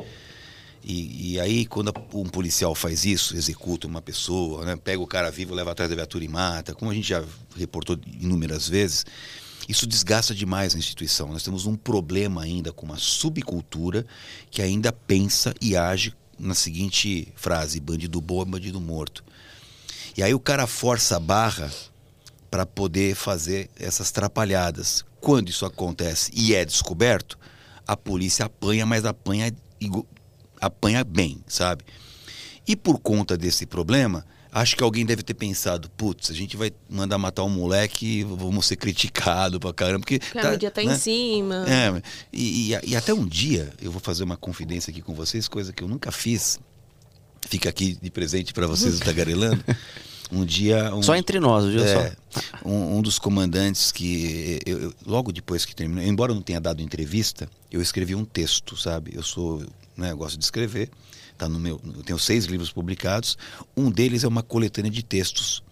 E, 0.83 1.33
e 1.33 1.41
aí, 1.41 1.67
quando 1.67 1.93
um 2.15 2.25
policial 2.29 2.75
faz 2.75 3.05
isso, 3.05 3.37
executa 3.37 3.87
uma 3.89 4.01
pessoa, 4.01 4.65
né, 4.65 4.77
pega 4.77 5.03
o 5.03 5.07
cara 5.07 5.31
vivo, 5.31 5.53
leva 5.55 5.73
atrás 5.73 5.91
da 5.91 5.97
viatura 5.97 6.25
e 6.25 6.29
mata, 6.29 6.75
como 6.75 6.91
a 6.91 6.95
gente 6.95 7.09
já 7.09 7.25
reportou 7.57 7.99
inúmeras 8.21 8.69
vezes, 8.69 9.05
isso 9.69 9.87
desgasta 9.87 10.33
demais 10.33 10.75
a 10.75 10.79
instituição. 10.79 11.33
Nós 11.33 11.43
temos 11.43 11.67
um 11.67 11.75
problema 11.75 12.43
ainda 12.43 12.73
com 12.73 12.87
uma 12.87 12.99
subcultura 12.99 14.07
que 14.49 14.63
ainda 14.63 14.93
pensa 14.93 15.53
e 15.61 15.77
age 15.77 16.15
na 16.39 16.55
seguinte 16.55 17.33
frase: 17.35 17.81
bandido 17.81 18.21
bom 18.21 18.43
é 18.43 18.45
bandido 18.45 18.81
morto. 18.81 19.25
E 20.17 20.23
aí 20.23 20.33
o 20.33 20.41
cara 20.41 20.69
força 20.69 21.17
a 21.17 21.21
barra 21.21 21.69
para 22.57 22.65
poder 22.65 23.15
fazer 23.15 23.69
essas 23.79 24.11
trapalhadas. 24.11 25.05
Quando 25.21 25.51
isso 25.51 25.67
acontece 25.67 26.31
e 26.35 26.55
é 26.55 26.65
descoberto, 26.65 27.39
a 27.87 27.95
polícia 27.95 28.47
apanha, 28.47 28.87
mas 28.87 29.05
apanha, 29.05 29.53
apanha 30.59 31.05
bem, 31.05 31.39
sabe? 31.47 31.85
E 32.67 32.75
por 32.75 32.99
conta 32.99 33.37
desse 33.37 33.67
problema, 33.67 34.25
acho 34.51 34.75
que 34.75 34.83
alguém 34.83 35.05
deve 35.05 35.23
ter 35.23 35.35
pensado, 35.35 35.91
putz, 35.91 36.31
a 36.31 36.35
gente 36.35 36.57
vai 36.57 36.73
mandar 36.89 37.19
matar 37.19 37.45
um 37.45 37.51
moleque, 37.51 38.25
vamos 38.25 38.65
ser 38.65 38.77
criticados 38.77 39.59
pra 39.59 39.75
caramba. 39.75 39.99
Porque, 40.01 40.19
Porque 40.19 40.39
a 40.39 40.51
mídia 40.53 40.71
tá 40.71 40.83
em 40.83 40.87
né? 40.89 40.97
cima. 40.97 41.67
É, 41.69 42.03
e, 42.33 42.73
e- 42.73 42.81
e 42.93 42.97
até 42.97 43.13
um 43.13 43.27
dia, 43.27 43.71
eu 43.83 43.93
vou 43.93 44.01
fazer 44.01 44.25
uma 44.25 44.39
confidência 44.39 44.91
aqui 44.91 45.03
com 45.03 45.13
vocês, 45.15 45.47
coisa 45.47 45.75
que 45.75 45.85
eu 45.85 45.89
nunca 45.89 46.11
fiz. 46.11 46.59
Fica 47.49 47.69
aqui 47.69 47.99
de 48.01 48.11
presente 48.11 48.55
para 48.55 48.67
vocês, 48.67 48.99
o 48.99 49.01
tagarelando. 49.05 49.63
Um 50.31 50.45
dia. 50.45 50.95
Um, 50.95 51.03
Só 51.03 51.15
entre 51.15 51.39
nós, 51.39 51.65
viu? 51.67 51.85
é, 51.85 52.17
um, 52.65 52.97
um 52.99 53.03
dos 53.03 53.19
comandantes 53.19 53.93
que 53.93 54.59
eu, 54.67 54.79
eu- 54.81 54.95
logo 55.07 55.31
depois 55.33 55.65
que 55.65 55.75
terminou, 55.75 56.03
embora 56.05 56.33
eu 56.33 56.35
não 56.35 56.43
tenha 56.43 56.61
dado 56.61 56.83
entrevista, 56.83 57.49
eu 57.71 57.81
escrevi 57.81 58.15
um 58.15 58.25
texto, 58.25 58.77
sabe? 58.77 59.13
Eu 59.15 59.23
sou, 59.23 59.65
né, 59.97 60.11
eu 60.11 60.17
gosto 60.17 60.37
de 60.37 60.45
escrever. 60.45 60.91
Tá 61.39 61.49
no 61.49 61.61
meu, 61.61 61.81
eu 61.97 62.03
tenho 62.03 62.19
seis 62.19 62.47
livros 62.47 62.73
publicados. 62.73 63.37
Um 63.77 63.91
deles 63.91 64.25
é 64.25 64.29
uma 64.29 64.43
coletânea 64.43 64.91
de 64.91 65.03
textos. 65.03 65.63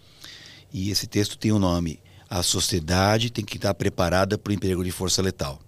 E 0.71 0.89
esse 0.91 1.07
texto 1.07 1.37
tem 1.37 1.51
o 1.51 1.59
nome 1.59 1.99
A 2.29 2.41
sociedade 2.41 3.29
tem 3.29 3.45
que 3.45 3.57
estar 3.57 3.73
preparada 3.75 4.37
para 4.37 4.51
o 4.51 4.53
emprego 4.53 4.83
de 4.83 4.91
força 4.91 5.21
letal. 5.21 5.59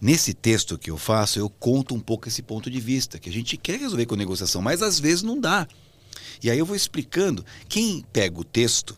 Nesse 0.00 0.32
texto 0.32 0.78
que 0.78 0.90
eu 0.90 0.96
faço, 0.96 1.38
eu 1.38 1.50
conto 1.50 1.94
um 1.94 2.00
pouco 2.00 2.28
esse 2.28 2.40
ponto 2.42 2.70
de 2.70 2.80
vista, 2.80 3.18
que 3.18 3.28
a 3.28 3.32
gente 3.32 3.56
quer 3.58 3.78
resolver 3.78 4.06
com 4.06 4.16
negociação, 4.16 4.62
mas 4.62 4.80
às 4.82 4.98
vezes 4.98 5.22
não 5.22 5.38
dá. 5.38 5.66
E 6.42 6.50
aí 6.50 6.58
eu 6.58 6.66
vou 6.66 6.76
explicando. 6.76 7.44
Quem 7.68 8.04
pega 8.12 8.38
o 8.38 8.44
texto 8.44 8.96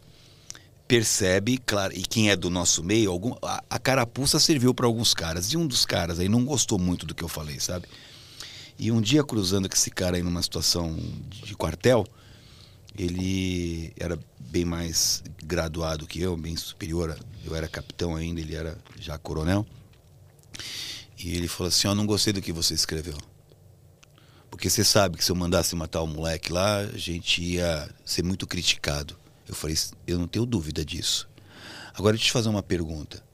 percebe, 0.91 1.57
claro, 1.59 1.97
e 1.97 2.03
quem 2.03 2.31
é 2.31 2.37
do 2.37 2.51
nosso 2.51 2.83
meio, 2.83 3.13
algum, 3.13 3.33
a, 3.43 3.63
a 3.71 3.79
carapuça 3.79 4.41
serviu 4.41 4.75
para 4.75 4.87
alguns 4.87 5.15
caras. 5.15 5.53
E 5.53 5.57
um 5.57 5.67
dos 5.67 5.87
caras 5.87 6.19
aí 6.19 6.29
não 6.29 6.45
gostou 6.45 6.79
muito 6.81 7.07
do 7.07 7.15
que 7.15 7.23
eu 7.23 7.29
falei, 7.29 7.61
sabe? 7.61 7.87
E 8.77 8.91
um 8.91 9.01
dia 9.01 9.23
cruzando 9.23 9.69
com 9.69 9.75
esse 9.77 9.91
cara 9.91 10.17
aí 10.17 10.23
numa 10.23 10.43
situação 10.43 10.99
de, 11.29 11.55
quartel, 11.55 12.05
ele 12.99 13.93
era 13.97 14.19
bem 14.41 14.65
mais 14.65 15.23
graduado 15.45 16.07
que 16.07 16.21
eu, 16.21 16.37
bem 16.37 16.57
superior. 16.57 17.17
Eu 17.45 17.55
era 17.55 17.69
capitão 17.69 18.17
ainda, 18.17 18.41
ele 18.41 18.57
era 18.57 18.77
já 18.99 19.17
coronel. 19.17 19.65
E 21.17 21.37
ele 21.37 21.47
falou 21.47 21.69
assim: 21.69 21.87
Ó, 21.87 21.95
não 21.95 22.07
gostei 22.07 22.33
do 22.33 22.41
que 22.41 22.53
você 22.53 22.75
escreveu. 22.75 23.17
Porque 24.61 24.69
você 24.69 24.85
sabe 24.85 25.17
que 25.17 25.25
se 25.25 25.33
eu 25.33 25.37
mandasse 25.37 25.75
matar 25.75 26.03
o 26.03 26.07
moleque 26.07 26.53
lá, 26.53 26.81
a 26.81 26.99
gente 26.99 27.43
ia 27.43 27.89
ser 28.05 28.23
muito 28.23 28.47
criticado. 28.47 29.17
Eu 29.49 29.55
falei: 29.55 29.75
eu 30.07 30.19
não 30.19 30.29
tenho 30.29 30.45
dúvida 30.45 30.85
disso. 30.85 31.27
Agora 31.95 32.13
deixa 32.13 32.27
eu 32.27 32.29
te 32.29 32.33
fazer 32.33 32.51
uma 32.51 32.63
pergunta. 32.63 33.25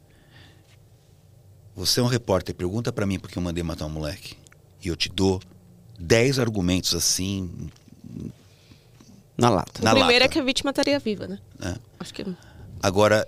Você 1.74 1.98
é 1.98 2.02
um 2.04 2.06
repórter, 2.06 2.54
pergunta 2.54 2.92
pra 2.92 3.04
mim 3.04 3.18
porque 3.18 3.36
eu 3.36 3.42
mandei 3.42 3.64
matar 3.64 3.86
um 3.86 3.88
moleque. 3.88 4.36
E 4.80 4.86
eu 4.86 4.94
te 4.94 5.08
dou 5.08 5.42
10 5.98 6.38
argumentos 6.38 6.94
assim, 6.94 7.50
Na 9.36 9.50
lata. 9.50 9.80
O 9.80 9.84
na 9.84 9.90
primeiro 9.94 10.22
lata. 10.22 10.26
é 10.26 10.28
que 10.28 10.38
a 10.38 10.44
vítima 10.44 10.70
estaria 10.70 11.00
viva, 11.00 11.26
né? 11.26 11.40
né? 11.58 11.76
Acho 11.98 12.14
que. 12.14 12.24
Agora, 12.80 13.26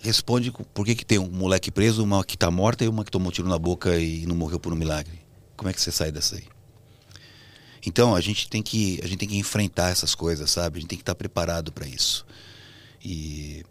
responde 0.00 0.50
por 0.74 0.84
que, 0.84 0.96
que 0.96 1.06
tem 1.06 1.20
um 1.20 1.30
moleque 1.30 1.70
preso, 1.70 2.02
uma 2.02 2.24
que 2.24 2.36
tá 2.36 2.50
morta 2.50 2.84
e 2.84 2.88
uma 2.88 3.04
que 3.04 3.12
tomou 3.12 3.30
tiro 3.30 3.48
na 3.48 3.60
boca 3.60 3.96
e 3.96 4.26
não 4.26 4.34
morreu 4.34 4.58
por 4.58 4.72
um 4.72 4.76
milagre. 4.76 5.20
Como 5.56 5.70
é 5.70 5.72
que 5.72 5.80
você 5.80 5.92
sai 5.92 6.10
dessa 6.10 6.34
aí? 6.34 6.42
Então, 7.84 8.14
a 8.14 8.20
gente 8.20 8.48
tem 8.48 8.62
que, 8.62 9.00
a 9.02 9.06
gente 9.06 9.18
tem 9.18 9.28
que 9.28 9.36
enfrentar 9.36 9.90
essas 9.90 10.14
coisas, 10.14 10.50
sabe? 10.50 10.78
A 10.78 10.80
gente 10.80 10.88
tem 10.88 10.98
que 10.98 11.02
estar 11.02 11.14
preparado 11.14 11.72
para 11.72 11.86
isso. 11.86 12.24
E, 13.04 13.64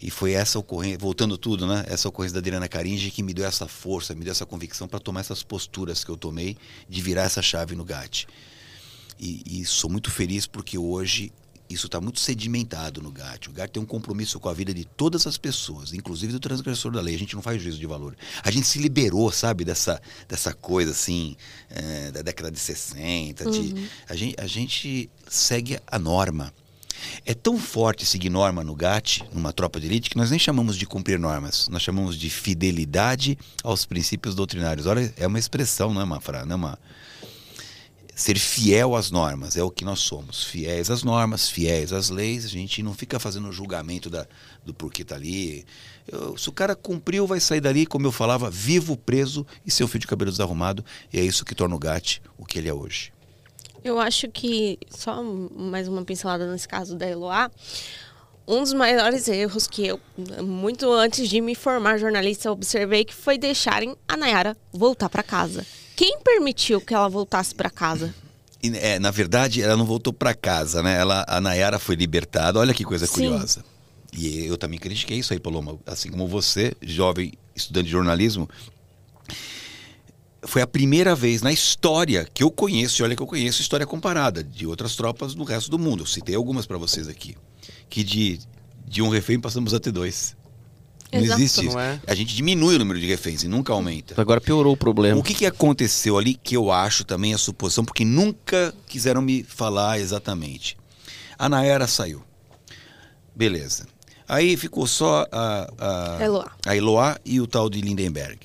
e 0.00 0.10
foi 0.10 0.32
essa 0.32 0.58
ocorrência, 0.58 0.98
voltando 0.98 1.38
tudo, 1.38 1.66
né? 1.66 1.84
Essa 1.88 2.08
ocorrência 2.08 2.34
da 2.34 2.40
Adriana 2.40 2.68
Caringe 2.68 3.10
que 3.10 3.22
me 3.22 3.32
deu 3.32 3.46
essa 3.46 3.66
força, 3.66 4.14
me 4.14 4.24
deu 4.24 4.30
essa 4.30 4.44
convicção 4.44 4.86
para 4.86 5.00
tomar 5.00 5.20
essas 5.20 5.42
posturas 5.42 6.04
que 6.04 6.10
eu 6.10 6.16
tomei 6.16 6.56
de 6.88 7.00
virar 7.00 7.22
essa 7.22 7.40
chave 7.40 7.74
no 7.74 7.84
GAT. 7.84 8.26
E, 9.18 9.42
e 9.46 9.64
sou 9.64 9.88
muito 9.88 10.10
feliz 10.10 10.46
porque 10.46 10.76
hoje 10.76 11.32
isso 11.68 11.86
está 11.86 12.00
muito 12.00 12.20
sedimentado 12.20 13.02
no 13.02 13.10
GAT. 13.10 13.48
O 13.48 13.52
GAT 13.52 13.70
tem 13.70 13.82
um 13.82 13.86
compromisso 13.86 14.38
com 14.38 14.48
a 14.48 14.54
vida 14.54 14.72
de 14.72 14.84
todas 14.84 15.26
as 15.26 15.36
pessoas, 15.36 15.92
inclusive 15.92 16.32
do 16.32 16.40
transgressor 16.40 16.92
da 16.92 17.00
lei. 17.00 17.14
A 17.14 17.18
gente 17.18 17.34
não 17.34 17.42
faz 17.42 17.60
juízo 17.60 17.78
de 17.78 17.86
valor. 17.86 18.16
A 18.42 18.50
gente 18.50 18.66
se 18.66 18.78
liberou, 18.78 19.30
sabe, 19.32 19.64
dessa, 19.64 20.00
dessa 20.28 20.52
coisa 20.52 20.92
assim, 20.92 21.36
eh, 21.70 22.10
da 22.12 22.22
década 22.22 22.50
de 22.50 22.58
60. 22.58 23.50
De, 23.50 23.88
a, 24.08 24.14
gente, 24.14 24.40
a 24.40 24.46
gente 24.46 25.10
segue 25.28 25.78
a 25.86 25.98
norma. 25.98 26.52
É 27.24 27.34
tão 27.34 27.58
forte 27.58 28.06
seguir 28.06 28.30
norma 28.30 28.64
no 28.64 28.74
GAT, 28.74 29.22
numa 29.32 29.52
tropa 29.52 29.78
de 29.80 29.86
elite, 29.86 30.08
que 30.08 30.16
nós 30.16 30.30
nem 30.30 30.38
chamamos 30.38 30.76
de 30.76 30.86
cumprir 30.86 31.18
normas. 31.18 31.68
Nós 31.68 31.82
chamamos 31.82 32.16
de 32.16 32.30
fidelidade 32.30 33.38
aos 33.62 33.84
princípios 33.84 34.34
doutrinários. 34.34 34.86
Olha, 34.86 35.12
é 35.16 35.26
uma 35.26 35.38
expressão, 35.38 35.92
não 35.92 36.00
é 36.00 36.04
uma 36.04 36.20
frase, 36.20 36.46
não 36.46 36.54
é 36.54 36.56
uma 36.56 36.78
ser 38.16 38.38
fiel 38.38 38.96
às 38.96 39.10
normas, 39.10 39.58
é 39.58 39.62
o 39.62 39.70
que 39.70 39.84
nós 39.84 40.00
somos. 40.00 40.42
Fiéis 40.42 40.90
às 40.90 41.02
normas, 41.02 41.50
fiéis 41.50 41.92
às 41.92 42.08
leis, 42.08 42.46
a 42.46 42.48
gente 42.48 42.82
não 42.82 42.94
fica 42.94 43.20
fazendo 43.20 43.52
julgamento 43.52 44.08
da, 44.08 44.26
do 44.64 44.72
porquê 44.72 45.04
tá 45.04 45.14
ali. 45.14 45.66
Eu, 46.10 46.34
se 46.34 46.48
o 46.48 46.52
cara 46.52 46.74
cumpriu, 46.74 47.26
vai 47.26 47.38
sair 47.40 47.60
dali, 47.60 47.84
como 47.84 48.06
eu 48.06 48.10
falava, 48.10 48.48
vivo, 48.48 48.96
preso 48.96 49.46
e 49.66 49.70
seu 49.70 49.86
fio 49.86 50.00
de 50.00 50.06
cabelo 50.06 50.30
desarrumado. 50.30 50.82
E 51.12 51.18
é 51.18 51.22
isso 51.22 51.44
que 51.44 51.54
torna 51.54 51.76
o 51.76 51.78
GAT 51.78 52.22
o 52.38 52.46
que 52.46 52.58
ele 52.58 52.70
é 52.70 52.72
hoje. 52.72 53.12
Eu 53.84 54.00
acho 54.00 54.28
que, 54.28 54.78
só 54.88 55.22
mais 55.22 55.86
uma 55.86 56.02
pincelada 56.02 56.50
nesse 56.50 56.66
caso 56.66 56.96
da 56.96 57.06
Eloá, 57.06 57.50
um 58.48 58.62
dos 58.62 58.72
maiores 58.72 59.28
erros 59.28 59.66
que 59.66 59.86
eu, 59.86 60.00
muito 60.42 60.90
antes 60.90 61.28
de 61.28 61.42
me 61.42 61.54
formar 61.54 61.98
jornalista, 61.98 62.50
observei 62.50 63.04
que 63.04 63.14
foi 63.14 63.36
deixarem 63.36 63.94
a 64.08 64.16
Nayara 64.16 64.56
voltar 64.72 65.10
para 65.10 65.22
casa. 65.22 65.66
Quem 65.96 66.20
permitiu 66.20 66.80
que 66.80 66.94
ela 66.94 67.08
voltasse 67.08 67.54
para 67.54 67.70
casa? 67.70 68.14
É, 68.62 68.98
na 68.98 69.10
verdade, 69.10 69.62
ela 69.62 69.76
não 69.76 69.86
voltou 69.86 70.12
para 70.12 70.34
casa, 70.34 70.82
né? 70.82 70.98
Ela, 70.98 71.24
a 71.26 71.40
Nayara 71.40 71.78
foi 71.78 71.94
libertada. 71.94 72.58
Olha 72.58 72.74
que 72.74 72.84
coisa 72.84 73.06
Sim. 73.06 73.14
curiosa. 73.14 73.64
E 74.12 74.44
eu 74.46 74.58
também 74.58 74.78
critiquei 74.78 75.18
isso 75.18 75.32
aí, 75.32 75.40
Paloma. 75.40 75.78
Assim 75.86 76.10
como 76.10 76.28
você, 76.28 76.74
jovem 76.82 77.32
estudante 77.54 77.86
de 77.86 77.92
jornalismo, 77.92 78.48
foi 80.42 80.62
a 80.62 80.66
primeira 80.66 81.14
vez 81.14 81.42
na 81.42 81.52
história 81.52 82.26
que 82.32 82.42
eu 82.42 82.50
conheço, 82.50 83.00
e 83.00 83.04
olha 83.04 83.16
que 83.16 83.22
eu 83.22 83.26
conheço 83.26 83.62
história 83.62 83.86
comparada 83.86 84.44
de 84.44 84.66
outras 84.66 84.96
tropas 84.96 85.34
no 85.34 85.44
resto 85.44 85.70
do 85.70 85.78
mundo. 85.78 86.02
Eu 86.02 86.06
citei 86.06 86.34
algumas 86.34 86.66
para 86.66 86.76
vocês 86.76 87.08
aqui. 87.08 87.36
Que 87.88 88.04
de, 88.04 88.38
de 88.86 89.00
um 89.00 89.08
refém 89.08 89.40
passamos 89.40 89.72
a 89.72 89.80
ter 89.80 89.92
dois. 89.92 90.36
Não 91.16 91.24
Exato. 91.24 91.40
existe 91.40 91.66
isso. 91.66 91.74
Não 91.74 91.80
é? 91.80 92.00
A 92.06 92.14
gente 92.14 92.34
diminui 92.34 92.76
o 92.76 92.78
número 92.78 93.00
de 93.00 93.06
reféns 93.06 93.42
e 93.42 93.48
nunca 93.48 93.72
aumenta. 93.72 94.20
Agora 94.20 94.40
piorou 94.40 94.74
o 94.74 94.76
problema. 94.76 95.18
O 95.18 95.22
que, 95.22 95.34
que 95.34 95.46
aconteceu 95.46 96.16
ali 96.18 96.34
que 96.34 96.56
eu 96.56 96.70
acho 96.70 97.04
também 97.04 97.34
a 97.34 97.38
suposição, 97.38 97.84
porque 97.84 98.04
nunca 98.04 98.74
quiseram 98.86 99.20
me 99.20 99.42
falar 99.42 99.98
exatamente. 99.98 100.76
A 101.38 101.48
Nayara 101.48 101.86
saiu. 101.86 102.22
Beleza. 103.34 103.86
Aí 104.28 104.56
ficou 104.56 104.86
só 104.86 105.26
a, 105.30 105.70
a, 105.78 106.24
Eloá. 106.24 106.52
a 106.66 106.76
Eloá 106.76 107.18
e 107.24 107.40
o 107.40 107.46
tal 107.46 107.70
de 107.70 107.80
Lindenberg. 107.80 108.38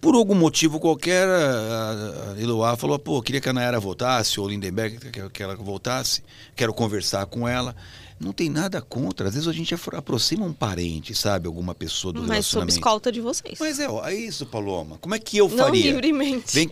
Por 0.00 0.14
algum 0.14 0.34
motivo 0.34 0.78
qualquer, 0.78 1.26
a, 1.26 2.34
a 2.36 2.40
Eloá 2.40 2.76
falou, 2.76 2.98
pô, 2.98 3.20
queria 3.20 3.40
que 3.40 3.48
a 3.48 3.52
Nayara 3.52 3.80
voltasse, 3.80 4.38
ou 4.38 4.46
o 4.46 4.48
Lindenberg 4.48 4.98
que, 4.98 5.28
que 5.30 5.42
ela 5.42 5.56
voltasse, 5.56 6.22
quero 6.54 6.72
conversar 6.72 7.26
com 7.26 7.46
ela. 7.48 7.74
Não 8.18 8.32
tem 8.32 8.48
nada 8.48 8.80
contra. 8.80 9.28
Às 9.28 9.34
vezes 9.34 9.46
a 9.46 9.52
gente 9.52 9.74
aproxima 9.92 10.46
um 10.46 10.52
parente, 10.52 11.14
sabe? 11.14 11.46
Alguma 11.46 11.74
pessoa 11.74 12.14
do 12.14 12.20
Mas 12.20 12.26
sob 12.46 12.60
relacionamento. 12.64 12.72
escolta 12.74 13.12
de 13.12 13.20
vocês. 13.20 13.58
Mas 13.60 13.78
é, 13.78 13.88
ó, 13.90 14.06
é 14.08 14.14
isso, 14.14 14.46
Paloma. 14.46 14.96
Como 15.02 15.14
é 15.14 15.18
que 15.18 15.36
eu 15.36 15.48
Não 15.50 15.58
faria? 15.58 15.90
livremente. 15.90 16.54
Vem, 16.54 16.70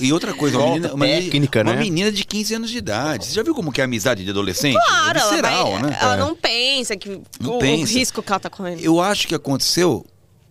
e 0.00 0.12
outra 0.14 0.32
coisa, 0.32 0.56
uma 0.56 0.66
menina, 0.68 0.94
uma, 0.94 1.04
menina- 1.04 1.22
técnica, 1.24 1.60
uma 1.62 1.74
né? 1.74 1.80
menina 1.80 2.10
de 2.10 2.24
15 2.24 2.54
anos 2.54 2.70
de 2.70 2.78
idade. 2.78 3.26
Você 3.26 3.34
já 3.34 3.42
viu 3.42 3.54
como 3.54 3.70
que 3.70 3.82
é 3.82 3.84
a 3.84 3.86
amizade 3.86 4.24
de 4.24 4.30
adolescente? 4.30 4.78
Claro, 4.82 5.18
é 5.18 5.20
ela, 5.20 5.30
visceral, 5.30 5.72
vai- 5.72 5.82
né? 5.82 5.98
ela 6.00 6.14
É. 6.14 6.18
não 6.18 6.34
pensa 6.34 6.96
que 6.96 7.20
Não 7.38 7.56
o, 7.56 7.58
pensa. 7.58 7.92
o 7.92 7.96
risco 7.98 8.22
que 8.22 8.32
ela 8.32 8.40
tá 8.40 8.48
correndo. 8.48 8.80
Eu 8.80 8.98
acho 8.98 9.28
que 9.28 9.34
aconteceu 9.34 10.06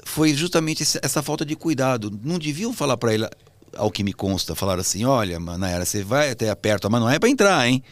foi 0.05 0.35
justamente 0.35 0.83
essa 1.01 1.23
falta 1.23 1.43
de 1.43 1.55
cuidado. 1.55 2.11
Não 2.23 2.37
deviam 2.37 2.71
falar 2.73 2.95
pra 2.97 3.11
ele, 3.11 3.27
ao 3.75 3.89
que 3.89 4.03
me 4.03 4.13
consta, 4.13 4.53
falar 4.53 4.79
assim, 4.79 5.03
olha, 5.03 5.39
Nayara, 5.39 5.83
você 5.83 6.03
vai 6.03 6.29
até 6.29 6.49
aperto, 6.51 6.89
mas 6.91 7.01
não 7.01 7.09
é 7.09 7.17
pra 7.17 7.27
entrar, 7.27 7.67
hein? 7.67 7.83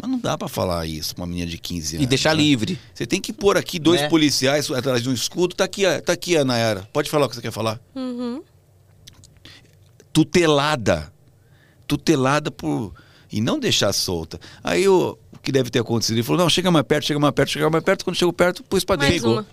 Mas 0.00 0.10
não 0.10 0.18
dá 0.18 0.38
pra 0.38 0.46
falar 0.48 0.86
isso 0.86 1.14
pra 1.14 1.22
uma 1.24 1.26
menina 1.28 1.50
de 1.50 1.58
15 1.58 1.96
anos. 1.96 2.04
E 2.04 2.08
deixar 2.08 2.34
né? 2.36 2.42
livre. 2.42 2.78
Você 2.94 3.06
tem 3.06 3.20
que 3.20 3.32
pôr 3.32 3.56
aqui 3.56 3.78
dois 3.78 4.00
Né? 4.00 4.08
policiais 4.08 4.70
atrás 4.70 5.02
de 5.02 5.08
um 5.10 5.12
escudo. 5.12 5.54
Tá 5.56 5.64
aqui, 5.64 5.82
tá 6.04 6.12
aqui 6.12 6.36
a 6.36 6.44
Nayara. 6.44 6.88
Pode 6.92 7.10
falar 7.10 7.26
o 7.26 7.28
que 7.28 7.34
você 7.34 7.42
quer 7.42 7.50
falar. 7.50 7.80
Uhum. 7.94 8.42
tutelada. 10.12 11.12
Tutelada 11.86 12.50
por. 12.50 12.92
E 13.30 13.40
não 13.40 13.58
deixar 13.58 13.92
solta. 13.92 14.40
Aí 14.62 14.88
o, 14.88 15.18
o 15.32 15.38
que 15.38 15.52
deve 15.52 15.70
ter 15.70 15.80
acontecido? 15.80 16.16
Ele 16.16 16.22
falou: 16.22 16.42
não, 16.42 16.48
chega 16.50 16.70
mais 16.70 16.86
perto, 16.86 17.06
chega 17.06 17.20
mais 17.20 17.34
perto, 17.34 17.50
chega 17.50 17.70
mais 17.70 17.84
perto. 17.84 18.04
Quando 18.04 18.16
chegou 18.16 18.32
perto, 18.32 18.62
pôs 18.64 18.84
pra 18.84 18.96
dentro. 18.96 19.44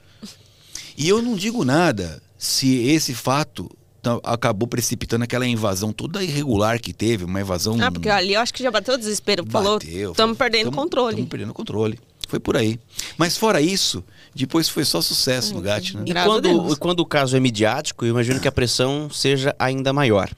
E 0.98 1.10
eu 1.10 1.22
não 1.22 1.36
digo 1.36 1.66
nada 1.66 2.22
se 2.38 2.88
esse 2.88 3.14
fato 3.14 3.70
tá- 4.06 4.20
acabou 4.24 4.68
precipitando 4.68 5.24
aquela 5.24 5.48
invasão 5.48 5.92
toda 5.92 6.24
irregular 6.24 6.80
que 6.80 6.94
teve, 6.94 7.24
uma 7.26 7.42
invasão. 7.42 7.78
Ah, 7.82 7.92
porque 7.92 8.08
ali 8.10 8.34
eu 8.36 8.40
acho 8.42 8.54
que 8.54 8.62
já 8.62 8.70
bateu 8.70 8.94
o 8.94 8.98
desespero. 8.98 9.44
Falou, 9.50 9.80
estamos 9.82 10.38
foi- 10.38 10.50
perdendo 10.50 10.68
o 10.68 10.72
tamo- 10.72 10.84
controle. 10.84 11.16
Tamo 11.18 11.28
perdendo 11.28 11.50
o 11.50 11.54
controle. 11.54 12.00
Foi 12.28 12.40
por 12.40 12.56
aí. 12.58 12.80
Mas 13.18 13.38
fora 13.38 13.62
isso, 13.62 14.04
depois 14.34 14.68
foi 14.70 14.84
só 14.86 15.02
sucesso 15.02 15.54
no 15.54 15.62
GAT, 15.62 15.96
né? 15.96 16.04
E 16.08 16.14
quando, 16.14 16.42
Deus. 16.42 16.78
quando 16.78 17.00
o 17.02 17.06
caso 17.06 17.36
é 17.36 17.40
midiático, 17.40 18.04
eu 18.06 18.10
imagino 18.10 18.40
que 18.40 18.48
a 18.48 18.52
pressão 18.52 19.10
seja 19.12 19.56
ainda 19.60 19.92
maior. 19.94 20.30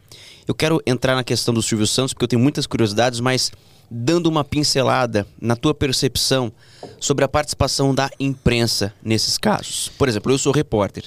Eu 0.47 0.53
quero 0.55 0.81
entrar 0.85 1.15
na 1.15 1.23
questão 1.23 1.53
do 1.53 1.61
Silvio 1.61 1.87
Santos, 1.87 2.13
porque 2.13 2.23
eu 2.25 2.27
tenho 2.29 2.41
muitas 2.41 2.65
curiosidades, 2.67 3.19
mas 3.19 3.51
dando 3.89 4.27
uma 4.27 4.43
pincelada 4.43 5.25
na 5.41 5.55
tua 5.55 5.73
percepção 5.73 6.51
sobre 6.99 7.23
a 7.23 7.27
participação 7.27 7.95
da 7.95 8.09
imprensa 8.19 8.93
nesses 9.01 9.37
casos. 9.37 9.89
Por 9.97 10.09
exemplo, 10.09 10.31
eu 10.31 10.37
sou 10.37 10.51
repórter. 10.51 11.05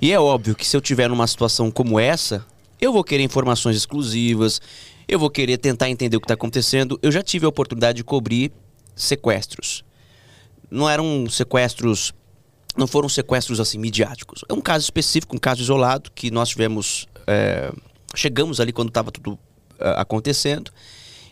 E 0.00 0.12
é 0.12 0.20
óbvio 0.20 0.54
que 0.54 0.66
se 0.66 0.76
eu 0.76 0.80
tiver 0.80 1.08
numa 1.08 1.26
situação 1.26 1.70
como 1.70 1.98
essa, 1.98 2.44
eu 2.80 2.92
vou 2.92 3.02
querer 3.02 3.22
informações 3.22 3.76
exclusivas, 3.76 4.60
eu 5.08 5.18
vou 5.18 5.30
querer 5.30 5.58
tentar 5.58 5.88
entender 5.88 6.16
o 6.16 6.20
que 6.20 6.24
está 6.24 6.34
acontecendo. 6.34 6.98
Eu 7.02 7.10
já 7.10 7.22
tive 7.22 7.46
a 7.46 7.48
oportunidade 7.48 7.96
de 7.96 8.04
cobrir 8.04 8.52
sequestros 8.94 9.84
não 10.70 10.88
eram 10.88 11.28
sequestros, 11.28 12.12
não 12.76 12.86
foram 12.86 13.08
sequestros 13.08 13.60
assim 13.60 13.78
midiáticos. 13.78 14.44
É 14.48 14.52
um 14.52 14.60
caso 14.60 14.84
específico, 14.84 15.34
um 15.36 15.38
caso 15.38 15.62
isolado 15.62 16.10
que 16.14 16.30
nós 16.30 16.50
tivemos, 16.50 17.06
é, 17.26 17.72
chegamos 18.14 18.60
ali 18.60 18.72
quando 18.72 18.88
estava 18.88 19.10
tudo 19.10 19.38
é, 19.78 19.94
acontecendo. 19.96 20.70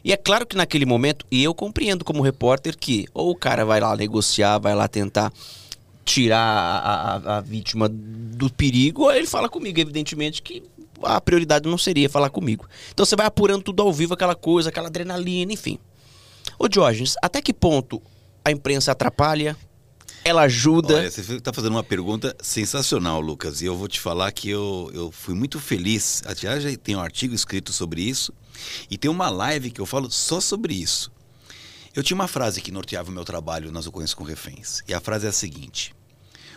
E 0.03 0.13
é 0.13 0.17
claro 0.17 0.47
que 0.47 0.57
naquele 0.57 0.85
momento, 0.85 1.25
e 1.31 1.43
eu 1.43 1.55
compreendo 1.55 2.05
como 2.05 2.23
repórter 2.23 2.77
que 2.77 3.07
ou 3.15 3.31
o 3.31 3.37
cara 3.37 3.65
vai 3.65 3.81
lá 3.81 3.97
negociar, 3.97 4.59
vai 4.59 4.75
lá 4.75 4.87
tentar 4.87 5.33
tirar 6.05 6.39
a, 6.39 7.17
a- 7.17 7.37
a 7.39 7.41
vítima 7.41 7.89
do 7.89 8.51
perigo, 8.51 9.11
ele 9.11 9.27
fala 9.27 9.49
comigo, 9.49 9.81
evidentemente 9.81 10.43
que 10.43 10.63
a 11.03 11.21
prioridade 11.21 11.69
não 11.69 11.79
seria 11.79 12.09
falar 12.09 12.31
comigo. 12.31 12.67
Então 12.93 13.05
você 13.05 13.17
vai 13.17 13.27
apurando 13.27 13.63
tudo 13.63 13.83
ao 13.83 13.93
vivo, 13.93 14.15
aquela 14.15 14.35
coisa, 14.35 14.69
aquela 14.69 14.89
adrenalina, 14.89 15.53
enfim. 15.53 15.79
Ô 16.59 16.69
Diógenes, 16.69 17.15
até 17.23 17.41
que 17.43 17.53
ponto 17.53 18.01
a 18.45 18.51
imprensa 18.51 18.93
atrapalha? 18.93 19.57
Ela 20.27 20.43
ajuda? 20.43 20.95
Olha, 20.95 21.11
você 21.11 21.21
está 21.21 21.53
fazendo 21.53 21.73
uma 21.73 21.85
pergunta 21.85 22.35
sensacional, 22.41 23.21
Lucas. 23.21 23.61
E 23.61 23.67
eu 23.67 23.77
vou 23.77 23.87
te 23.89 24.01
falar 24.01 24.33
que 24.33 24.49
eu, 24.49 24.91
eu 24.95 25.13
fui 25.13 25.35
muito 25.35 25.61
feliz. 25.61 26.23
Aliás, 26.25 26.63
já 26.63 26.75
tem 26.79 26.97
um 26.97 27.01
artigo 27.01 27.35
escrito 27.35 27.73
sobre 27.73 28.01
isso. 28.01 28.33
E 28.91 28.97
tem 28.97 29.11
uma 29.11 29.29
live 29.29 29.71
que 29.71 29.81
eu 29.81 29.85
falo 29.85 30.11
só 30.11 30.41
sobre 30.41 30.73
isso. 30.73 31.13
Eu 31.95 32.03
tinha 32.03 32.15
uma 32.15 32.29
frase 32.29 32.61
que 32.61 32.73
norteava 32.73 33.11
o 33.11 33.13
meu 33.13 33.25
trabalho 33.25 33.71
nas 33.71 33.87
ocorrências 33.87 34.15
com 34.15 34.25
reféns. 34.25 34.83
E 34.89 34.95
a 34.95 35.01
frase 35.01 35.27
é 35.27 35.29
a 35.29 35.33
seguinte: 35.33 35.95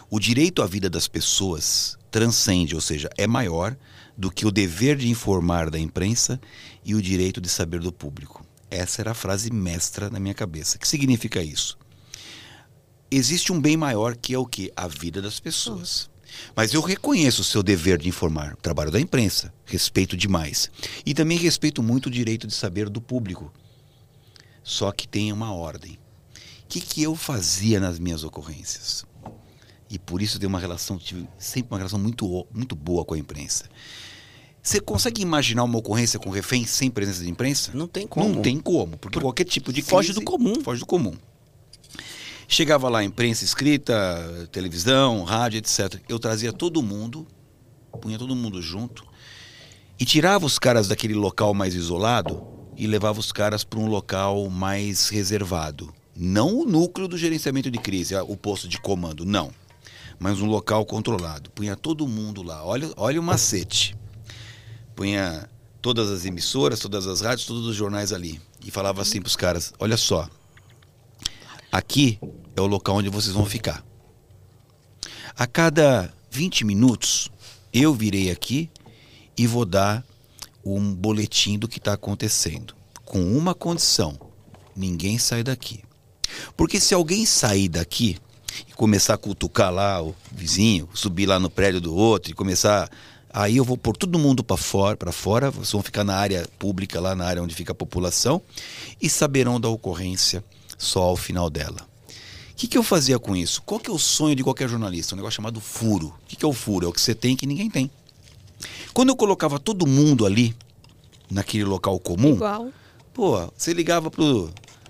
O 0.09 0.19
direito 0.19 0.61
à 0.61 0.67
vida 0.67 0.89
das 0.89 1.07
pessoas 1.07 1.97
transcende, 2.09 2.75
ou 2.75 2.81
seja, 2.81 3.09
é 3.17 3.27
maior 3.27 3.75
do 4.17 4.31
que 4.31 4.45
o 4.45 4.51
dever 4.51 4.97
de 4.97 5.09
informar 5.09 5.69
da 5.69 5.77
imprensa 5.77 6.39
e 6.83 6.95
o 6.95 7.01
direito 7.01 7.39
de 7.39 7.49
saber 7.49 7.79
do 7.79 7.91
público. 7.91 8.45
Essa 8.69 9.01
era 9.01 9.11
a 9.11 9.15
frase 9.15 9.51
mestra 9.51 10.09
na 10.09 10.19
minha 10.19 10.33
cabeça. 10.33 10.77
O 10.77 10.79
que 10.79 10.87
significa 10.87 11.41
isso? 11.41 11.77
existe 13.09 13.51
um 13.51 13.59
bem 13.59 13.77
maior 13.77 14.15
que 14.15 14.33
é 14.33 14.37
o 14.37 14.45
que? 14.45 14.71
A 14.75 14.87
vida 14.87 15.21
das 15.21 15.39
pessoas. 15.39 16.09
Mas 16.55 16.73
eu 16.73 16.81
reconheço 16.81 17.41
o 17.41 17.45
seu 17.45 17.63
dever 17.63 17.97
de 17.97 18.09
informar, 18.09 18.53
o 18.53 18.57
trabalho 18.57 18.91
da 18.91 18.99
imprensa, 18.99 19.53
respeito 19.65 20.17
demais. 20.17 20.69
E 21.05 21.13
também 21.13 21.37
respeito 21.37 21.81
muito 21.81 22.07
o 22.07 22.11
direito 22.11 22.45
de 22.45 22.53
saber 22.53 22.89
do 22.89 23.01
público. 23.01 23.51
Só 24.67 24.91
que 24.91 25.07
tem 25.07 25.31
uma 25.31 25.53
ordem. 25.53 25.93
O 25.93 26.67
que, 26.67 26.81
que 26.81 27.01
eu 27.01 27.15
fazia 27.15 27.79
nas 27.79 27.97
minhas 27.97 28.25
ocorrências? 28.25 29.05
E 29.89 29.97
por 29.97 30.21
isso 30.21 30.37
tenho 30.37 30.49
uma 30.49 30.59
relação, 30.59 30.97
tive 30.97 31.25
sempre 31.37 31.71
uma 31.71 31.77
relação 31.77 31.97
muito, 31.97 32.45
muito 32.53 32.75
boa 32.75 33.05
com 33.05 33.13
a 33.13 33.17
imprensa. 33.17 33.69
Você 34.61 34.81
consegue 34.81 35.21
imaginar 35.21 35.63
uma 35.63 35.79
ocorrência 35.79 36.19
com 36.19 36.29
refém 36.29 36.65
sem 36.65 36.91
presença 36.91 37.23
de 37.23 37.29
imprensa? 37.29 37.71
Não 37.73 37.87
tem 37.87 38.05
como. 38.05 38.27
Não 38.27 38.41
tem 38.41 38.59
como, 38.59 38.97
porque 38.97 39.21
qualquer 39.21 39.45
tipo 39.45 39.71
de 39.71 39.81
Foge 39.81 40.09
crise 40.09 40.19
do 40.19 40.25
comum. 40.25 40.61
Foge 40.61 40.81
do 40.81 40.85
comum. 40.85 41.15
Chegava 42.45 42.89
lá 42.89 43.01
imprensa 43.01 43.45
escrita, 43.45 43.95
televisão, 44.51 45.23
rádio, 45.23 45.59
etc. 45.59 45.97
Eu 46.09 46.19
trazia 46.19 46.51
todo 46.51 46.83
mundo, 46.83 47.25
punha 48.01 48.19
todo 48.19 48.35
mundo 48.35 48.61
junto 48.61 49.07
e 49.97 50.03
tirava 50.03 50.45
os 50.45 50.59
caras 50.59 50.89
daquele 50.89 51.13
local 51.13 51.53
mais 51.53 51.73
isolado 51.73 52.56
e 52.77 52.85
levava 52.85 53.19
os 53.19 53.31
caras 53.31 53.63
para 53.63 53.79
um 53.79 53.87
local 53.87 54.49
mais 54.49 55.09
reservado. 55.09 55.93
Não 56.15 56.59
o 56.59 56.65
núcleo 56.65 57.07
do 57.07 57.17
gerenciamento 57.17 57.69
de 57.71 57.79
crise, 57.79 58.15
ah, 58.15 58.23
o 58.23 58.37
posto 58.37 58.67
de 58.67 58.79
comando, 58.79 59.25
não. 59.25 59.51
Mas 60.19 60.39
um 60.39 60.45
local 60.45 60.85
controlado. 60.85 61.49
Punha 61.51 61.75
todo 61.75 62.07
mundo 62.07 62.41
lá. 62.43 62.63
Olha, 62.63 62.91
olha 62.95 63.19
o 63.19 63.23
macete. 63.23 63.95
Punha 64.95 65.49
todas 65.81 66.09
as 66.09 66.25
emissoras, 66.25 66.79
todas 66.79 67.05
as 67.07 67.21
rádios, 67.21 67.45
todos 67.45 67.65
os 67.65 67.75
jornais 67.75 68.13
ali. 68.13 68.41
E 68.65 68.71
falava 68.71 69.01
assim 69.01 69.21
para 69.21 69.27
os 69.27 69.35
caras: 69.35 69.73
olha 69.79 69.97
só, 69.97 70.27
aqui 71.71 72.19
é 72.55 72.61
o 72.61 72.65
local 72.65 72.95
onde 72.95 73.09
vocês 73.09 73.35
vão 73.35 73.45
ficar. 73.45 73.85
A 75.35 75.45
cada 75.45 76.11
20 76.31 76.65
minutos, 76.65 77.29
eu 77.71 77.93
virei 77.93 78.31
aqui 78.31 78.71
e 79.37 79.45
vou 79.45 79.65
dar 79.65 80.03
um 80.75 80.93
boletim 80.93 81.57
do 81.57 81.67
que 81.67 81.77
está 81.77 81.93
acontecendo. 81.93 82.75
com 83.05 83.21
uma 83.37 83.53
condição: 83.53 84.19
ninguém 84.75 85.17
sai 85.17 85.43
daqui. 85.43 85.81
Porque 86.55 86.79
se 86.79 86.93
alguém 86.93 87.25
sair 87.25 87.69
daqui 87.69 88.17
e 88.67 88.73
começar 88.73 89.13
a 89.13 89.17
cutucar 89.17 89.71
lá 89.71 90.01
o 90.03 90.15
vizinho, 90.31 90.89
subir 90.93 91.25
lá 91.25 91.39
no 91.39 91.49
prédio 91.49 91.79
do 91.79 91.95
outro 91.95 92.31
e 92.31 92.35
começar 92.35 92.89
aí 93.29 93.57
eu 93.57 93.63
vou 93.63 93.77
pôr 93.77 93.95
todo 93.95 94.17
mundo 94.17 94.43
para 94.43 94.57
fora, 94.57 94.97
para 94.97 95.11
fora, 95.11 95.51
vocês 95.51 95.71
vão 95.71 95.83
ficar 95.83 96.03
na 96.03 96.15
área 96.15 96.47
pública, 96.57 96.99
lá 96.99 97.15
na 97.15 97.25
área 97.25 97.43
onde 97.43 97.53
fica 97.53 97.71
a 97.71 97.75
população, 97.75 98.41
e 99.01 99.09
saberão 99.09 99.59
da 99.59 99.69
ocorrência 99.69 100.43
só 100.77 101.03
ao 101.03 101.15
final 101.15 101.49
dela. 101.49 101.87
O 102.51 102.55
que, 102.55 102.67
que 102.67 102.77
eu 102.77 102.81
fazia 102.81 103.19
com 103.19 103.35
isso? 103.35 103.61
Qual 103.61 103.79
que 103.79 103.89
é 103.89 103.93
o 103.93 103.99
sonho 103.99 104.35
de 104.35 104.43
qualquer 104.43 104.67
jornalista? 104.67 105.13
Um 105.13 105.17
negócio 105.17 105.35
chamado 105.35 105.61
furo. 105.61 106.07
O 106.07 106.27
que, 106.27 106.35
que 106.35 106.43
é 106.43 106.47
o 106.47 106.53
furo? 106.53 106.87
É 106.87 106.89
o 106.89 106.93
que 106.93 106.99
você 106.99 107.13
tem 107.13 107.35
que 107.35 107.45
ninguém 107.45 107.69
tem. 107.69 107.91
Quando 108.97 109.09
eu 109.09 109.15
colocava 109.15 109.59
todo 109.59 109.85
mundo 109.85 110.25
ali, 110.25 110.55
naquele 111.29 111.63
local 111.65 111.99
comum, 111.99 112.31
Igual. 112.33 112.69
pô, 113.13 113.47
você 113.55 113.71
ligava 113.71 114.09
pro, 114.09 114.49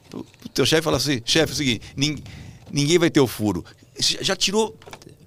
pro, 0.10 0.24
pro 0.24 0.50
teu 0.54 0.66
chefe 0.66 0.80
e 0.80 0.84
falava 0.84 1.04
assim, 1.04 1.22
chefe, 1.26 1.52
é 1.52 1.54
o 1.54 1.58
seguinte, 1.58 1.82
nin- 1.94 2.18
ninguém 2.72 2.98
vai 2.98 3.10
ter 3.10 3.20
o 3.20 3.28
furo. 3.28 3.66
Já 4.00 4.34
tirou 4.34 4.74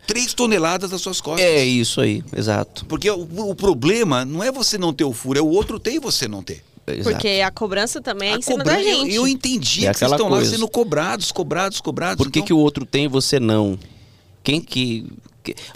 três 0.07 0.33
toneladas 0.33 0.91
das 0.91 1.03
suas 1.03 1.20
costas. 1.20 1.45
É 1.45 1.62
isso 1.62 2.01
aí, 2.01 2.24
exato. 2.35 2.87
Porque 2.87 3.11
o, 3.11 3.20
o 3.51 3.55
problema 3.55 4.24
não 4.24 4.43
é 4.43 4.51
você 4.51 4.78
não 4.78 4.95
ter 4.95 5.05
o 5.05 5.12
furo, 5.12 5.39
é 5.39 5.43
o 5.43 5.49
outro 5.49 5.78
ter 5.78 5.93
e 5.93 5.99
você 5.99 6.26
não 6.26 6.43
ter. 6.43 6.64
exato. 6.87 7.11
Porque 7.11 7.28
a 7.45 7.51
cobrança 7.51 8.01
também 8.01 8.31
é 8.31 8.35
A 8.35 8.39
em 8.39 8.41
cima 8.41 8.59
cobrança- 8.64 8.78
da 8.78 8.83
gente. 8.83 9.14
Eu, 9.14 9.26
eu 9.26 9.28
entendi 9.28 9.87
É 9.87 9.93
que 9.93 9.99
vocês 9.99 10.03
aquela 10.05 10.16
estão 10.16 10.28
lá 10.31 10.37
coisa. 10.39 10.51
sendo 10.53 10.66
cobrados, 10.66 11.31
cobrados, 11.31 11.83
cobrados. 11.83 12.16
Por 12.24 12.31
que, 12.33 12.39
então- 12.39 12.47
que 12.47 12.53
o 12.55 12.59
outro 12.59 12.87
tem 12.87 13.05
e 13.05 13.09
você 13.09 13.39
não? 13.39 13.78
Quem 14.43 14.59
que. 14.59 15.07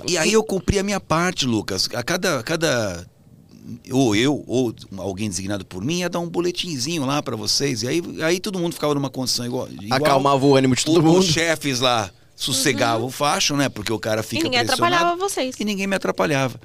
E 0.07 0.17
aí 0.19 0.33
eu 0.33 0.43
cumpri 0.43 0.79
a 0.79 0.83
minha 0.83 1.01
parte, 1.01 1.47
Lucas. 1.47 1.89
A 1.95 2.03
cada, 2.03 2.43
cada 2.43 3.07
ou 3.91 4.15
eu 4.15 4.45
ou 4.47 4.75
alguém 4.99 5.29
designado 5.29 5.65
por 5.65 5.83
mim 5.83 6.01
ia 6.01 6.09
dar 6.09 6.21
um 6.21 6.29
boletinzinho 6.29 7.05
lá 7.07 7.23
pra 7.23 7.35
vocês. 7.37 7.83
E 7.83 7.89
aí, 7.89 8.03
aí 8.23 8.39
todo 8.41 8.59
mundo 8.59 8.75
ficava 8.75 8.95
numa 8.95 9.11
condição 9.11 9.47
igual. 9.47 9.69
igual 9.71 10.01
Acalmava 10.01 10.45
o 10.45 10.55
ânimo 10.55 10.75
de 10.77 10.85
todo 10.85 10.99
o- 11.01 11.03
mundo. 11.03 11.19
Os 11.21 11.27
chefes 11.27 11.81
lá 11.81 12.11
sossegavam 12.37 13.07
o 13.07 13.11
facho, 13.11 13.57
né? 13.57 13.69
Porque 13.69 13.93
o 13.93 13.99
cara 13.99 14.21
E 14.21 14.25
fica 14.25 14.43
ninguém 14.45 14.65
pressionado. 14.65 14.95
atrapalhava 14.97 15.21
vocês. 15.29 15.55
E 15.59 15.65
ninguém 15.65 15.87
me 15.87 15.97
atrapalhava. 15.97 16.61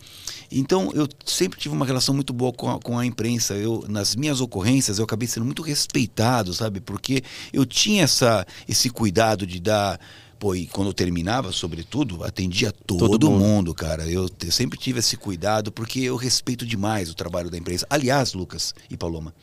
Então, 0.52 0.92
eu 0.96 1.08
sempre 1.26 1.60
tive 1.60 1.76
uma 1.76 1.86
relação 1.86 2.14
muito 2.16 2.34
boa 2.34 2.52
com 2.52 2.70
a, 2.72 2.80
com 2.80 2.98
a 2.98 3.06
imprensa. 3.06 3.54
Eu, 3.54 3.86
nas 3.88 4.16
minhas 4.16 4.42
ocorrências, 4.42 4.98
eu 4.98 5.06
acabei 5.06 5.28
sendo 5.28 5.46
muito 5.46 5.62
respeitado, 5.62 6.56
sabe? 6.56 6.80
Porque 6.82 7.22
eu 7.54 7.68
tinha 7.68 8.04
essa, 8.04 8.46
esse 8.68 8.90
cuidado 8.90 9.46
de 9.46 9.60
dar. 9.60 10.00
Pô, 10.40 10.56
e 10.56 10.68
quando 10.68 10.88
eu 10.88 10.94
terminava, 10.94 11.52
sobretudo, 11.52 12.24
atendia 12.24 12.72
todo, 12.72 13.10
Todo 13.10 13.30
mundo. 13.30 13.44
mundo. 13.44 13.76
cara. 13.76 14.08
Eu, 14.10 14.30
sempre 14.50 14.80
tive 14.80 15.00
esse 15.00 15.18
cuidado, 15.18 15.70
porque 15.70 16.00
eu 16.00 16.16
respeito 16.16 16.66
demais 16.66 17.10
o 17.10 17.14
trabalho 17.14 17.50
da 17.50 17.58
imprensa. 17.58 17.86
Aliás, 17.90 18.34
Lucas 18.34 18.74
e 18.90 18.96
Paloma, 18.96 19.36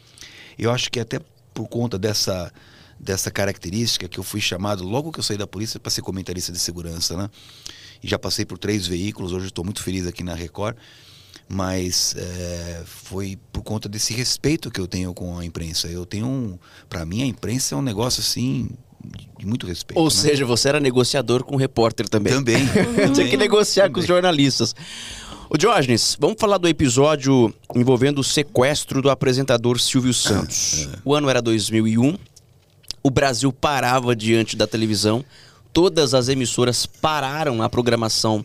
eu 0.59 0.71
acho 0.71 0.91
que 0.91 0.99
até 0.99 1.21
por 1.53 1.69
conta 1.69 1.99
dessa, 1.99 2.51
dessa 2.99 3.31
característica 3.31 4.09
que 4.09 4.19
eu 4.19 4.25
fui 4.25 4.41
chamado 4.41 4.85
logo 4.85 5.13
que 5.13 5.21
eu 5.21 5.23
saí 5.23 5.37
da 5.37 5.47
polícia 5.47 5.79
para 5.79 5.91
ser 5.91 6.01
comentarista 6.01 6.51
de 6.51 6.59
segurança, 6.59 7.15
né? 7.15 7.29
E 8.03 8.09
já 8.09 8.19
passei 8.19 8.47
por 8.47 8.57
três 8.57 8.87
veículos, 8.87 9.33
hoje 9.33 9.47
estou 9.47 9.65
muito 9.65 9.83
feliz 9.83 10.07
aqui 10.07 10.23
na 10.23 10.35
Record, 10.35 10.77
mas 11.47 12.15
é, 12.17 12.83
foi 12.87 13.39
por 13.53 13.63
conta 13.63 13.87
desse 13.87 14.15
respeito 14.15 14.71
que 14.71 14.81
eu 14.81 14.87
tenho 14.87 15.13
com 15.13 15.39
a 15.39 15.45
imprensa. 15.45 15.89
Eu 15.89 16.07
tenho 16.07 16.27
um, 16.27 16.59
para 16.89 17.05
mim 17.05 17.23
a 17.23 17.27
imprensa 17.27 17.75
é 17.75 17.79
um 17.79 17.83
negócio 17.83 18.21
assim 18.21 18.71
de- 19.39 19.47
muito 19.47 19.67
respeito. 19.67 19.99
Ou 19.99 20.07
né? 20.07 20.11
seja, 20.11 20.45
você 20.45 20.69
era 20.69 20.81
negociador 20.81 21.45
com 21.45 21.55
o 21.55 21.59
repórter 21.59 22.09
também. 22.09 22.33
também, 22.33 22.57
Tinha 22.67 23.09
que 23.09 23.13
também. 23.15 23.37
negociar 23.37 23.91
com 23.91 24.01
os 24.01 24.07
jornalistas. 24.07 24.75
Ô 25.49 25.57
Diógenes, 25.57 26.17
vamos 26.19 26.37
falar 26.41 26.59
do 26.59 26.67
episódio 26.67 27.55
envolvendo 27.75 28.19
o 28.19 28.25
sequestro 28.25 29.01
do 29.01 29.09
apresentador 29.11 29.79
Silvio 29.79 30.13
Santos. 30.13 30.89
O 31.05 31.15
ano 31.15 31.29
era 31.31 31.41
2001, 31.41 32.17
o 33.03 33.11
Brasil 33.11 33.53
parava 33.53 34.17
diante 34.17 34.57
da 34.57 34.67
televisão, 34.67 35.25
todas 35.73 36.15
as 36.15 36.29
emissoras 36.29 36.85
pararam 36.87 37.63
a 37.63 37.69
programação 37.69 38.45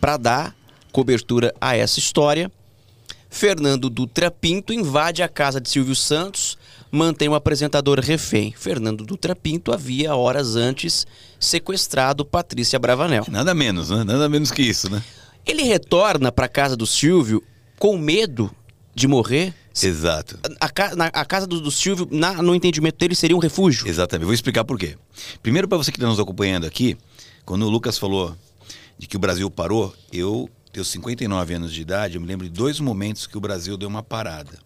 para 0.00 0.16
dar 0.16 0.56
cobertura 0.92 1.52
a 1.60 1.76
essa 1.76 1.98
história. 1.98 2.50
Fernando 3.28 3.90
Dutra 3.90 4.30
Pinto 4.30 4.72
invade 4.72 5.22
a 5.22 5.28
casa 5.28 5.60
de 5.60 5.68
Silvio 5.68 5.96
Santos, 5.96 6.56
mantém 6.90 7.28
o 7.28 7.34
apresentador 7.34 7.98
refém. 8.00 8.52
Fernando 8.56 9.04
Dutra 9.04 9.34
Pinto 9.36 9.72
havia 9.72 10.14
horas 10.14 10.56
antes 10.56 11.06
sequestrado 11.38 12.24
Patrícia 12.24 12.78
Bravanel. 12.78 13.24
Nada 13.28 13.54
menos, 13.54 13.90
né? 13.90 14.04
Nada 14.04 14.28
menos 14.28 14.50
que 14.50 14.62
isso, 14.62 14.90
né? 14.90 15.02
Ele 15.44 15.62
retorna 15.62 16.32
para 16.32 16.48
casa 16.48 16.76
do 16.76 16.86
Silvio 16.86 17.42
com 17.78 17.96
medo 17.96 18.50
de 18.94 19.06
morrer. 19.06 19.54
Exato. 19.82 20.38
A, 20.60 20.96
na- 20.96 21.06
a 21.12 21.24
casa 21.24 21.46
do, 21.46 21.60
do 21.60 21.70
Silvio, 21.70 22.08
na- 22.10 22.42
no 22.42 22.54
entendimento 22.54 22.96
dele, 22.98 23.14
seria 23.14 23.36
um 23.36 23.40
refúgio. 23.40 23.86
Exatamente. 23.86 24.24
Vou 24.24 24.34
explicar 24.34 24.64
por 24.64 24.78
quê. 24.78 24.96
Primeiro, 25.42 25.68
para 25.68 25.76
você 25.78 25.92
que 25.92 25.98
está 25.98 26.08
nos 26.08 26.18
acompanhando 26.18 26.66
aqui, 26.66 26.96
quando 27.44 27.62
o 27.66 27.68
Lucas 27.68 27.98
falou 27.98 28.34
de 28.98 29.06
que 29.06 29.16
o 29.16 29.20
Brasil 29.20 29.50
parou, 29.50 29.94
eu 30.12 30.48
tenho 30.72 30.84
59 30.84 31.54
anos 31.54 31.72
de 31.72 31.82
idade, 31.82 32.14
eu 32.16 32.20
me 32.20 32.26
lembro 32.26 32.46
de 32.48 32.52
dois 32.52 32.80
momentos 32.80 33.26
que 33.26 33.36
o 33.36 33.40
Brasil 33.40 33.76
deu 33.76 33.88
uma 33.88 34.02
parada. 34.02 34.58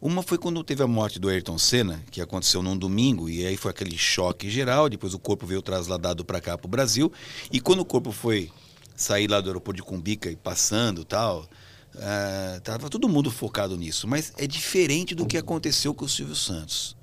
Uma 0.00 0.22
foi 0.22 0.36
quando 0.36 0.62
teve 0.62 0.82
a 0.82 0.86
morte 0.86 1.18
do 1.18 1.28
Ayrton 1.28 1.58
Senna, 1.58 2.02
que 2.10 2.20
aconteceu 2.20 2.62
num 2.62 2.76
domingo, 2.76 3.28
e 3.28 3.46
aí 3.46 3.56
foi 3.56 3.70
aquele 3.70 3.96
choque 3.96 4.50
geral, 4.50 4.88
depois 4.88 5.14
o 5.14 5.18
corpo 5.18 5.46
veio 5.46 5.62
trasladado 5.62 6.24
para 6.24 6.40
cá, 6.40 6.58
para 6.58 6.66
o 6.66 6.70
Brasil, 6.70 7.10
e 7.50 7.60
quando 7.60 7.80
o 7.80 7.84
corpo 7.84 8.12
foi 8.12 8.50
sair 8.94 9.28
lá 9.28 9.40
do 9.40 9.48
aeroporto 9.48 9.76
de 9.76 9.82
Cumbica 9.82 10.30
e 10.30 10.36
passando 10.36 11.04
tal, 11.04 11.48
ah, 11.96 12.60
tava 12.62 12.90
todo 12.90 13.08
mundo 13.08 13.30
focado 13.30 13.76
nisso, 13.76 14.06
mas 14.06 14.32
é 14.36 14.46
diferente 14.46 15.14
do 15.14 15.26
que 15.26 15.38
aconteceu 15.38 15.94
com 15.94 16.04
o 16.04 16.08
Silvio 16.08 16.34
Santos. 16.34 16.96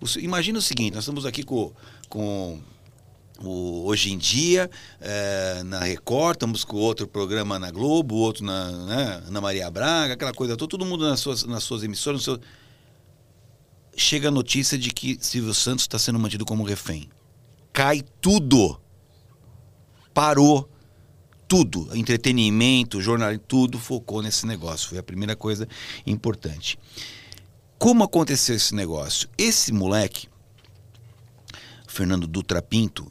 O 0.00 0.18
imagina 0.18 0.58
o 0.58 0.62
seguinte, 0.62 0.94
nós 0.94 1.04
estamos 1.04 1.24
aqui 1.24 1.42
com, 1.42 1.72
com 2.08 2.60
o 3.48 3.84
Hoje 3.86 4.12
em 4.12 4.18
Dia, 4.18 4.70
eh, 5.00 5.62
na 5.64 5.80
Record, 5.80 6.36
estamos 6.36 6.64
com 6.64 6.76
outro 6.76 7.06
programa 7.06 7.58
na 7.58 7.70
Globo, 7.70 8.14
outro 8.16 8.44
na 8.44 8.70
né, 8.70 9.22
Ana 9.26 9.40
Maria 9.40 9.70
Braga, 9.70 10.14
aquela 10.14 10.32
coisa 10.32 10.56
toda, 10.56 10.68
todo 10.70 10.84
mundo 10.86 11.08
nas 11.08 11.20
suas, 11.20 11.44
nas 11.44 11.62
suas 11.62 11.82
emissoras. 11.82 12.22
seu- 12.22 12.38
Chega 13.96 14.28
a 14.28 14.30
notícia 14.30 14.78
de 14.78 14.90
que 14.90 15.18
Silvio 15.20 15.52
Santos 15.52 15.84
está 15.84 15.98
sendo 15.98 16.18
mantido 16.18 16.44
como 16.46 16.62
refém. 16.64 17.08
Cai 17.72 18.02
tudo. 18.20 18.80
Parou 20.14 20.68
tudo. 21.46 21.88
Entretenimento, 21.94 23.00
jornalismo, 23.02 23.44
tudo 23.46 23.78
focou 23.78 24.22
nesse 24.22 24.46
negócio. 24.46 24.88
Foi 24.88 24.98
a 24.98 25.02
primeira 25.02 25.36
coisa 25.36 25.68
importante. 26.06 26.78
Como 27.78 28.02
aconteceu 28.04 28.54
esse 28.56 28.74
negócio? 28.74 29.28
Esse 29.36 29.72
moleque, 29.72 30.28
Fernando 31.86 32.26
Dutra 32.26 32.62
Pinto, 32.62 33.10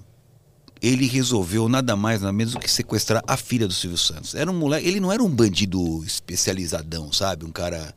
ele 0.81 1.05
resolveu 1.05 1.69
nada 1.69 1.95
mais 1.95 2.21
nada 2.21 2.33
menos 2.33 2.53
do 2.53 2.59
que 2.59 2.69
sequestrar 2.69 3.23
a 3.27 3.37
filha 3.37 3.67
do 3.67 3.73
Silvio 3.73 3.97
Santos. 3.97 4.33
Era 4.33 4.49
um 4.49 4.57
moleque, 4.57 4.87
ele 4.87 4.99
não 4.99 5.11
era 5.11 5.21
um 5.21 5.29
bandido 5.29 6.03
especializadão, 6.03 7.13
sabe? 7.13 7.45
Um 7.45 7.51
cara 7.51 7.93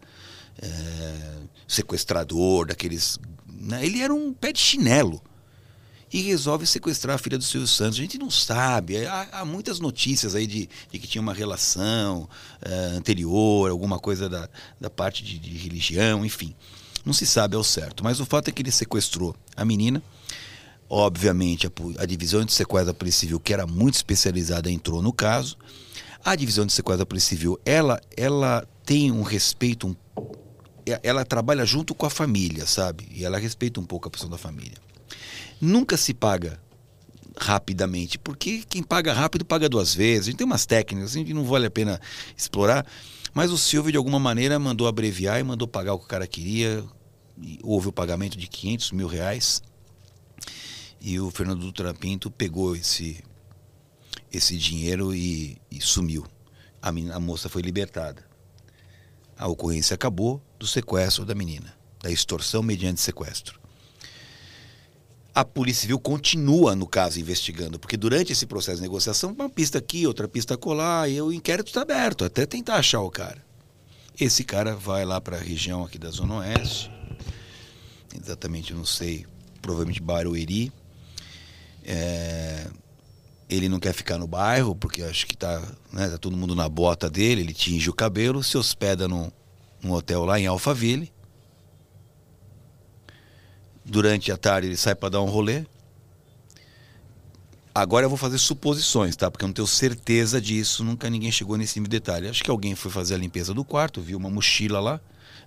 é, 0.60 1.36
sequestrador, 1.66 2.66
daqueles. 2.66 3.18
né? 3.48 3.84
Ele 3.84 4.02
era 4.02 4.14
um 4.14 4.34
pé 4.34 4.52
de 4.52 4.60
chinelo. 4.60 5.22
E 6.12 6.20
resolve 6.20 6.64
sequestrar 6.64 7.16
a 7.16 7.18
filha 7.18 7.36
do 7.36 7.42
Silvio 7.42 7.66
Santos. 7.66 7.98
A 7.98 8.02
gente 8.02 8.18
não 8.18 8.30
sabe. 8.30 9.04
Há, 9.04 9.28
há 9.32 9.44
muitas 9.44 9.80
notícias 9.80 10.36
aí 10.36 10.46
de, 10.46 10.68
de 10.92 10.98
que 11.00 11.08
tinha 11.08 11.20
uma 11.20 11.34
relação 11.34 12.28
é, 12.62 12.72
anterior, 12.96 13.68
alguma 13.68 13.98
coisa 13.98 14.28
da, 14.28 14.48
da 14.80 14.88
parte 14.88 15.24
de, 15.24 15.40
de 15.40 15.56
religião, 15.56 16.24
enfim. 16.24 16.54
Não 17.04 17.12
se 17.12 17.26
sabe 17.26 17.56
ao 17.56 17.64
certo. 17.64 18.04
Mas 18.04 18.20
o 18.20 18.26
fato 18.26 18.46
é 18.46 18.52
que 18.52 18.62
ele 18.62 18.70
sequestrou 18.70 19.34
a 19.56 19.64
menina. 19.64 20.00
Obviamente, 20.88 21.66
a, 21.98 22.04
divisão 22.04 22.44
de 22.44 22.52
sequestro 22.52 22.92
da 22.92 22.94
Polícia 22.94 23.20
Civil, 23.20 23.40
que 23.40 23.52
era 23.52 23.66
muito 23.66 23.94
especializada, 23.94 24.70
entrou 24.70 25.00
no 25.02 25.12
caso. 25.12 25.56
A 26.24 26.36
divisão 26.36 26.66
de 26.66 26.72
sequestro 26.72 26.98
da 26.98 27.06
Polícia 27.06 27.30
Civil, 27.30 27.58
ela, 27.64 28.00
ela 28.16 28.66
tem 28.84 29.10
um 29.10 29.22
respeito, 29.22 29.88
um, 29.88 29.96
e- 30.86 31.00
ela 31.02 31.24
trabalha 31.24 31.64
junto 31.64 31.94
com 31.94 32.06
a 32.06 32.10
família, 32.10 32.66
sabe? 32.66 33.08
E 33.10 33.24
ela 33.24 33.38
respeita 33.38 33.80
um 33.80 33.84
pouco 33.84 34.08
a 34.08 34.10
pessoa 34.10 34.30
da 34.30 34.38
família. 34.38 34.76
Nunca 35.60 35.96
se 35.96 36.12
paga 36.12 36.60
rapidamente, 37.36 38.18
porque 38.18 38.62
quem 38.68 38.82
paga 38.82 39.12
rápido 39.12 39.44
paga 39.44 39.68
duas 39.68 39.94
vezes. 39.94 40.28
A 40.28 40.30
gente 40.30 40.36
tem 40.36 40.46
umas 40.46 40.66
técnicas 40.66 41.10
assim, 41.10 41.24
que 41.24 41.34
não 41.34 41.44
vale 41.44 41.66
a 41.66 41.70
pena 41.70 42.00
explorar. 42.36 42.86
Mas 43.32 43.50
o 43.50 43.58
Silvio, 43.58 43.90
de 43.90 43.98
alguma 43.98 44.18
maneira, 44.18 44.58
mandou 44.58 44.86
abreviar 44.86 45.40
e 45.40 45.42
mandou 45.42 45.66
pagar 45.66 45.94
o 45.94 45.98
que 45.98 46.04
o 46.04 46.08
cara 46.08 46.26
queria. 46.26 46.84
Houve 47.62 47.88
o 47.88 47.92
pagamento 47.92 48.38
de 48.38 48.46
500 48.46 48.92
mil 48.92 49.08
reais. 49.08 49.60
E 51.06 51.20
o 51.20 51.30
Fernando 51.30 51.60
Dutra 51.60 51.92
Pinto 51.92 52.30
pegou 52.30 52.74
esse, 52.74 53.22
esse 54.32 54.56
dinheiro 54.56 55.14
e, 55.14 55.58
e 55.70 55.78
sumiu. 55.78 56.26
A, 56.80 56.90
menina- 56.90 57.16
a 57.16 57.20
moça 57.20 57.46
foi 57.50 57.60
libertada. 57.60 58.24
A 59.36 59.46
ocorrência 59.46 59.94
acabou 59.94 60.40
do 60.58 60.66
sequestro 60.66 61.26
da 61.26 61.34
menina, 61.34 61.76
da 62.02 62.10
extorsão 62.10 62.62
mediante 62.62 63.02
sequestro. 63.02 63.60
A 65.34 65.44
Polícia 65.44 65.82
Civil 65.82 65.98
continua, 65.98 66.74
no 66.74 66.86
caso, 66.86 67.20
investigando, 67.20 67.78
porque 67.78 67.98
durante 67.98 68.32
esse 68.32 68.46
processo 68.46 68.76
de 68.76 68.82
negociação, 68.82 69.32
uma 69.32 69.50
pista 69.50 69.76
aqui, 69.76 70.06
outra 70.06 70.26
pista 70.26 70.56
colar, 70.56 71.10
e 71.10 71.20
o 71.20 71.30
inquérito 71.30 71.66
está 71.66 71.82
aberto, 71.82 72.24
até 72.24 72.46
tentar 72.46 72.76
achar 72.76 73.02
o 73.02 73.10
cara. 73.10 73.44
Esse 74.18 74.42
cara 74.42 74.74
vai 74.74 75.04
lá 75.04 75.20
para 75.20 75.36
a 75.36 75.40
região 75.40 75.84
aqui 75.84 75.98
da 75.98 76.08
Zona 76.08 76.36
Oeste, 76.36 76.90
exatamente 78.18 78.70
eu 78.70 78.78
não 78.78 78.86
sei, 78.86 79.26
provavelmente 79.60 80.00
Barueri. 80.00 80.72
É, 81.84 82.66
ele 83.48 83.68
não 83.68 83.78
quer 83.78 83.92
ficar 83.92 84.18
no 84.18 84.26
bairro, 84.26 84.74
porque 84.74 85.02
acho 85.02 85.26
que 85.26 85.36
tá, 85.36 85.60
né, 85.92 86.08
tá 86.08 86.18
todo 86.18 86.36
mundo 86.36 86.54
na 86.54 86.68
bota 86.68 87.10
dele, 87.10 87.42
ele 87.42 87.54
tinge 87.54 87.88
o 87.90 87.94
cabelo, 87.94 88.42
se 88.42 88.56
hospeda 88.56 89.06
num, 89.06 89.30
num 89.82 89.92
hotel 89.92 90.24
lá 90.24 90.40
em 90.40 90.46
Alphaville. 90.46 91.12
Durante 93.84 94.32
a 94.32 94.36
tarde 94.36 94.68
ele 94.68 94.76
sai 94.76 94.94
para 94.94 95.10
dar 95.10 95.20
um 95.20 95.26
rolê. 95.26 95.64
Agora 97.74 98.06
eu 98.06 98.08
vou 98.08 98.16
fazer 98.16 98.38
suposições, 98.38 99.16
tá? 99.16 99.30
Porque 99.30 99.44
eu 99.44 99.48
não 99.48 99.52
tenho 99.52 99.66
certeza 99.66 100.40
disso, 100.40 100.84
nunca 100.84 101.10
ninguém 101.10 101.30
chegou 101.30 101.56
nesse 101.56 101.78
detalhe. 101.80 102.28
Acho 102.28 102.42
que 102.42 102.50
alguém 102.50 102.74
foi 102.74 102.90
fazer 102.90 103.14
a 103.14 103.18
limpeza 103.18 103.52
do 103.52 103.64
quarto, 103.64 104.00
viu 104.00 104.16
uma 104.16 104.30
mochila 104.30 104.80
lá. 104.80 105.00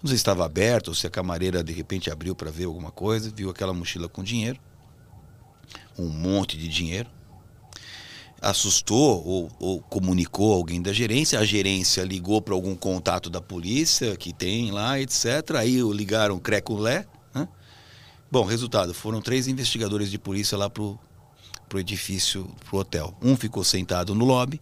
Não 0.03 0.09
sei 0.09 0.17
se 0.17 0.21
estava 0.21 0.45
aberto 0.45 0.89
ou 0.89 0.93
se 0.93 1.07
a 1.07 1.09
camareira 1.09 1.63
de 1.63 1.73
repente 1.73 2.11
abriu 2.11 2.35
para 2.35 2.51
ver 2.51 2.65
alguma 2.65 2.91
coisa, 2.91 3.31
viu 3.33 3.49
aquela 3.49 3.73
mochila 3.73 4.07
com 4.07 4.21
dinheiro. 4.21 4.59
Um 5.97 6.09
monte 6.09 6.57
de 6.57 6.67
dinheiro. 6.67 7.09
Assustou 8.41 9.25
ou, 9.25 9.51
ou 9.59 9.81
comunicou 9.81 10.53
alguém 10.53 10.81
da 10.81 10.93
gerência. 10.93 11.39
A 11.39 11.45
gerência 11.45 12.03
ligou 12.03 12.41
para 12.41 12.53
algum 12.53 12.75
contato 12.75 13.29
da 13.29 13.41
polícia 13.41 14.15
que 14.15 14.31
tem 14.31 14.71
lá, 14.71 14.99
etc. 14.99 15.55
Aí 15.57 15.81
ligaram 15.81 16.37
Creculé. 16.37 17.07
Né? 17.33 17.47
Bom, 18.31 18.43
resultado: 18.45 18.93
foram 18.93 19.21
três 19.21 19.47
investigadores 19.47 20.11
de 20.11 20.19
polícia 20.19 20.57
lá 20.57 20.69
pro 20.69 20.99
pro 21.67 21.79
edifício, 21.79 22.49
pro 22.65 22.79
hotel. 22.79 23.15
Um 23.21 23.35
ficou 23.35 23.63
sentado 23.63 24.15
no 24.15 24.25
lobby, 24.25 24.61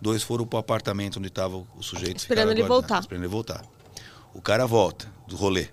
dois 0.00 0.22
foram 0.22 0.46
pro 0.46 0.58
apartamento 0.58 1.18
onde 1.18 1.28
estava 1.28 1.56
o 1.56 1.82
sujeito. 1.82 2.18
Esperando 2.18 2.50
ele 2.50 2.62
voltar. 2.62 3.00
Esperando 3.00 3.22
ele 3.22 3.28
voltar. 3.28 3.64
O 4.34 4.40
cara 4.40 4.66
volta 4.66 5.12
do 5.26 5.36
rolê. 5.36 5.68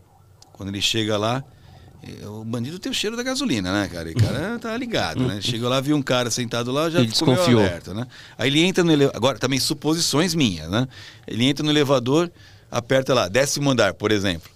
Quando 0.53 0.69
ele 0.69 0.81
chega 0.81 1.17
lá, 1.17 1.43
o 2.25 2.43
bandido 2.43 2.77
tem 2.79 2.91
o 2.91 2.95
cheiro 2.95 3.15
da 3.15 3.23
gasolina, 3.23 3.71
né, 3.71 3.87
cara? 3.87 4.09
E 4.09 4.13
o 4.13 4.15
cara 4.17 4.59
tá 4.59 4.75
ligado, 4.77 5.25
né? 5.25 5.39
Chegou 5.41 5.69
lá, 5.69 5.79
viu 5.81 5.95
um 5.95 6.01
cara 6.01 6.29
sentado 6.29 6.71
lá, 6.71 6.89
já 6.89 6.99
Ele 6.99 7.07
desconfiou. 7.07 7.59
alerta, 7.61 7.93
né? 7.93 8.07
Aí 8.37 8.49
ele 8.49 8.61
entra 8.61 8.83
no 8.83 8.91
elevador. 8.91 9.17
Agora, 9.17 9.39
também 9.39 9.59
suposições 9.59 10.35
minhas, 10.35 10.69
né? 10.69 10.87
Ele 11.27 11.45
entra 11.45 11.63
no 11.63 11.71
elevador, 11.71 12.31
aperta 12.69 13.13
lá, 13.13 13.27
décimo 13.27 13.69
andar, 13.69 13.93
por 13.93 14.11
exemplo. 14.11 14.49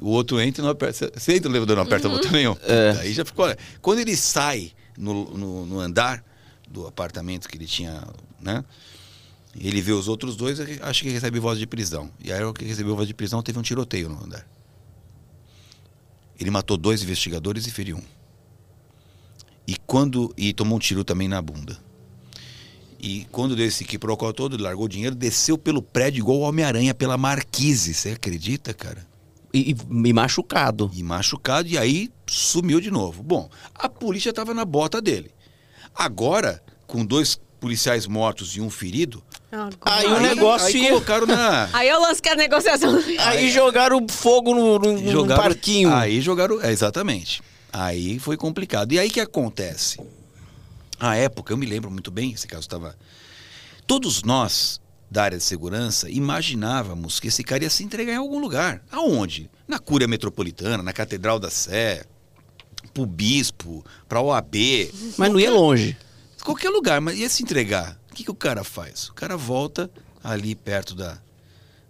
O 0.00 0.10
outro 0.10 0.40
entra 0.40 0.60
e 0.60 0.64
não 0.64 0.70
aperta. 0.70 1.10
Você 1.16 1.34
entra 1.36 1.48
no 1.48 1.54
elevador 1.54 1.76
não 1.76 1.82
aperta 1.84 2.08
botão 2.08 2.30
nenhum. 2.30 2.56
É. 2.64 2.96
Aí 3.00 3.12
já 3.12 3.24
ficou. 3.24 3.46
Quando 3.80 4.00
ele 4.00 4.16
sai 4.16 4.72
no, 4.98 5.24
no, 5.36 5.66
no 5.66 5.80
andar 5.80 6.22
do 6.68 6.86
apartamento 6.86 7.48
que 7.48 7.56
ele 7.56 7.66
tinha, 7.66 8.02
né? 8.40 8.64
Ele 9.58 9.80
vê 9.80 9.92
os 9.92 10.06
outros 10.06 10.36
dois, 10.36 10.58
acho 10.82 11.02
que 11.02 11.08
recebe 11.08 11.40
voz 11.40 11.58
de 11.58 11.66
prisão. 11.66 12.10
E 12.22 12.30
aí, 12.30 12.44
o 12.44 12.52
que 12.52 12.64
recebeu 12.64 12.94
voz 12.94 13.08
de 13.08 13.14
prisão, 13.14 13.42
teve 13.42 13.58
um 13.58 13.62
tiroteio 13.62 14.08
no 14.08 14.22
andar. 14.22 14.46
Ele 16.38 16.50
matou 16.50 16.76
dois 16.76 17.02
investigadores 17.02 17.66
e 17.66 17.70
feriu 17.70 17.96
um. 17.96 18.02
E 19.66 19.76
quando 19.86 20.32
e 20.36 20.52
tomou 20.52 20.76
um 20.76 20.80
tiro 20.80 21.02
também 21.04 21.28
na 21.28 21.40
bunda. 21.42 21.78
E 23.00 23.26
quando 23.30 23.54
deu 23.56 23.66
esse 23.66 23.84
quiprocó 23.84 24.32
todo, 24.32 24.60
largou 24.60 24.86
o 24.86 24.88
dinheiro, 24.88 25.14
desceu 25.14 25.58
pelo 25.58 25.82
prédio 25.82 26.20
igual 26.20 26.38
o 26.38 26.42
Homem-Aranha 26.42 26.94
pela 26.94 27.16
marquise. 27.18 27.92
Você 27.94 28.10
acredita, 28.10 28.72
cara? 28.72 29.06
E, 29.52 29.72
e- 29.72 29.76
e 30.08 30.12
machucado. 30.12 30.90
E 30.94 31.02
machucado, 31.02 31.68
e 31.68 31.76
aí 31.78 32.10
sumiu 32.26 32.80
de 32.80 32.90
novo. 32.90 33.22
Bom, 33.22 33.50
a 33.74 33.88
polícia 33.88 34.30
estava 34.30 34.54
na 34.54 34.64
bota 34.64 35.00
dele. 35.00 35.30
Agora, 35.94 36.62
com 36.86 37.04
dois 37.04 37.40
policiais 37.60 38.06
mortos 38.06 38.56
e 38.56 38.60
um 38.60 38.70
ferido, 38.70 39.22
Agora. 39.56 39.76
Aí 39.84 40.06
o 40.06 40.20
negócio 40.20 40.66
aí 40.68 40.82
ia- 40.82 40.88
colocaram 40.90 41.26
na. 41.26 41.68
Aí 41.72 41.88
eu 41.88 42.00
lance 42.00 42.20
que 42.22 42.28
a 42.28 42.36
negociação. 42.36 42.98
Aí 43.20 43.50
jogaram 43.50 44.06
fogo 44.08 44.54
no, 44.54 44.78
no- 44.78 44.92
no 45.00 45.10
jogaram, 45.10 45.42
parquinho. 45.42 45.92
Aí 45.94 46.20
jogaram. 46.20 46.60
é, 46.62 46.70
exatamente. 46.72 47.42
Aí 47.72 48.18
foi 48.18 48.36
complicado. 48.36 48.92
E 48.92 48.98
aí 48.98 49.10
que 49.10 49.20
acontece? 49.20 49.98
A 50.98 51.14
época, 51.16 51.52
eu 51.52 51.56
me 51.58 51.66
lembro 51.66 51.90
muito 51.90 52.10
bem, 52.10 52.32
esse 52.32 52.46
caso 52.46 52.62
estava. 52.62 52.96
Todos 53.86 54.22
nós 54.22 54.80
da 55.10 55.22
área 55.24 55.38
de 55.38 55.44
segurança 55.44 56.10
imaginávamos 56.10 57.20
que 57.20 57.28
esse 57.28 57.44
cara 57.44 57.62
ia 57.64 57.70
se 57.70 57.84
entregar 57.84 58.12
em 58.14 58.16
algum 58.16 58.38
lugar. 58.38 58.82
Aonde? 58.90 59.50
Na 59.68 59.78
Cúria 59.78 60.08
Metropolitana, 60.08 60.82
na 60.82 60.92
Catedral 60.92 61.38
da 61.38 61.50
Sé, 61.50 62.04
pro 62.94 63.04
Bispo, 63.06 63.84
pra 64.08 64.20
OAB. 64.20 64.90
Mas 65.18 65.30
não 65.32 65.38
ia 65.38 65.50
longe. 65.50 65.96
Qualquer 66.42 66.70
lugar, 66.70 67.00
mas 67.00 67.18
ia 67.18 67.28
se 67.28 67.42
entregar. 67.42 67.98
Que, 68.16 68.24
que 68.24 68.30
o 68.30 68.34
cara 68.34 68.64
faz? 68.64 69.10
O 69.10 69.12
cara 69.12 69.36
volta 69.36 69.90
ali 70.24 70.54
perto 70.54 70.94
da, 70.94 71.18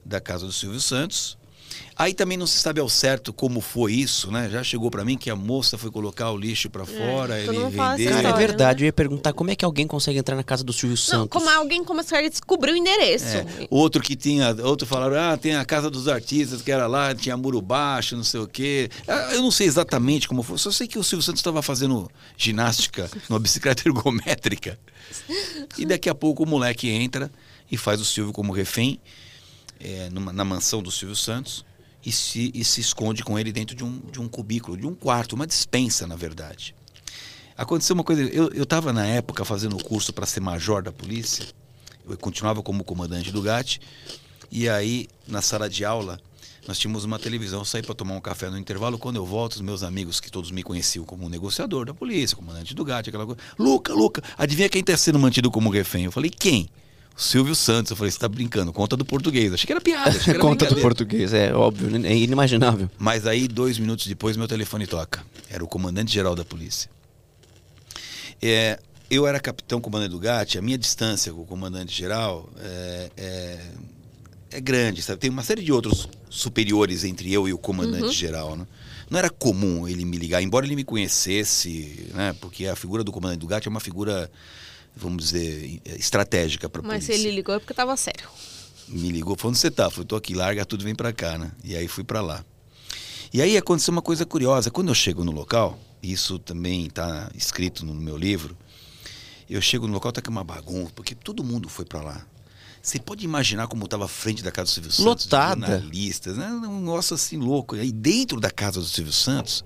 da 0.04 0.20
casa 0.20 0.44
do 0.44 0.52
Silvio 0.52 0.80
Santos. 0.80 1.38
Aí 1.98 2.12
também 2.12 2.36
não 2.36 2.46
se 2.46 2.58
sabe 2.58 2.78
ao 2.78 2.90
certo 2.90 3.32
como 3.32 3.58
foi 3.62 3.94
isso, 3.94 4.30
né? 4.30 4.50
Já 4.50 4.62
chegou 4.62 4.90
pra 4.90 5.02
mim 5.02 5.16
que 5.16 5.30
a 5.30 5.34
moça 5.36 5.78
foi 5.78 5.90
colocar 5.90 6.30
o 6.30 6.36
lixo 6.36 6.68
pra 6.68 6.84
fora, 6.84 7.42
todo 7.42 7.54
ele 7.54 7.64
vendeu. 7.64 7.70
Cara, 7.78 7.98
é 7.98 8.04
história, 8.04 8.32
verdade. 8.34 8.82
Eu 8.84 8.86
ia 8.86 8.92
perguntar 8.92 9.32
como 9.32 9.50
é 9.50 9.56
que 9.56 9.64
alguém 9.64 9.86
consegue 9.86 10.18
entrar 10.18 10.36
na 10.36 10.42
casa 10.44 10.62
do 10.62 10.74
Silvio 10.74 10.90
Não, 10.90 10.96
Santos. 10.96 11.28
como 11.30 11.48
alguém 11.48 11.82
começou 11.82 12.18
a 12.18 12.20
descobrir 12.28 12.72
o 12.72 12.76
endereço. 12.76 13.38
É, 13.38 13.46
outro 13.70 14.02
que 14.02 14.14
tinha, 14.14 14.54
outro 14.62 14.86
falaram, 14.86 15.16
ah, 15.32 15.38
tem 15.38 15.56
a 15.56 15.64
casa 15.64 15.88
dos 15.88 16.06
artistas 16.06 16.60
que 16.60 16.70
era 16.70 16.86
lá, 16.86 17.14
tinha 17.14 17.34
muro 17.34 17.62
baixo, 17.62 18.14
não 18.14 18.24
sei 18.24 18.40
o 18.40 18.46
quê. 18.46 18.90
Ah, 19.08 19.30
Eu 19.32 19.40
não 19.40 19.50
sei 19.50 19.66
exatamente 19.66 20.28
como 20.28 20.42
foi, 20.42 20.58
só 20.58 20.70
sei 20.70 20.86
que 20.86 20.98
o 20.98 21.02
Silvio 21.02 21.22
Santos 21.24 21.40
estava 21.40 21.62
fazendo 21.62 22.10
ginástica 22.36 23.10
numa 23.26 23.38
bicicleta 23.40 23.88
ergométrica. 23.88 24.78
E 25.78 25.86
daqui 25.86 26.10
a 26.10 26.14
pouco 26.14 26.42
o 26.42 26.46
moleque 26.46 26.90
entra 26.90 27.30
e 27.72 27.76
faz 27.78 28.02
o 28.02 28.04
Silvio 28.04 28.34
como 28.34 28.52
refém 28.52 29.00
é, 29.80 30.10
numa- 30.10 30.32
na 30.32 30.44
mansão 30.44 30.82
do 30.82 30.90
Silvio 30.90 31.16
Santos 31.16 31.64
e 32.06 32.12
se, 32.12 32.52
e 32.54 32.64
se 32.64 32.80
esconde 32.80 33.24
com 33.24 33.36
ele 33.36 33.50
dentro 33.50 33.74
de 33.74 33.82
um, 33.82 34.00
de 34.12 34.20
um 34.20 34.28
cubículo, 34.28 34.76
de 34.76 34.86
um 34.86 34.94
quarto, 34.94 35.32
uma 35.32 35.44
dispensa, 35.44 36.06
na 36.06 36.14
verdade. 36.14 36.72
Aconteceu 37.58 37.94
uma 37.94 38.04
coisa, 38.04 38.22
eu 38.22 38.62
estava 38.62 38.92
na 38.92 39.04
época 39.04 39.44
fazendo 39.44 39.76
o 39.76 39.82
curso 39.82 40.12
para 40.12 40.24
ser 40.24 40.38
major 40.40 40.84
da 40.84 40.92
polícia, 40.92 41.46
eu 42.08 42.16
continuava 42.16 42.62
como 42.62 42.84
comandante 42.84 43.32
do 43.32 43.42
GAT, 43.42 43.80
e 44.52 44.68
aí 44.68 45.08
na 45.26 45.42
sala 45.42 45.68
de 45.68 45.84
aula 45.84 46.20
nós 46.68 46.78
tínhamos 46.78 47.04
uma 47.04 47.18
televisão, 47.18 47.60
eu 47.60 47.64
saí 47.64 47.82
para 47.82 47.94
tomar 47.94 48.14
um 48.14 48.20
café 48.20 48.48
no 48.50 48.58
intervalo, 48.58 48.98
quando 48.98 49.16
eu 49.16 49.26
volto, 49.26 49.54
os 49.54 49.60
meus 49.60 49.82
amigos 49.82 50.20
que 50.20 50.30
todos 50.30 50.52
me 50.52 50.62
conheciam 50.62 51.04
como 51.04 51.28
negociador 51.28 51.86
da 51.86 51.94
polícia, 51.94 52.36
comandante 52.36 52.72
do 52.72 52.84
GAT, 52.84 53.08
aquela 53.08 53.26
coisa, 53.26 53.40
Luca, 53.58 53.92
Luca, 53.92 54.22
adivinha 54.38 54.68
quem 54.68 54.80
está 54.80 54.96
sendo 54.96 55.18
mantido 55.18 55.50
como 55.50 55.70
refém? 55.70 56.04
Eu 56.04 56.12
falei, 56.12 56.30
quem? 56.30 56.68
Silvio 57.16 57.54
Santos. 57.54 57.90
Eu 57.90 57.96
falei, 57.96 58.10
você 58.10 58.18
tá 58.18 58.28
brincando, 58.28 58.72
conta 58.72 58.96
do 58.96 59.04
português. 59.04 59.52
Achei 59.52 59.66
que 59.66 59.72
era 59.72 59.80
piada. 59.80 60.18
Que 60.18 60.30
era 60.30 60.38
Conta 60.40 60.66
do 60.66 60.76
português, 60.80 61.32
é 61.32 61.54
óbvio, 61.54 61.90
né? 61.90 62.08
é 62.08 62.16
inimaginável. 62.16 62.90
Mas 62.98 63.26
aí, 63.26 63.48
dois 63.48 63.78
minutos 63.78 64.06
depois, 64.06 64.36
meu 64.36 64.46
telefone 64.46 64.86
toca. 64.86 65.24
Era 65.48 65.64
o 65.64 65.68
comandante-geral 65.68 66.34
da 66.34 66.44
polícia. 66.44 66.90
É, 68.40 68.78
eu 69.10 69.26
era 69.26 69.40
capitão 69.40 69.80
comandante 69.80 70.10
do 70.10 70.18
GAT, 70.18 70.58
a 70.58 70.62
minha 70.62 70.76
distância 70.76 71.32
com 71.32 71.42
o 71.42 71.46
comandante-geral 71.46 72.50
é, 72.58 73.10
é, 73.16 73.60
é 74.50 74.60
grande, 74.60 75.00
sabe? 75.02 75.20
Tem 75.20 75.30
uma 75.30 75.42
série 75.42 75.62
de 75.62 75.72
outros 75.72 76.08
superiores 76.28 77.04
entre 77.04 77.32
eu 77.32 77.48
e 77.48 77.52
o 77.52 77.58
comandante-geral, 77.58 78.56
né? 78.56 78.66
Não 79.08 79.18
era 79.18 79.30
comum 79.30 79.86
ele 79.86 80.04
me 80.04 80.16
ligar, 80.16 80.42
embora 80.42 80.66
ele 80.66 80.74
me 80.74 80.82
conhecesse, 80.82 82.08
né? 82.12 82.34
Porque 82.40 82.66
a 82.66 82.74
figura 82.74 83.04
do 83.04 83.12
comandante 83.12 83.38
do 83.38 83.46
GAT 83.46 83.66
é 83.66 83.70
uma 83.70 83.80
figura, 83.80 84.28
vamos 84.96 85.24
dizer, 85.24 85.80
estratégica 85.98 86.68
para 86.68 86.80
a 86.80 86.84
Mas 86.84 87.04
se 87.04 87.10
polícia 87.10 87.28
ele 87.28 87.36
ligou 87.36 87.54
é 87.54 87.58
porque 87.58 87.74
tava 87.74 87.96
sério. 87.96 88.28
me 88.88 89.10
ligou, 89.10 89.36
falou, 89.36 89.50
onde 89.50 89.58
você 89.58 89.70
tá? 89.70 89.84
Eu 89.84 89.90
falei, 89.90 90.06
tô 90.06 90.16
aqui, 90.16 90.34
larga 90.34 90.64
tudo, 90.64 90.82
vem 90.84 90.94
pra 90.94 91.12
cá, 91.12 91.36
né? 91.36 91.52
E 91.62 91.76
aí 91.76 91.86
fui 91.86 92.02
pra 92.02 92.20
lá. 92.20 92.44
E 93.32 93.42
aí 93.42 93.56
aconteceu 93.56 93.92
uma 93.92 94.02
coisa 94.02 94.24
curiosa. 94.24 94.70
Quando 94.70 94.88
eu 94.88 94.94
chego 94.94 95.22
no 95.22 95.32
local, 95.32 95.78
isso 96.02 96.38
também 96.38 96.88
tá 96.88 97.30
escrito 97.34 97.84
no 97.84 97.94
meu 97.94 98.16
livro, 98.16 98.56
eu 99.48 99.60
chego 99.60 99.86
no 99.86 99.92
local, 99.92 100.12
tá 100.12 100.20
aqui 100.20 100.30
uma 100.30 100.44
bagunça, 100.44 100.92
porque 100.94 101.14
todo 101.14 101.44
mundo 101.44 101.68
foi 101.68 101.84
pra 101.84 102.00
lá. 102.00 102.26
Você 102.82 103.00
pode 103.00 103.24
imaginar 103.24 103.66
como 103.66 103.84
estava 103.84 104.04
a 104.04 104.08
frente 104.08 104.44
da 104.44 104.52
casa 104.52 104.70
do 104.70 104.74
Silvio 104.74 104.92
Santos? 104.92 105.24
Lotada. 105.24 105.66
Jornalistas, 105.66 106.36
né? 106.36 106.48
um 106.48 106.78
negócio 106.80 107.14
assim 107.14 107.36
louco. 107.36 107.74
E 107.76 107.90
dentro 107.90 108.40
da 108.40 108.48
casa 108.50 108.78
do 108.78 108.86
Silvio 108.86 109.12
Santos, 109.12 109.64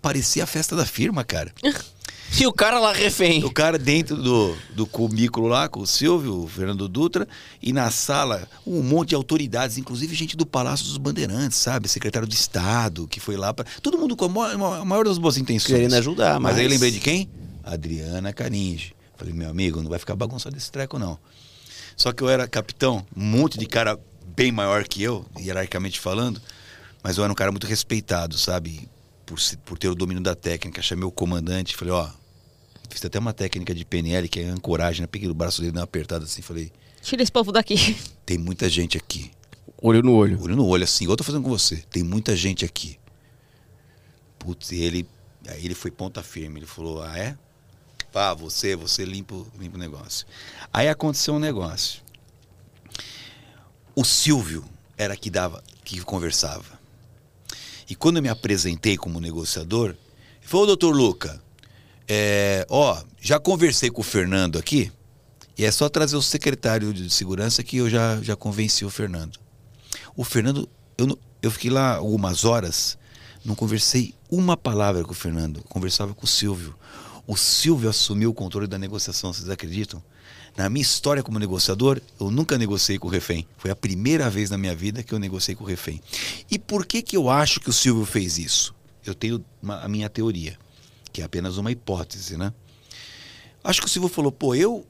parecia 0.00 0.44
a 0.44 0.46
festa 0.46 0.74
da 0.74 0.86
firma, 0.86 1.22
cara. 1.22 1.52
E 2.40 2.46
o 2.46 2.52
cara 2.52 2.80
lá 2.80 2.92
refém. 2.92 3.44
O 3.44 3.52
cara 3.52 3.78
dentro 3.78 4.16
do, 4.16 4.56
do 4.74 4.86
cubículo 4.86 5.46
lá, 5.46 5.68
com 5.68 5.80
o 5.80 5.86
Silvio, 5.86 6.42
o 6.42 6.48
Fernando 6.48 6.88
Dutra, 6.88 7.28
e 7.62 7.72
na 7.72 7.90
sala 7.90 8.48
um 8.66 8.82
monte 8.82 9.10
de 9.10 9.14
autoridades, 9.14 9.78
inclusive 9.78 10.14
gente 10.14 10.36
do 10.36 10.46
Palácio 10.46 10.86
dos 10.86 10.96
Bandeirantes, 10.96 11.58
sabe? 11.58 11.88
Secretário 11.88 12.26
de 12.26 12.34
Estado, 12.34 13.06
que 13.06 13.20
foi 13.20 13.36
lá 13.36 13.52
para 13.52 13.66
Todo 13.82 13.98
mundo 13.98 14.16
com 14.16 14.24
a 14.24 14.28
maior, 14.28 14.80
a 14.80 14.84
maior 14.84 15.04
das 15.04 15.18
boas 15.18 15.36
intenções. 15.36 15.72
Querendo 15.72 15.94
ajudar, 15.94 16.40
mas... 16.40 16.56
aí 16.56 16.64
eu 16.64 16.70
mas- 16.70 16.72
lembrei 16.72 16.90
de 16.90 17.00
quem? 17.00 17.28
Adriana 17.62 18.32
Caringe. 18.32 18.94
Falei, 19.16 19.32
meu 19.34 19.48
amigo, 19.48 19.80
não 19.80 19.90
vai 19.90 19.98
ficar 19.98 20.16
bagunçado 20.16 20.56
esse 20.56 20.72
treco, 20.72 20.98
não. 20.98 21.18
Só 21.96 22.12
que 22.12 22.22
eu 22.22 22.28
era 22.28 22.48
capitão, 22.48 23.06
um 23.16 23.22
monte 23.22 23.56
de 23.58 23.66
cara 23.66 23.98
bem 24.34 24.50
maior 24.50 24.82
que 24.84 25.02
eu, 25.02 25.24
hierarquicamente 25.38 26.00
falando, 26.00 26.40
mas 27.02 27.18
eu 27.18 27.24
era 27.24 27.32
um 27.32 27.36
cara 27.36 27.52
muito 27.52 27.66
respeitado, 27.66 28.36
sabe? 28.38 28.88
Por, 29.34 29.56
por 29.64 29.78
ter 29.78 29.88
o 29.88 29.94
domínio 29.94 30.22
da 30.22 30.34
técnica. 30.34 30.82
Chamei 30.82 31.04
o 31.04 31.10
comandante, 31.10 31.74
falei, 31.74 31.94
ó, 31.94 32.08
fiz 32.90 33.02
até 33.04 33.18
uma 33.18 33.32
técnica 33.32 33.74
de 33.74 33.84
PNL, 33.84 34.28
que 34.28 34.40
é 34.40 34.44
ancoragem, 34.44 35.00
né? 35.00 35.06
Peguei 35.06 35.28
o 35.28 35.34
braço 35.34 35.60
dele, 35.62 35.72
dei 35.72 35.80
uma 35.80 35.84
apertada 35.84 36.24
assim, 36.24 36.42
falei, 36.42 36.70
Tira 37.00 37.22
esse 37.22 37.32
povo 37.32 37.50
daqui. 37.50 37.96
tem 38.26 38.36
muita 38.38 38.68
gente 38.68 38.96
aqui. 38.98 39.30
Olho 39.80 40.02
no 40.02 40.12
olho. 40.12 40.40
Olho 40.42 40.54
no 40.54 40.66
olho, 40.66 40.84
assim, 40.84 41.04
igual 41.04 41.14
eu 41.14 41.16
tô 41.16 41.24
fazendo 41.24 41.42
com 41.42 41.48
você. 41.48 41.76
Tem 41.90 42.02
muita 42.02 42.36
gente 42.36 42.64
aqui. 42.64 42.98
Putz, 44.38 44.70
e 44.70 44.80
ele, 44.80 45.08
aí 45.48 45.64
ele 45.64 45.74
foi 45.74 45.90
ponta 45.90 46.22
firme. 46.22 46.60
Ele 46.60 46.66
falou: 46.66 47.02
Ah, 47.02 47.18
é? 47.18 47.36
Pá, 48.12 48.34
você, 48.34 48.76
você 48.76 49.04
limpa, 49.04 49.34
o- 49.34 49.46
limpa 49.58 49.76
o 49.76 49.80
negócio. 49.80 50.26
Aí 50.72 50.88
aconteceu 50.88 51.34
um 51.34 51.38
negócio. 51.40 52.02
O 53.96 54.04
Silvio 54.04 54.64
era 54.96 55.16
que 55.16 55.30
dava, 55.30 55.62
que 55.84 56.00
conversava. 56.02 56.71
E 57.92 57.94
quando 57.94 58.16
eu 58.16 58.22
me 58.22 58.30
apresentei 58.30 58.96
como 58.96 59.20
negociador, 59.20 59.90
ele 59.90 59.98
falou, 60.40 60.66
doutor 60.66 60.96
Luca, 60.96 61.38
é, 62.08 62.64
ó, 62.70 62.98
já 63.20 63.38
conversei 63.38 63.90
com 63.90 64.00
o 64.00 64.02
Fernando 64.02 64.58
aqui, 64.58 64.90
e 65.58 65.64
é 65.66 65.70
só 65.70 65.90
trazer 65.90 66.16
o 66.16 66.22
secretário 66.22 66.90
de 66.94 67.10
segurança 67.10 67.62
que 67.62 67.76
eu 67.76 67.90
já, 67.90 68.18
já 68.22 68.34
convenci 68.34 68.82
o 68.86 68.88
Fernando. 68.88 69.38
O 70.16 70.24
Fernando, 70.24 70.66
eu, 70.96 71.18
eu 71.42 71.50
fiquei 71.50 71.70
lá 71.70 71.96
algumas 71.96 72.46
horas, 72.46 72.96
não 73.44 73.54
conversei 73.54 74.14
uma 74.30 74.56
palavra 74.56 75.04
com 75.04 75.12
o 75.12 75.14
Fernando, 75.14 75.62
conversava 75.64 76.14
com 76.14 76.24
o 76.24 76.26
Silvio. 76.26 76.74
O 77.26 77.36
Silvio 77.36 77.90
assumiu 77.90 78.30
o 78.30 78.34
controle 78.34 78.66
da 78.66 78.78
negociação, 78.78 79.34
vocês 79.34 79.50
acreditam? 79.50 80.02
Na 80.56 80.68
minha 80.68 80.82
história 80.82 81.22
como 81.22 81.38
negociador, 81.38 82.00
eu 82.20 82.30
nunca 82.30 82.58
negociei 82.58 82.98
com 82.98 83.08
o 83.08 83.10
refém. 83.10 83.46
Foi 83.56 83.70
a 83.70 83.76
primeira 83.76 84.28
vez 84.28 84.50
na 84.50 84.58
minha 84.58 84.74
vida 84.74 85.02
que 85.02 85.12
eu 85.14 85.18
negociei 85.18 85.54
com 85.56 85.64
o 85.64 85.66
refém. 85.66 86.00
E 86.50 86.58
por 86.58 86.84
que, 86.84 87.00
que 87.02 87.16
eu 87.16 87.30
acho 87.30 87.58
que 87.60 87.70
o 87.70 87.72
Silvio 87.72 88.04
fez 88.04 88.36
isso? 88.38 88.74
Eu 89.04 89.14
tenho 89.14 89.42
uma- 89.62 89.80
a 89.80 89.88
minha 89.88 90.08
teoria, 90.10 90.58
que 91.12 91.22
é 91.22 91.24
apenas 91.24 91.56
uma 91.56 91.72
hipótese, 91.72 92.36
né? 92.36 92.52
Acho 93.64 93.80
que 93.80 93.86
o 93.86 93.90
Silvio 93.90 94.08
falou, 94.10 94.30
pô, 94.30 94.54
eu, 94.54 94.86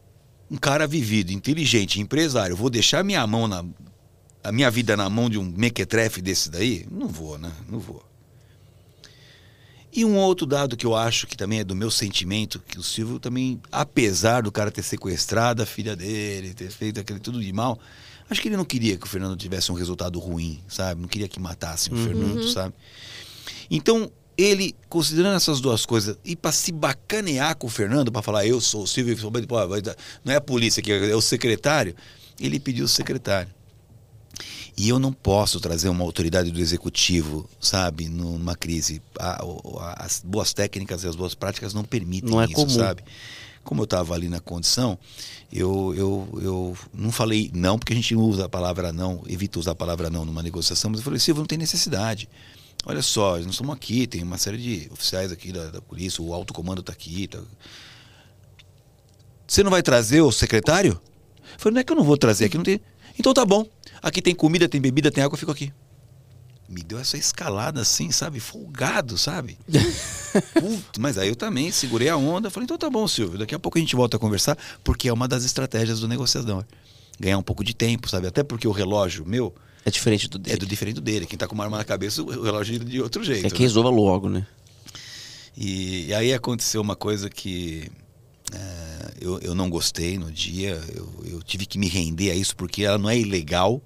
um 0.50 0.56
cara 0.56 0.86
vivido, 0.86 1.30
inteligente, 1.32 2.00
empresário, 2.00 2.56
vou 2.56 2.68
deixar 2.68 3.04
minha 3.04 3.24
mão 3.26 3.46
na. 3.46 3.64
a 4.44 4.50
minha 4.50 4.68
vida 4.70 4.96
na 4.96 5.08
mão 5.08 5.30
de 5.30 5.38
um 5.38 5.44
mequetrefe 5.44 6.20
desse 6.20 6.50
daí? 6.50 6.84
Não 6.90 7.06
vou, 7.06 7.38
né? 7.38 7.52
Não 7.68 7.78
vou. 7.78 8.04
E 9.94 10.06
um 10.06 10.16
outro 10.16 10.46
dado 10.46 10.74
que 10.74 10.86
eu 10.86 10.96
acho 10.96 11.26
que 11.26 11.36
também 11.36 11.60
é 11.60 11.64
do 11.64 11.76
meu 11.76 11.90
sentimento, 11.90 12.62
que 12.66 12.78
o 12.78 12.82
Silvio 12.82 13.18
também, 13.18 13.60
apesar 13.70 14.42
do 14.42 14.50
cara 14.50 14.70
ter 14.70 14.82
sequestrado 14.82 15.62
a 15.62 15.66
filha 15.66 15.94
dele, 15.94 16.54
ter 16.54 16.70
feito 16.70 16.98
aquele 16.98 17.20
tudo 17.20 17.42
de 17.42 17.52
mal, 17.52 17.78
acho 18.30 18.40
que 18.40 18.48
ele 18.48 18.56
não 18.56 18.64
queria 18.64 18.96
que 18.96 19.04
o 19.04 19.08
Fernando 19.08 19.36
tivesse 19.36 19.70
um 19.70 19.74
resultado 19.74 20.18
ruim, 20.18 20.60
sabe? 20.66 21.02
Não 21.02 21.08
queria 21.08 21.28
que 21.28 21.38
matassem 21.38 21.92
o 21.92 21.96
Fernando, 21.98 22.48
sabe? 22.48 22.74
Então, 23.70 24.10
ele, 24.34 24.74
considerando 24.88 25.36
essas 25.36 25.60
duas 25.60 25.84
coisas, 25.84 26.16
e 26.24 26.34
para 26.34 26.52
se 26.52 26.72
bacanear 26.72 27.54
com 27.56 27.66
o 27.66 27.70
Fernando, 27.70 28.10
para 28.10 28.22
falar, 28.22 28.46
eu 28.46 28.62
sou 28.62 28.84
o 28.84 28.86
Silvio, 28.86 29.14
não 30.24 30.32
é 30.32 30.36
a 30.36 30.40
polícia 30.40 30.82
que 30.82 30.90
é 30.90 31.14
o 31.14 31.20
secretário, 31.20 31.94
ele 32.40 32.58
pediu 32.58 32.86
o 32.86 32.88
secretário. 32.88 33.52
E 34.76 34.88
eu 34.88 34.98
não 34.98 35.12
posso 35.12 35.60
trazer 35.60 35.88
uma 35.90 36.02
autoridade 36.02 36.50
do 36.50 36.58
executivo, 36.60 37.48
sabe, 37.60 38.08
numa 38.08 38.56
crise. 38.56 39.02
A- 39.18 39.44
o- 39.44 39.78
a- 39.78 39.94
as 39.98 40.22
boas 40.24 40.52
técnicas 40.54 41.04
e 41.04 41.08
as 41.08 41.14
boas 41.14 41.34
práticas 41.34 41.74
não 41.74 41.84
permitem 41.84 42.30
Não 42.30 42.40
é 42.40 42.46
isso, 42.46 42.54
comum. 42.54 42.70
sabe? 42.70 43.02
Como 43.62 43.82
eu 43.82 43.84
estava 43.84 44.14
ali 44.14 44.28
na 44.28 44.40
condição, 44.40 44.98
eu, 45.52 45.94
eu, 45.94 46.40
eu 46.42 46.76
não 46.92 47.12
falei 47.12 47.50
não, 47.54 47.78
porque 47.78 47.92
a 47.92 47.96
gente 47.96 48.14
não 48.14 48.22
usa 48.22 48.46
a 48.46 48.48
palavra 48.48 48.92
não, 48.92 49.22
evita 49.28 49.58
usar 49.60 49.72
a 49.72 49.74
palavra 49.74 50.10
não 50.10 50.24
numa 50.24 50.42
negociação, 50.42 50.90
mas 50.90 50.98
eu 51.00 51.04
falei, 51.04 51.20
Silvio, 51.20 51.42
não 51.42 51.46
tem 51.46 51.58
necessidade. 51.58 52.28
Olha 52.84 53.02
só, 53.02 53.36
nós 53.38 53.46
estamos 53.50 53.72
aqui, 53.74 54.06
tem 54.08 54.22
uma 54.24 54.38
série 54.38 54.58
de 54.58 54.88
oficiais 54.90 55.30
aqui 55.30 55.52
da, 55.52 55.70
da 55.70 55.80
polícia, 55.80 56.20
o 56.24 56.34
alto 56.34 56.52
comando 56.52 56.80
está 56.80 56.92
aqui. 56.92 57.28
Tá... 57.28 57.38
Você 59.46 59.62
não 59.62 59.70
vai 59.70 59.82
trazer 59.82 60.22
o 60.22 60.32
secretário? 60.32 60.92
Eu 61.52 61.58
falei, 61.58 61.74
não 61.74 61.80
é 61.80 61.84
que 61.84 61.92
eu 61.92 61.96
não 61.96 62.04
vou 62.04 62.16
trazer 62.16 62.46
aqui, 62.46 62.56
não 62.56 62.64
tem. 62.64 62.80
Então 63.18 63.32
tá 63.34 63.44
bom. 63.44 63.66
Aqui 64.02 64.20
tem 64.20 64.34
comida, 64.34 64.68
tem 64.68 64.80
bebida, 64.80 65.10
tem 65.10 65.22
água, 65.22 65.34
eu 65.34 65.38
fico 65.38 65.52
aqui. 65.52 65.72
Me 66.68 66.82
deu 66.82 66.98
essa 66.98 67.16
escalada 67.16 67.82
assim, 67.82 68.10
sabe? 68.10 68.40
Folgado, 68.40 69.18
sabe? 69.18 69.58
Putz, 70.54 70.98
mas 70.98 71.18
aí 71.18 71.28
eu 71.28 71.36
também 71.36 71.70
segurei 71.70 72.08
a 72.08 72.16
onda. 72.16 72.50
Falei, 72.50 72.64
então 72.64 72.78
tá 72.78 72.88
bom, 72.88 73.06
Silvio. 73.06 73.38
Daqui 73.38 73.54
a 73.54 73.58
pouco 73.58 73.78
a 73.78 73.80
gente 73.80 73.94
volta 73.94 74.16
a 74.16 74.20
conversar, 74.20 74.56
porque 74.82 75.08
é 75.08 75.12
uma 75.12 75.28
das 75.28 75.44
estratégias 75.44 76.00
do 76.00 76.08
negociador. 76.08 76.64
Ganhar 77.20 77.38
um 77.38 77.42
pouco 77.42 77.62
de 77.62 77.74
tempo, 77.74 78.08
sabe? 78.08 78.26
Até 78.26 78.42
porque 78.42 78.66
o 78.66 78.72
relógio 78.72 79.24
meu 79.26 79.54
É 79.84 79.90
diferente 79.90 80.28
do 80.28 80.38
dele. 80.38 80.56
é 80.56 80.58
do 80.58 80.66
diferente 80.66 80.94
do 80.94 81.00
dele. 81.02 81.26
Quem 81.26 81.38
tá 81.38 81.46
com 81.46 81.54
uma 81.54 81.64
arma 81.64 81.76
na 81.76 81.84
cabeça, 81.84 82.22
o 82.22 82.42
relógio 82.42 82.74
gira 82.74 82.84
de 82.84 83.02
outro 83.02 83.22
jeito. 83.22 83.46
É 83.46 83.50
que 83.50 83.60
né? 83.60 83.66
resolva 83.66 83.90
logo, 83.90 84.30
né? 84.30 84.46
E, 85.56 86.06
e 86.06 86.14
aí 86.14 86.32
aconteceu 86.32 86.80
uma 86.80 86.96
coisa 86.96 87.28
que 87.28 87.90
é, 88.50 89.12
eu, 89.20 89.38
eu 89.40 89.54
não 89.54 89.68
gostei 89.68 90.18
no 90.18 90.32
dia. 90.32 90.80
Eu, 90.94 91.12
eu 91.24 91.42
tive 91.42 91.66
que 91.66 91.78
me 91.78 91.88
render 91.88 92.30
a 92.30 92.34
isso 92.34 92.56
porque 92.56 92.82
ela 92.84 92.96
não 92.96 93.10
é 93.10 93.18
ilegal, 93.18 93.82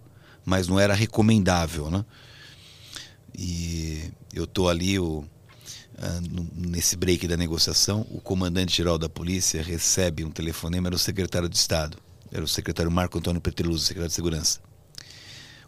mas 0.46 0.68
não 0.68 0.78
era 0.78 0.94
recomendável, 0.94 1.90
né? 1.90 2.04
E 3.36 4.10
eu 4.32 4.46
tô 4.46 4.68
ali 4.68 4.98
o, 4.98 5.24
ah, 5.98 6.20
nesse 6.54 6.96
break 6.96 7.26
da 7.26 7.36
negociação, 7.36 8.06
o 8.10 8.20
comandante-geral 8.20 8.96
da 8.96 9.08
polícia 9.08 9.62
recebe 9.62 10.24
um 10.24 10.30
telefonema, 10.30 10.88
era 10.88 10.94
o 10.94 10.98
secretário 10.98 11.48
de 11.48 11.56
Estado. 11.56 11.98
Era 12.32 12.44
o 12.44 12.48
secretário 12.48 12.90
Marco 12.90 13.18
Antônio 13.18 13.40
Petreluzzo, 13.40 13.84
secretário 13.84 14.08
de 14.08 14.14
Segurança. 14.14 14.60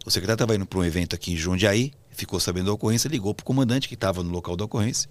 O 0.05 0.09
secretário 0.09 0.35
estava 0.35 0.55
indo 0.55 0.65
para 0.65 0.79
um 0.79 0.83
evento 0.83 1.15
aqui 1.15 1.33
em 1.33 1.37
Jundiaí, 1.37 1.93
ficou 2.09 2.39
sabendo 2.39 2.67
da 2.67 2.73
ocorrência, 2.73 3.09
ligou 3.09 3.35
para 3.35 3.43
o 3.43 3.45
comandante 3.45 3.87
que 3.87 3.95
estava 3.95 4.23
no 4.23 4.31
local 4.31 4.55
da 4.55 4.65
ocorrência. 4.65 5.09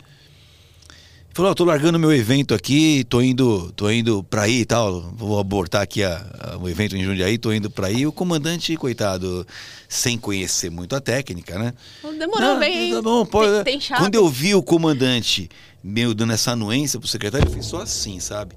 Falou, 1.38 1.52
ó, 1.52 1.54
tô 1.54 1.64
largando 1.64 2.00
meu 2.00 2.12
evento 2.12 2.52
aqui, 2.52 3.04
tô 3.04 3.22
indo, 3.22 3.70
tô 3.76 3.88
indo 3.88 4.24
para 4.24 4.42
aí 4.42 4.62
e 4.62 4.64
tal, 4.64 5.02
vou 5.14 5.38
abortar 5.38 5.82
aqui 5.82 6.02
a, 6.02 6.16
a- 6.36 6.58
o 6.58 6.68
evento 6.68 6.96
em 6.96 7.04
Jundiaí, 7.04 7.38
tô 7.38 7.52
indo 7.52 7.70
para 7.70 7.86
aí. 7.86 8.04
O 8.04 8.10
comandante, 8.10 8.76
coitado, 8.76 9.46
sem 9.88 10.18
conhecer 10.18 10.68
muito 10.68 10.96
a 10.96 11.00
técnica, 11.00 11.56
né? 11.56 11.74
Demorou 12.02 12.40
Não, 12.40 12.58
bem. 12.58 12.92
Tá 12.92 13.00
bom, 13.00 13.24
pode. 13.24 13.52
Tem, 13.62 13.74
tem 13.74 13.80
chave. 13.80 14.02
Quando 14.02 14.16
eu 14.16 14.28
vi 14.28 14.52
o 14.52 14.60
comandante 14.64 15.48
meu 15.80 16.12
dando 16.12 16.32
essa 16.32 16.50
anuência 16.50 16.98
pro 16.98 17.08
secretário, 17.08 17.46
eu 17.46 17.52
fiz 17.52 17.66
só 17.66 17.82
assim, 17.82 18.18
sabe? 18.18 18.56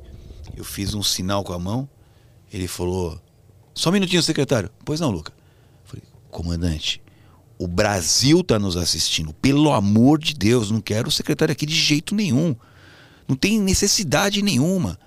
Eu 0.57 0.63
fiz 0.63 0.95
um 0.95 1.03
sinal 1.03 1.43
com 1.43 1.53
a 1.53 1.59
mão, 1.59 1.87
ele 2.51 2.67
falou, 2.67 3.21
só 3.75 3.91
um 3.91 3.93
minutinho, 3.93 4.23
secretário. 4.23 4.71
Pois 4.83 4.99
não, 4.99 5.11
Luca. 5.11 5.31
Eu 5.31 5.87
falei, 5.87 6.03
comandante, 6.31 6.99
o 7.59 7.67
Brasil 7.67 8.43
tá 8.43 8.57
nos 8.57 8.75
assistindo. 8.75 9.33
Pelo 9.35 9.71
amor 9.71 10.17
de 10.17 10.33
Deus, 10.33 10.71
não 10.71 10.81
quero 10.81 11.09
o 11.09 11.11
secretário 11.11 11.51
aqui 11.51 11.67
de 11.67 11.75
jeito 11.75 12.15
nenhum. 12.15 12.55
Não 13.31 13.37
tem 13.37 13.61
necessidade 13.61 14.41
nenhuma. 14.41 14.99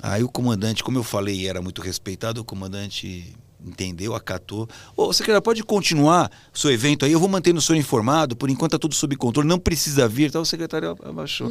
Aí 0.00 0.22
o 0.22 0.28
comandante, 0.28 0.84
como 0.84 0.96
eu 0.96 1.02
falei, 1.02 1.48
era 1.48 1.60
muito 1.60 1.82
respeitado, 1.82 2.40
o 2.40 2.44
comandante 2.44 3.34
entendeu, 3.60 4.14
acatou. 4.14 4.68
Ô, 4.96 5.12
secretário, 5.12 5.42
pode 5.42 5.64
continuar 5.64 6.30
o 6.54 6.56
seu 6.56 6.70
evento 6.70 7.04
aí, 7.04 7.10
eu 7.10 7.18
vou 7.18 7.28
mantendo 7.28 7.58
o 7.58 7.60
senhor 7.60 7.80
informado, 7.80 8.36
por 8.36 8.48
enquanto 8.48 8.70
tá 8.70 8.78
tudo 8.78 8.94
sob 8.94 9.16
controle, 9.16 9.48
não 9.48 9.58
precisa 9.58 10.06
vir, 10.06 10.30
tá? 10.30 10.38
O 10.38 10.44
secretário 10.44 10.96
abaixou. 11.02 11.50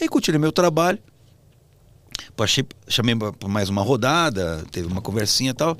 Aí 0.00 0.08
continuei 0.08 0.40
meu 0.40 0.50
trabalho, 0.50 0.98
Achei, 2.36 2.64
chamei 2.88 3.14
para 3.14 3.48
mais 3.48 3.68
uma 3.68 3.82
rodada, 3.82 4.64
teve 4.72 4.88
uma 4.88 5.00
conversinha 5.00 5.52
e 5.52 5.54
tal. 5.54 5.78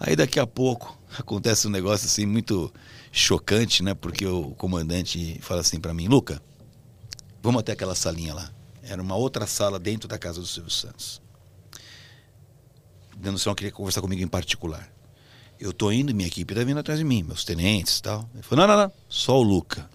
Aí 0.00 0.16
daqui 0.16 0.40
a 0.40 0.46
pouco 0.46 0.98
acontece 1.18 1.66
um 1.66 1.70
negócio 1.70 2.06
assim 2.06 2.24
muito 2.24 2.72
chocante, 3.12 3.82
né? 3.82 3.92
Porque 3.92 4.24
o 4.26 4.52
comandante 4.52 5.38
fala 5.42 5.60
assim 5.60 5.78
para 5.78 5.92
mim, 5.92 6.08
Luca, 6.08 6.40
vamos 7.46 7.60
até 7.60 7.72
aquela 7.72 7.94
salinha 7.94 8.34
lá. 8.34 8.50
Era 8.82 9.00
uma 9.00 9.14
outra 9.14 9.46
sala 9.46 9.78
dentro 9.78 10.08
da 10.08 10.18
casa 10.18 10.40
do 10.40 10.46
Silvio 10.46 10.70
Santos. 10.70 11.22
Dando 13.16 13.38
sinal 13.38 13.54
que 13.54 13.60
queria 13.60 13.72
conversar 13.72 14.00
comigo 14.00 14.20
em 14.20 14.26
particular. 14.26 14.92
Eu 15.58 15.72
tô 15.72 15.92
indo, 15.92 16.12
minha 16.12 16.26
equipe 16.26 16.52
tá 16.52 16.64
vindo 16.64 16.80
atrás 16.80 16.98
de 16.98 17.04
mim, 17.04 17.22
meus 17.22 17.44
tenentes 17.44 17.98
e 17.98 18.02
tal. 18.02 18.28
Ele 18.34 18.42
falou, 18.42 18.66
não, 18.66 18.76
não, 18.76 18.82
não, 18.82 18.92
só 19.08 19.38
o 19.38 19.42
Luca. 19.42 19.88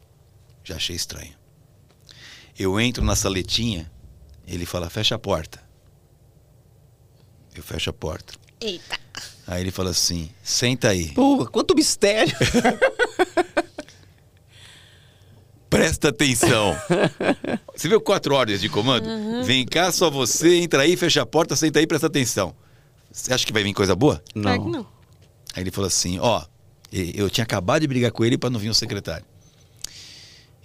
Já 0.63 0.77
achei 0.77 0.95
estranho. 0.95 1.33
Eu 2.57 2.79
entro 2.79 3.03
na 3.03 3.17
saletinha, 3.17 3.91
ele 4.47 4.65
fala, 4.65 4.89
fecha 4.89 5.15
a 5.15 5.19
porta. 5.19 5.61
Eu 7.53 7.61
fecho 7.61 7.89
a 7.89 7.93
porta. 7.93 8.33
Eita. 8.61 8.97
Aí 9.45 9.61
ele 9.61 9.71
fala 9.71 9.89
assim, 9.89 10.31
senta 10.41 10.87
aí. 10.87 11.11
Pô, 11.11 11.45
quanto 11.47 11.75
mistério. 11.75 12.33
Presta 15.71 16.09
atenção. 16.09 16.75
Você 17.75 17.87
viu 17.87 17.99
quatro 18.01 18.35
ordens 18.35 18.59
de 18.61 18.67
comando? 18.69 19.07
Vem 19.45 19.65
cá, 19.65 19.91
só 19.91 20.09
você, 20.11 20.57
entra 20.57 20.81
aí, 20.83 20.95
fecha 20.97 21.21
a 21.21 21.25
porta, 21.25 21.55
senta 21.55 21.79
aí, 21.79 21.87
presta 21.87 22.07
atenção. 22.07 22.53
Você 23.11 23.33
acha 23.33 23.45
que 23.45 23.53
vai 23.53 23.63
vir 23.63 23.73
coisa 23.73 23.95
boa? 23.95 24.21
Que 24.33 24.37
não. 24.39 24.85
Aí 25.55 25.63
ele 25.63 25.71
falou 25.71 25.87
assim, 25.87 26.19
ó, 26.19 26.43
eu 26.91 27.29
tinha 27.29 27.43
acabado 27.43 27.81
de 27.81 27.87
brigar 27.87 28.11
com 28.11 28.23
ele 28.25 28.37
para 28.37 28.49
não 28.49 28.59
vir 28.59 28.69
o 28.69 28.73
secretário. 28.73 29.25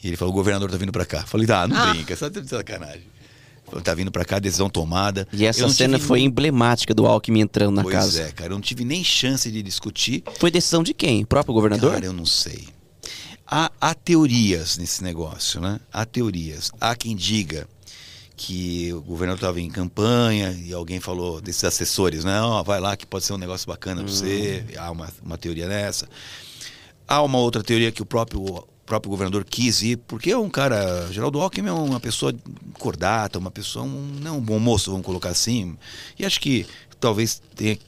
E 0.02 0.08
ele 0.08 0.16
falou, 0.16 0.34
o 0.34 0.36
governador 0.36 0.68
tá 0.70 0.76
vindo 0.76 0.92
para 0.92 1.06
cá. 1.06 1.24
Falei, 1.24 1.46
tá, 1.46 1.66
não 1.68 1.76
Ah. 1.76 1.90
brinca, 1.94 2.14
só 2.16 2.28
de 2.28 2.46
sacanagem. 2.46 3.02
Falou, 3.64 3.80
tá 3.80 3.94
vindo 3.94 4.10
para 4.12 4.24
cá, 4.24 4.38
decisão 4.40 4.68
tomada. 4.68 5.26
E 5.32 5.46
essa 5.46 5.60
Eu 5.60 5.68
não 5.68 5.74
cena 5.74 5.96
tive 5.98 6.06
foi 6.08 6.18
nem- 6.18 6.26
emblemática 6.28 6.92
do 6.92 7.06
Alckmin 7.06 7.40
entrando 7.40 7.76
na 7.76 7.82
Pois 7.82 7.94
casa. 7.94 8.22
é, 8.22 8.32
cara, 8.32 8.50
eu 8.50 8.54
não 8.54 8.60
tive 8.60 8.84
nem 8.84 9.02
chance 9.04 9.50
de 9.50 9.62
discutir. 9.62 10.22
Foi 10.38 10.50
decisão 10.50 10.82
de 10.82 10.92
quem? 10.92 11.22
O 11.22 11.26
próprio 11.26 11.54
governador? 11.54 11.92
Cara, 11.92 12.04
eu 12.06 12.12
não 12.12 12.26
sei. 12.26 12.68
Há, 13.46 13.70
há 13.80 13.94
teorias 13.94 14.76
nesse 14.76 15.02
negócio, 15.02 15.60
né? 15.60 15.78
Há 15.92 16.04
teorias. 16.04 16.70
Há 16.80 16.96
quem 16.96 17.14
diga 17.14 17.68
que 18.36 18.92
o 18.92 19.00
governador 19.00 19.38
estava 19.38 19.60
em 19.60 19.70
campanha 19.70 20.52
e 20.52 20.72
alguém 20.72 21.00
falou 21.00 21.40
desses 21.40 21.64
assessores, 21.64 22.24
né? 22.24 22.40
Ó, 22.40 22.62
vai 22.62 22.80
lá 22.80 22.96
que 22.96 23.06
pode 23.06 23.24
ser 23.24 23.32
um 23.32 23.38
negócio 23.38 23.66
bacana 23.66 24.02
para 24.02 24.12
você. 24.12 24.64
Há 24.76 24.90
uma, 24.90 25.08
uma 25.22 25.38
teoria 25.38 25.68
nessa. 25.68 26.08
Há 27.08 27.22
uma 27.22 27.38
outra 27.38 27.62
teoria 27.62 27.92
que 27.92 28.02
o 28.02 28.06
próprio 28.06 28.66
próprio 28.86 29.10
governador 29.10 29.44
quis 29.44 29.82
ir, 29.82 29.96
porque 29.96 30.30
é 30.30 30.38
um 30.38 30.48
cara. 30.48 31.10
Geraldo 31.12 31.40
Alckmin 31.40 31.68
é 31.68 31.72
uma 31.72 32.00
pessoa 32.00 32.34
cordata, 32.78 33.38
uma 33.38 33.50
pessoa. 33.50 33.84
Um, 33.84 34.18
não 34.20 34.38
um 34.38 34.40
bom 34.40 34.58
moço, 34.58 34.90
vamos 34.90 35.04
colocar 35.04 35.30
assim. 35.30 35.76
E 36.18 36.24
acho 36.24 36.40
que 36.40 36.66
talvez 37.00 37.42
tenha 37.54 37.78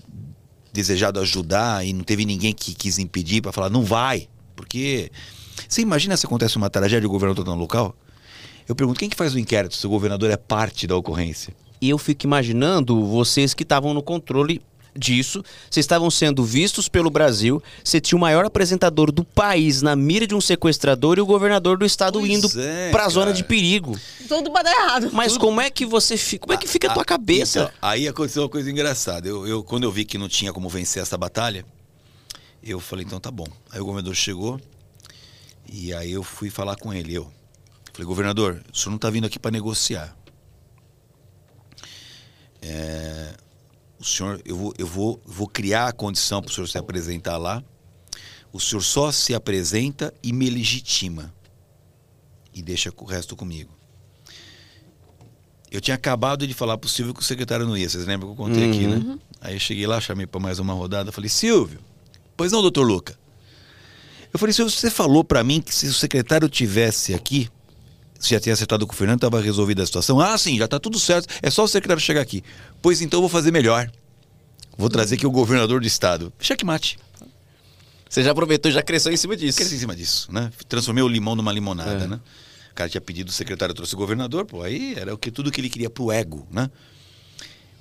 desejado 0.72 1.20
ajudar 1.20 1.86
e 1.86 1.92
não 1.92 2.04
teve 2.04 2.24
ninguém 2.24 2.52
que 2.52 2.74
quis 2.74 2.98
impedir 2.98 3.40
para 3.40 3.52
falar, 3.52 3.70
não 3.70 3.84
vai. 3.84 4.28
Porque. 4.56 5.10
Você 5.68 5.80
imagina 5.82 6.16
se 6.16 6.26
acontece 6.26 6.56
uma 6.56 6.68
tragédia 6.70 7.04
e 7.06 7.08
o 7.08 7.10
governador 7.10 7.42
está 7.44 7.54
no 7.54 7.60
local? 7.60 7.94
Eu 8.68 8.74
pergunto, 8.74 9.00
quem 9.00 9.08
que 9.08 9.16
faz 9.16 9.34
o 9.34 9.38
inquérito 9.38 9.74
se 9.76 9.86
o 9.86 9.90
governador 9.90 10.30
é 10.30 10.36
parte 10.36 10.86
da 10.86 10.94
ocorrência? 10.96 11.54
E 11.80 11.88
eu 11.88 11.96
fico 11.96 12.26
imaginando 12.26 13.04
vocês 13.06 13.54
que 13.54 13.62
estavam 13.62 13.94
no 13.94 14.02
controle 14.02 14.60
disso, 14.96 15.44
vocês 15.70 15.84
estavam 15.84 16.10
sendo 16.10 16.42
vistos 16.44 16.88
pelo 16.88 17.08
Brasil, 17.08 17.62
você 17.84 18.00
tinha 18.00 18.16
o 18.16 18.20
maior 18.20 18.44
apresentador 18.44 19.12
do 19.12 19.22
país 19.22 19.80
na 19.80 19.94
mira 19.94 20.26
de 20.26 20.34
um 20.34 20.40
sequestrador 20.40 21.18
e 21.18 21.20
o 21.20 21.26
governador 21.26 21.78
do 21.78 21.86
estado 21.86 22.18
Pois 22.18 22.30
indo 22.32 22.50
é, 22.60 22.90
pra 22.90 23.08
zona 23.08 23.26
cara. 23.26 23.36
de 23.36 23.44
perigo. 23.44 23.96
Tudo 24.26 24.50
pra 24.50 24.62
dar 24.62 24.72
errado. 24.72 25.10
Mas 25.12 25.36
como 25.38 25.60
é 25.60 25.70
que 25.70 25.86
você 25.86 26.16
fica? 26.16 26.46
Como 26.46 26.52
é 26.52 26.56
que 26.56 26.66
fica 26.66 26.90
a 26.90 26.94
tua 26.94 27.02
Ah, 27.02 27.06
cabeça? 27.06 27.60
então, 27.60 27.70
aí 27.80 28.08
aconteceu 28.08 28.42
uma 28.42 28.48
coisa 28.48 28.68
engraçada. 28.70 29.28
Eu, 29.28 29.46
eu- 29.46 29.62
quando 29.62 29.84
eu 29.84 29.92
vi 29.92 30.04
que 30.04 30.18
não 30.18 30.28
tinha 30.28 30.52
como 30.52 30.68
vencer 30.68 31.00
essa 31.00 31.16
batalha, 31.16 31.64
eu 32.62 32.80
falei, 32.80 33.04
então 33.04 33.20
tá 33.20 33.30
bom. 33.30 33.46
Aí 33.70 33.80
o 33.80 33.84
governador 33.84 34.14
chegou 34.16 34.60
e 35.70 35.92
aí 35.92 36.12
eu 36.12 36.22
fui 36.22 36.50
falar 36.50 36.76
com 36.76 36.92
ele. 36.92 37.14
Eu 37.14 37.30
falei, 37.92 38.06
governador, 38.06 38.62
o 38.72 38.76
senhor 38.76 38.90
não 38.90 38.96
está 38.96 39.10
vindo 39.10 39.26
aqui 39.26 39.38
para 39.38 39.50
negociar. 39.50 40.16
É, 42.60 43.34
o 43.98 44.04
senhor, 44.04 44.40
eu 44.44 44.56
vou, 44.56 44.74
eu 44.78 44.86
vou, 44.86 45.20
vou 45.24 45.46
criar 45.46 45.88
a 45.88 45.92
condição 45.92 46.40
para 46.40 46.50
o 46.50 46.54
senhor 46.54 46.66
se 46.66 46.78
apresentar 46.78 47.36
lá. 47.36 47.62
O 48.52 48.58
senhor 48.58 48.80
só 48.80 49.12
se 49.12 49.34
apresenta 49.34 50.12
e 50.22 50.32
me 50.32 50.48
legitima. 50.48 51.34
E 52.54 52.62
deixa 52.62 52.92
o 52.96 53.04
resto 53.04 53.36
comigo. 53.36 53.76
Eu 55.70 55.80
tinha 55.82 55.94
acabado 55.94 56.46
de 56.46 56.54
falar 56.54 56.78
pro 56.78 56.88
Silvio 56.88 57.12
que 57.12 57.20
o 57.20 57.24
secretário 57.24 57.66
não 57.66 57.76
ia. 57.76 57.88
Vocês 57.88 58.06
lembram 58.06 58.34
que 58.34 58.40
eu 58.40 58.44
contei 58.46 58.70
aqui, 58.70 58.86
né? 58.86 59.18
Aí 59.40 59.54
eu 59.54 59.60
cheguei 59.60 59.86
lá, 59.86 60.00
chamei 60.00 60.26
para 60.26 60.40
mais 60.40 60.58
uma 60.58 60.72
rodada. 60.72 61.12
Falei, 61.12 61.28
Silvio, 61.28 61.78
pois 62.36 62.50
não, 62.50 62.62
doutor 62.62 62.84
Luca? 62.84 63.18
Eu 64.32 64.38
falei, 64.38 64.52
Silvio, 64.52 64.70
você 64.72 64.90
falou 64.90 65.24
para 65.24 65.42
mim 65.42 65.60
que 65.60 65.74
se 65.74 65.86
o 65.86 65.94
secretário 65.94 66.48
tivesse 66.48 67.14
aqui, 67.14 67.48
se 68.18 68.30
já 68.30 68.40
tinha 68.40 68.52
acertado 68.52 68.86
com 68.86 68.92
o 68.92 68.96
Fernando, 68.96 69.18
estava 69.18 69.40
resolvida 69.40 69.82
a 69.82 69.86
situação. 69.86 70.20
Ah, 70.20 70.36
sim, 70.36 70.58
já 70.58 70.66
está 70.66 70.78
tudo 70.78 70.98
certo. 70.98 71.28
É 71.42 71.50
só 71.50 71.64
o 71.64 71.68
secretário 71.68 72.00
chegar 72.02 72.20
aqui. 72.20 72.42
Pois 72.82 73.00
então 73.00 73.18
eu 73.18 73.22
vou 73.22 73.28
fazer 73.30 73.50
melhor. 73.50 73.90
Vou 74.76 74.88
trazer 74.88 75.16
aqui 75.16 75.26
o 75.26 75.30
governador 75.30 75.80
do 75.80 75.86
estado. 75.86 76.32
Checkmate. 76.38 76.98
Você 78.08 78.22
já 78.22 78.30
aproveitou 78.30 78.70
e 78.70 78.74
já 78.74 78.82
cresceu 78.82 79.12
em 79.12 79.16
cima 79.16 79.36
disso. 79.36 79.50
Esqueci 79.60 79.74
em 79.74 79.78
cima 79.78 79.94
disso, 79.96 80.32
né? 80.32 80.50
Transformei 80.68 81.02
o 81.02 81.08
limão 81.08 81.34
numa 81.34 81.52
limonada, 81.52 82.04
É. 82.04 82.06
né? 82.06 82.20
O 82.70 82.74
cara 82.74 82.88
tinha 82.88 83.00
pedido 83.00 83.28
o 83.28 83.32
secretário, 83.32 83.74
trouxe 83.74 83.94
o 83.94 83.98
governador, 83.98 84.46
pô, 84.46 84.62
aí 84.62 84.94
era 84.96 85.12
o 85.12 85.18
que 85.18 85.30
tudo 85.32 85.50
que 85.50 85.60
ele 85.60 85.68
queria 85.68 85.90
pro 85.90 86.12
ego, 86.12 86.46
né? 86.50 86.70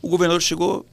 O 0.02 0.10
governador 0.10 0.42
chegou, 0.42 0.86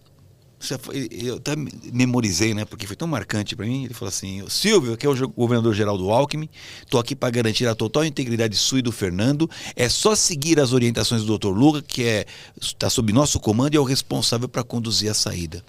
eu 1.10 1.36
até 1.36 1.54
memorizei, 1.92 2.54
né? 2.54 2.64
Porque 2.64 2.86
foi 2.86 2.96
tão 2.96 3.06
marcante 3.08 3.54
para 3.54 3.66
mim. 3.66 3.84
Ele 3.84 3.94
falou 3.94 4.08
assim: 4.08 4.42
Silvio, 4.48 4.94
aqui 4.94 5.06
é 5.06 5.08
o 5.08 5.28
governador 5.28 5.74
Geraldo 5.74 6.10
Alckmin, 6.10 6.48
tô 6.88 6.98
aqui 6.98 7.14
para 7.14 7.30
garantir 7.30 7.66
a 7.66 7.74
total 7.74 8.04
integridade 8.04 8.56
sua 8.56 8.78
e 8.78 8.82
do 8.82 8.92
Fernando. 8.92 9.48
É 9.76 9.88
só 9.88 10.14
seguir 10.14 10.58
as 10.60 10.72
orientações 10.72 11.22
do 11.24 11.38
Dr. 11.38 11.48
Luca, 11.48 11.82
que 11.82 12.04
é 12.04 12.26
está 12.60 12.88
sob 12.88 13.12
nosso 13.12 13.38
comando 13.40 13.74
e 13.74 13.76
é 13.76 13.80
o 13.80 13.84
responsável 13.84 14.48
para 14.48 14.62
conduzir 14.64 15.10
a 15.10 15.14
saída. 15.14 15.64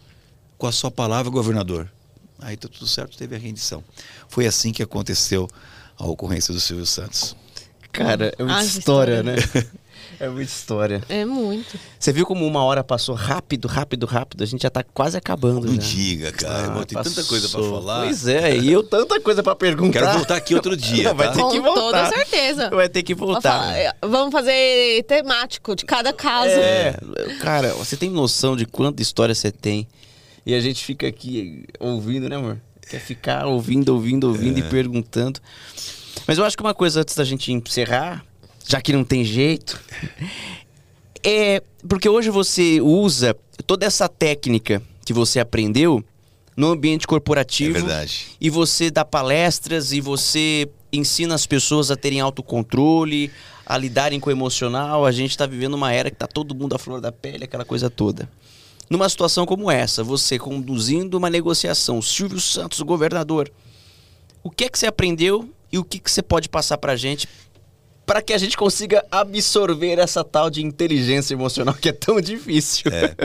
Com 0.58 0.68
a 0.68 0.72
sua 0.72 0.90
palavra, 0.92 1.30
governador. 1.32 1.92
Aí 2.40 2.56
tá 2.58 2.68
tudo 2.68 2.88
certo, 2.88 3.18
teve 3.18 3.36
a 3.36 3.40
rendição. 3.40 3.84
Foi 4.30 4.46
assim 4.46 4.72
que 4.72 4.84
aconteceu 4.84 5.50
a 5.98 6.06
ocorrência 6.06 6.54
do 6.54 6.60
Silvio 6.60 6.86
Santos. 6.86 7.36
Cara, 7.92 8.34
é 8.38 8.44
Ah, 8.44 8.64
história, 8.64 9.20
história. 9.20 9.24
né? 9.24 9.36
É 10.20 10.28
muita 10.30 10.52
história. 10.52 11.02
É 11.10 11.26
muito. 11.26 11.78
Você 12.00 12.12
viu 12.14 12.26
como 12.26 12.46
uma 12.46 12.64
hora 12.64 12.84
passou 12.84 13.16
rápido, 13.16 13.68
rápido, 13.68 14.06
rápido? 14.06 14.44
A 14.44 14.48
gente 14.48 14.62
já 14.64 14.70
tá 14.70 14.84
quase 14.84 15.18
acabando. 15.18 15.68
Não 15.68 15.76
já. 15.76 15.82
diga, 15.82 16.32
cara. 16.32 16.80
Ah, 16.80 16.86
Tem 16.86 17.02
tanta 17.02 17.24
coisa 17.24 17.50
para 17.50 17.60
passou. 17.60 17.82
falar. 17.82 18.04
Pois 18.04 18.28
é, 18.28 18.58
e 18.58 18.72
eu 18.72 18.84
tanta 18.84 19.20
coisa 19.20 19.44
pra 19.44 19.56
perguntar. 19.56 20.00
Quero 20.00 20.14
voltar 20.14 20.36
aqui 20.36 20.56
outro 20.56 20.76
dia, 20.78 21.14
Vai 21.14 21.28
tá? 21.28 21.34
ter 21.34 21.42
Com 21.42 21.50
que 21.50 21.60
voltar. 21.60 21.82
toda 21.82 22.10
certeza. 22.10 22.70
Vai 22.70 22.90
ter 22.90 23.04
que 23.04 23.14
voltar. 23.16 23.76
é, 23.78 23.94
Vamos 24.02 24.32
fazer 24.32 25.04
temático 25.04 25.76
de 25.76 25.86
cada 25.86 26.14
caso. 26.14 26.50
É, 26.52 26.96
cara, 27.42 27.74
você 27.74 27.98
tem 27.98 28.10
noção 28.10 28.56
de 28.56 28.66
quanta 28.66 29.02
história 29.02 29.34
você 29.36 29.52
tem? 29.52 29.88
E 30.46 30.54
a 30.54 30.60
gente 30.60 30.84
fica 30.86 31.08
aqui 31.08 31.66
ouvindo, 31.80 32.30
né, 32.30 32.36
amor? 32.36 32.58
Quer 32.90 33.00
ficar 33.00 33.48
ouvindo, 33.48 33.90
ouvindo, 33.90 34.28
ouvindo 34.28 34.60
e 34.60 34.62
perguntando. 34.62 35.40
Mas 36.28 36.38
eu 36.38 36.46
acho 36.46 36.56
que 36.56 36.62
uma 36.64 36.74
coisa 36.74 37.02
antes 37.02 37.16
da 37.16 37.24
gente 37.24 37.52
encerrar, 37.52 38.24
já 38.68 38.82
que 38.82 38.94
não 38.94 39.04
tem 39.04 39.24
jeito, 39.24 39.80
é 41.24 41.62
porque 41.88 42.10
hoje 42.10 42.30
você 42.30 42.82
usa 42.82 43.36
toda 43.66 43.86
essa 43.86 44.10
técnica 44.10 44.82
que 45.06 45.14
você 45.14 45.40
aprendeu 45.40 46.04
no 46.56 46.72
ambiente 46.72 47.06
corporativo. 47.06 47.78
É 47.78 47.82
verdade. 47.82 48.28
E 48.40 48.50
você 48.50 48.90
dá 48.90 49.04
palestras 49.04 49.92
e 49.92 50.02
você 50.02 50.68
ensina 50.92 51.36
as 51.36 51.46
pessoas 51.46 51.92
a 51.92 51.96
terem 51.96 52.22
autocontrole, 52.22 53.32
a 53.66 53.78
lidarem 53.78 54.20
com 54.20 54.30
o 54.30 54.34
emocional. 54.34 55.06
A 55.06 55.12
gente 55.12 55.32
está 55.32 55.46
vivendo 55.46 55.74
uma 55.74 55.92
era 55.92 56.10
que 56.10 56.16
tá 56.18 56.28
todo 56.28 56.56
mundo 56.56 56.76
à 56.76 56.80
flor 56.80 57.02
da 57.02 57.12
pele, 57.12 57.44
aquela 57.44 57.66
coisa 57.66 57.90
toda. 57.90 58.30
Numa 58.90 59.10
situação 59.10 59.46
como 59.46 59.70
essa, 59.70 60.04
você 60.04 60.38
conduzindo 60.38 61.18
uma 61.18 61.30
negociação, 61.30 62.02
Silvio 62.02 62.40
Santos, 62.40 62.80
governador, 62.82 63.52
o 64.44 64.50
que 64.52 64.66
é 64.66 64.70
que 64.70 64.78
você 64.78 64.86
aprendeu 64.86 65.50
e 65.72 65.78
o 65.80 65.84
que, 65.84 66.00
que 66.00 66.10
você 66.10 66.22
pode 66.22 66.48
passar 66.48 66.78
pra 66.78 66.96
gente 66.96 67.28
para 68.06 68.22
que 68.22 68.34
a 68.34 68.38
gente 68.38 68.56
consiga 68.56 69.04
absorver 69.10 69.98
essa 69.98 70.24
tal 70.24 70.50
de 70.50 70.64
inteligência 70.64 71.34
emocional 71.34 71.74
que 71.74 71.90
é 71.90 71.94
tão 71.94 72.22
difícil? 72.22 72.92
É. 72.92 73.16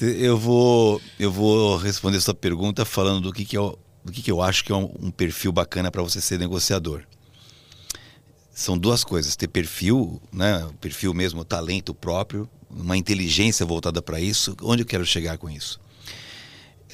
Eu 0.00 0.36
vou, 0.36 1.00
eu 1.18 1.30
vou 1.30 1.76
responder 1.76 2.20
sua 2.20 2.34
pergunta 2.34 2.84
falando 2.84 3.22
do 3.22 3.32
que, 3.32 3.44
que, 3.44 3.56
eu, 3.56 3.78
do 4.04 4.12
que, 4.12 4.22
que 4.22 4.30
eu 4.30 4.42
acho 4.42 4.64
que 4.64 4.72
é 4.72 4.74
um, 4.74 4.92
um 5.00 5.10
perfil 5.10 5.52
bacana 5.52 5.90
para 5.90 6.02
você 6.02 6.20
ser 6.20 6.38
negociador. 6.38 7.04
São 8.52 8.76
duas 8.76 9.02
coisas: 9.02 9.34
ter 9.34 9.48
perfil, 9.48 10.20
né? 10.32 10.68
perfil 10.80 11.14
mesmo, 11.14 11.44
talento 11.44 11.94
próprio, 11.94 12.48
uma 12.68 12.96
inteligência 12.96 13.64
voltada 13.64 14.02
para 14.02 14.20
isso. 14.20 14.54
Onde 14.62 14.82
eu 14.82 14.86
quero 14.86 15.06
chegar 15.06 15.38
com 15.38 15.48
isso? 15.48 15.80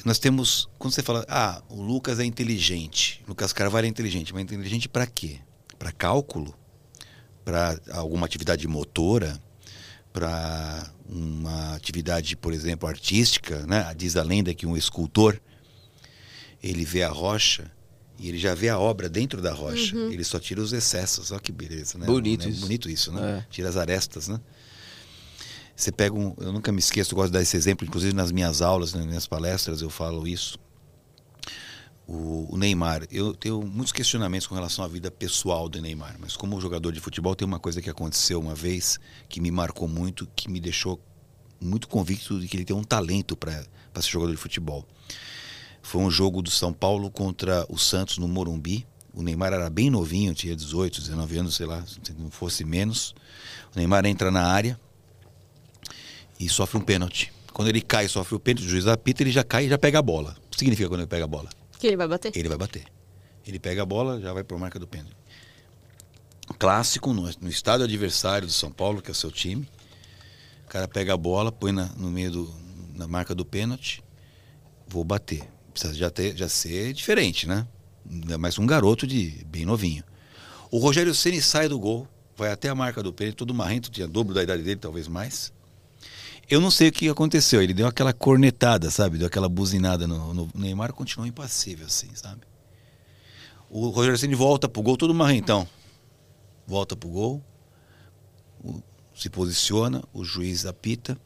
Nós 0.05 0.17
temos, 0.17 0.69
quando 0.77 0.93
você 0.93 1.03
fala, 1.03 1.25
ah, 1.27 1.61
o 1.67 1.81
Lucas 1.81 2.19
é 2.19 2.25
inteligente, 2.25 3.21
Lucas 3.27 3.51
Carvalho 3.51 3.85
é 3.85 3.89
inteligente, 3.89 4.33
mas 4.33 4.43
inteligente 4.43 4.87
para 4.87 5.05
quê? 5.05 5.39
Para 5.77 5.91
cálculo? 5.91 6.55
Para 7.49 7.79
alguma 7.91 8.25
atividade 8.27 8.67
motora? 8.67 9.39
para 10.11 10.91
uma 11.07 11.75
atividade, 11.75 12.35
por 12.35 12.51
exemplo, 12.51 12.89
artística, 12.89 13.65
né? 13.67 13.93
Diz 13.95 14.15
a 14.17 14.23
lenda 14.23 14.53
que 14.55 14.65
um 14.65 14.75
escultor 14.75 15.39
ele 16.63 16.83
vê 16.83 17.03
a 17.03 17.09
rocha 17.09 17.71
e 18.17 18.27
ele 18.27 18.37
já 18.39 18.53
vê 18.55 18.69
a 18.69 18.77
obra 18.77 19.07
dentro 19.07 19.39
da 19.39 19.53
rocha. 19.53 19.95
Ele 19.95 20.23
só 20.23 20.39
tira 20.39 20.61
os 20.61 20.73
excessos. 20.73 21.31
Olha 21.31 21.39
que 21.39 21.51
beleza, 21.51 21.97
né? 21.97 22.07
Bonito 22.07 22.45
Né? 22.45 22.51
isso. 22.51 22.61
Bonito 22.61 22.89
isso, 22.89 23.11
né? 23.11 23.39
É. 23.39 23.45
Tira 23.51 23.69
as 23.69 23.77
arestas, 23.77 24.27
né? 24.27 24.39
Você 25.75 25.91
pega 25.91 26.13
um, 26.15 26.33
eu 26.39 26.51
nunca 26.51 26.71
me 26.71 26.79
esqueço, 26.79 27.13
eu 27.13 27.15
gosto 27.15 27.27
de 27.27 27.33
dar 27.33 27.41
esse 27.41 27.55
exemplo, 27.55 27.87
inclusive 27.87 28.13
nas 28.13 28.31
minhas 28.31 28.61
aulas, 28.61 28.93
nas 28.93 29.05
minhas 29.05 29.27
palestras 29.27 29.81
eu 29.81 29.89
falo 29.91 30.27
isso. 30.27 30.57
O, 32.11 32.57
Neymar, 32.57 33.05
eu 33.11 33.35
tenho 33.35 33.61
muitos 33.61 33.91
questionamentos 33.91 34.47
com 34.47 34.55
relação 34.55 34.83
à 34.83 34.87
vida 34.87 35.11
pessoal 35.11 35.69
do 35.69 35.79
Neymar, 35.79 36.15
mas 36.19 36.35
como 36.35 36.59
jogador 36.59 36.91
de 36.91 36.99
futebol 36.99 37.35
tem 37.35 37.47
uma 37.47 37.59
coisa 37.59 37.83
que 37.83 37.89
aconteceu 37.89 38.39
uma 38.39 38.55
vez 38.55 38.99
que 39.29 39.39
me 39.39 39.51
marcou 39.51 39.87
muito, 39.87 40.27
que 40.35 40.49
me 40.49 40.59
deixou 40.59 40.99
muito 41.61 41.87
convicto 41.87 42.39
de 42.39 42.47
que 42.47 42.57
ele 42.57 42.65
tem 42.65 42.75
um 42.75 42.83
talento 42.83 43.37
para 43.37 43.63
ser 44.01 44.09
jogador 44.09 44.31
de 44.31 44.37
futebol. 44.37 44.83
Foi 45.83 46.01
um 46.01 46.09
jogo 46.09 46.41
do 46.41 46.49
São 46.49 46.73
Paulo 46.73 47.11
contra 47.11 47.63
o 47.69 47.77
Santos 47.77 48.17
no 48.17 48.27
Morumbi. 48.27 48.87
O 49.13 49.21
Neymar 49.21 49.53
era 49.53 49.69
bem 49.69 49.91
novinho, 49.91 50.33
tinha 50.33 50.55
18, 50.55 51.01
19 51.01 51.37
anos, 51.37 51.55
sei 51.57 51.67
lá, 51.67 51.85
se 51.85 52.11
não 52.17 52.31
fosse 52.31 52.65
menos. 52.65 53.13
O 53.75 53.77
Neymar 53.77 54.07
entra 54.07 54.31
na 54.31 54.47
área 54.47 54.79
e 56.39 56.49
sofre 56.49 56.79
um 56.79 56.81
pênalti. 56.81 57.31
Quando 57.53 57.67
ele 57.67 57.81
cai 57.81 58.05
e 58.05 58.09
sofre 58.09 58.33
o 58.33 58.39
pênalti, 58.39 58.65
o 58.65 58.69
juiz 58.69 58.87
apita, 58.87 59.21
ele 59.21 59.31
já 59.31 59.43
cai 59.43 59.67
e 59.67 59.69
já 59.69 59.77
pega 59.77 59.99
a 59.99 60.01
bola. 60.01 60.35
O 60.47 60.49
que 60.49 60.57
significa 60.57 60.89
quando 60.89 61.01
ele 61.01 61.07
pega 61.07 61.25
a 61.25 61.27
bola? 61.27 61.58
Que 61.79 61.87
ele 61.87 61.97
vai 61.97 62.07
bater. 62.07 62.31
Ele 62.35 62.49
vai 62.49 62.57
bater. 62.57 62.85
Ele 63.47 63.57
pega 63.57 63.81
a 63.81 63.85
bola, 63.85 64.19
já 64.19 64.33
vai 64.33 64.43
para 64.43 64.55
a 64.55 64.59
marca 64.59 64.77
do 64.77 64.85
pênalti. 64.85 65.15
Clássico 66.59 67.13
no, 67.13 67.23
no 67.39 67.49
estádio 67.49 67.85
adversário 67.85 68.45
do 68.45 68.53
São 68.53 68.71
Paulo, 68.71 69.01
que 69.01 69.09
é 69.09 69.13
o 69.13 69.15
seu 69.15 69.31
time. 69.31 69.67
O 70.65 70.69
cara 70.69 70.87
pega 70.87 71.13
a 71.13 71.17
bola, 71.17 71.51
põe 71.51 71.71
na, 71.71 71.85
no 71.97 72.11
meio 72.11 72.31
do, 72.31 72.53
na 72.93 73.07
marca 73.07 73.33
do 73.33 73.45
pênalti. 73.45 74.03
Vou 74.87 75.05
bater. 75.05 75.47
Precisa 75.71 75.93
já, 75.93 76.09
ter, 76.09 76.35
já 76.35 76.49
ser 76.49 76.91
diferente, 76.91 77.47
né? 77.47 77.65
Ainda 78.09 78.37
mais 78.37 78.59
um 78.59 78.65
garoto 78.65 79.07
de 79.07 79.45
bem 79.45 79.65
novinho. 79.65 80.03
O 80.69 80.79
Rogério 80.79 81.15
Ceni 81.15 81.41
sai 81.41 81.69
do 81.69 81.79
gol, 81.79 82.07
vai 82.35 82.51
até 82.51 82.67
a 82.67 82.75
marca 82.75 83.01
do 83.01 83.13
pênalti, 83.13 83.37
todo 83.37 83.53
marrento, 83.53 83.89
tinha 83.89 84.07
dobro 84.07 84.33
da 84.33 84.43
idade 84.43 84.63
dele, 84.63 84.79
talvez 84.79 85.07
mais. 85.07 85.53
Eu 86.49 86.59
não 86.59 86.71
sei 86.71 86.89
o 86.89 86.91
que 86.91 87.07
aconteceu. 87.09 87.61
Ele 87.61 87.73
deu 87.73 87.87
aquela 87.87 88.11
cornetada, 88.13 88.89
sabe? 88.89 89.17
Deu 89.17 89.27
aquela 89.27 89.47
buzinada 89.47 90.07
no, 90.07 90.33
no 90.33 90.49
Neymar, 90.55 90.93
continuou 90.93 91.27
impassível, 91.27 91.85
assim, 91.85 92.09
sabe? 92.15 92.41
O 93.69 93.89
Rogério 93.89 94.17
Ceni 94.17 94.33
volta 94.35 94.67
pro 94.67 94.81
gol, 94.81 94.97
todo 94.97 95.13
marrentão. 95.13 95.67
Volta 96.65 96.95
pro 96.95 97.09
gol, 97.09 97.43
o- 98.63 98.81
se 99.15 99.29
posiciona, 99.29 100.03
o 100.13 100.23
juiz 100.23 100.65
apita. 100.65 101.17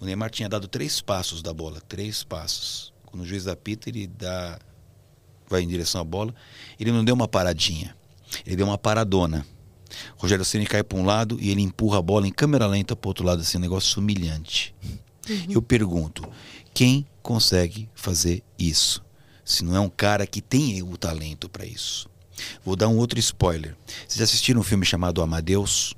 O 0.00 0.04
Neymar 0.04 0.30
tinha 0.30 0.48
dado 0.48 0.68
três 0.68 1.00
passos 1.00 1.42
da 1.42 1.52
bola, 1.52 1.80
três 1.80 2.22
passos. 2.24 2.92
Quando 3.04 3.22
o 3.22 3.26
juiz 3.26 3.46
apita, 3.46 3.88
ele 3.90 4.06
dá, 4.06 4.58
vai 5.48 5.62
em 5.62 5.68
direção 5.68 6.00
à 6.00 6.04
bola. 6.04 6.34
Ele 6.78 6.92
não 6.92 7.04
deu 7.04 7.14
uma 7.14 7.28
paradinha, 7.28 7.94
ele 8.46 8.56
deu 8.56 8.66
uma 8.66 8.78
paradona. 8.78 9.46
Rogério 10.16 10.44
Ceni 10.44 10.66
cai 10.66 10.82
para 10.82 10.98
um 10.98 11.04
lado 11.04 11.38
e 11.40 11.50
ele 11.50 11.62
empurra 11.62 11.98
a 11.98 12.02
bola 12.02 12.26
em 12.26 12.32
câmera 12.32 12.66
lenta 12.66 12.96
para 12.96 13.08
outro 13.08 13.24
lado, 13.24 13.42
assim, 13.42 13.58
um 13.58 13.60
negócio 13.60 14.00
humilhante. 14.00 14.74
Eu 15.48 15.62
pergunto, 15.62 16.28
quem 16.74 17.06
consegue 17.22 17.88
fazer 17.94 18.42
isso? 18.58 19.04
Se 19.44 19.64
não 19.64 19.76
é 19.76 19.80
um 19.80 19.88
cara 19.88 20.26
que 20.26 20.40
tem 20.40 20.82
o 20.82 20.96
talento 20.96 21.48
para 21.48 21.64
isso. 21.64 22.08
Vou 22.64 22.74
dar 22.74 22.88
um 22.88 22.96
outro 22.96 23.18
spoiler. 23.18 23.76
Vocês 23.86 24.18
já 24.18 24.24
assistiram 24.24 24.60
um 24.60 24.64
filme 24.64 24.84
chamado 24.84 25.22
Amadeus? 25.22 25.94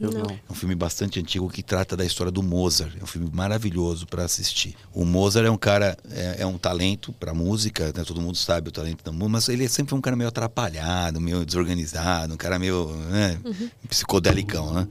Eu 0.00 0.10
Não. 0.10 0.26
É 0.30 0.38
um 0.50 0.54
filme 0.54 0.74
bastante 0.74 1.20
antigo 1.20 1.48
que 1.48 1.62
trata 1.62 1.96
da 1.96 2.04
história 2.04 2.32
do 2.32 2.42
Mozart. 2.42 2.92
É 2.98 3.02
um 3.02 3.06
filme 3.06 3.30
maravilhoso 3.32 4.06
para 4.06 4.24
assistir. 4.24 4.74
O 4.92 5.04
Mozart 5.04 5.46
é 5.46 5.50
um 5.50 5.56
cara, 5.56 5.96
é, 6.10 6.36
é 6.40 6.46
um 6.46 6.58
talento 6.58 7.12
para 7.12 7.32
música, 7.32 7.92
né? 7.94 8.04
todo 8.04 8.20
mundo 8.20 8.36
sabe 8.36 8.70
o 8.70 8.72
talento 8.72 9.04
da 9.04 9.12
música, 9.12 9.28
mas 9.28 9.48
ele 9.48 9.64
é 9.64 9.68
sempre 9.68 9.94
um 9.94 10.00
cara 10.00 10.16
meio 10.16 10.28
atrapalhado, 10.28 11.20
meio 11.20 11.44
desorganizado, 11.44 12.34
um 12.34 12.36
cara 12.36 12.58
meio 12.58 12.88
né? 13.08 13.38
psicodelicão, 13.88 14.74
né? 14.74 14.88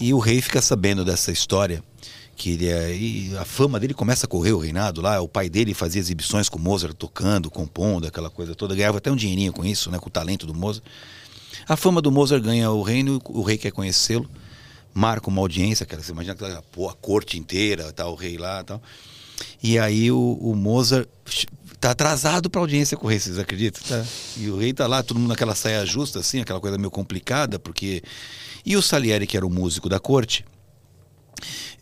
E 0.00 0.12
o 0.12 0.18
rei 0.18 0.40
fica 0.40 0.60
sabendo 0.60 1.04
dessa 1.04 1.30
história. 1.30 1.82
Que 2.36 2.50
ele 2.50 2.66
é, 2.66 2.92
e 2.92 3.36
a 3.36 3.44
fama 3.44 3.78
dele 3.78 3.94
começa 3.94 4.26
a 4.26 4.28
correr 4.28 4.52
o 4.52 4.58
reinado 4.58 5.00
lá. 5.00 5.20
O 5.20 5.28
pai 5.28 5.48
dele 5.48 5.72
fazia 5.72 6.00
exibições 6.00 6.48
com 6.48 6.58
o 6.58 6.60
Mozart 6.60 6.92
tocando, 6.94 7.48
compondo, 7.48 8.08
aquela 8.08 8.28
coisa 8.28 8.56
toda. 8.56 8.74
Ganhava 8.74 8.98
até 8.98 9.08
um 9.08 9.14
dinheirinho 9.14 9.52
com 9.52 9.64
isso, 9.64 9.88
né? 9.88 10.00
Com 10.00 10.08
o 10.08 10.10
talento 10.10 10.44
do 10.44 10.52
Mozart. 10.52 10.84
A 11.68 11.76
fama 11.76 12.00
do 12.00 12.10
Mozart 12.10 12.42
ganha 12.42 12.70
o 12.70 12.82
reino, 12.82 13.20
o 13.26 13.42
rei 13.42 13.58
quer 13.58 13.70
conhecê-lo, 13.70 14.28
marca 14.92 15.28
uma 15.28 15.40
audiência, 15.40 15.84
cara, 15.84 16.02
você 16.02 16.12
imagina 16.12 16.34
aquela, 16.34 16.62
pô, 16.70 16.88
a 16.88 16.94
corte 16.94 17.38
inteira, 17.38 17.92
tá 17.92 18.06
o 18.06 18.14
rei 18.14 18.36
lá 18.36 18.60
e 18.60 18.64
tal. 18.64 18.82
E 19.62 19.78
aí 19.78 20.10
o, 20.10 20.38
o 20.40 20.54
Mozart 20.54 21.08
tá 21.80 21.90
atrasado 21.90 22.48
pra 22.48 22.60
audiência 22.60 22.96
com 22.96 23.06
o 23.06 23.10
rei, 23.10 23.18
vocês 23.18 23.38
acreditam? 23.38 23.82
Tá. 23.86 24.04
E 24.36 24.48
o 24.48 24.56
rei 24.56 24.72
tá 24.72 24.86
lá, 24.86 25.02
todo 25.02 25.18
mundo 25.18 25.28
naquela 25.28 25.54
saia 25.54 25.84
justa, 25.84 26.20
assim, 26.20 26.40
aquela 26.40 26.60
coisa 26.60 26.78
meio 26.78 26.90
complicada, 26.90 27.58
porque... 27.58 28.02
E 28.64 28.76
o 28.76 28.82
Salieri, 28.82 29.26
que 29.26 29.36
era 29.36 29.46
o 29.46 29.50
músico 29.50 29.90
da 29.90 30.00
corte, 30.00 30.44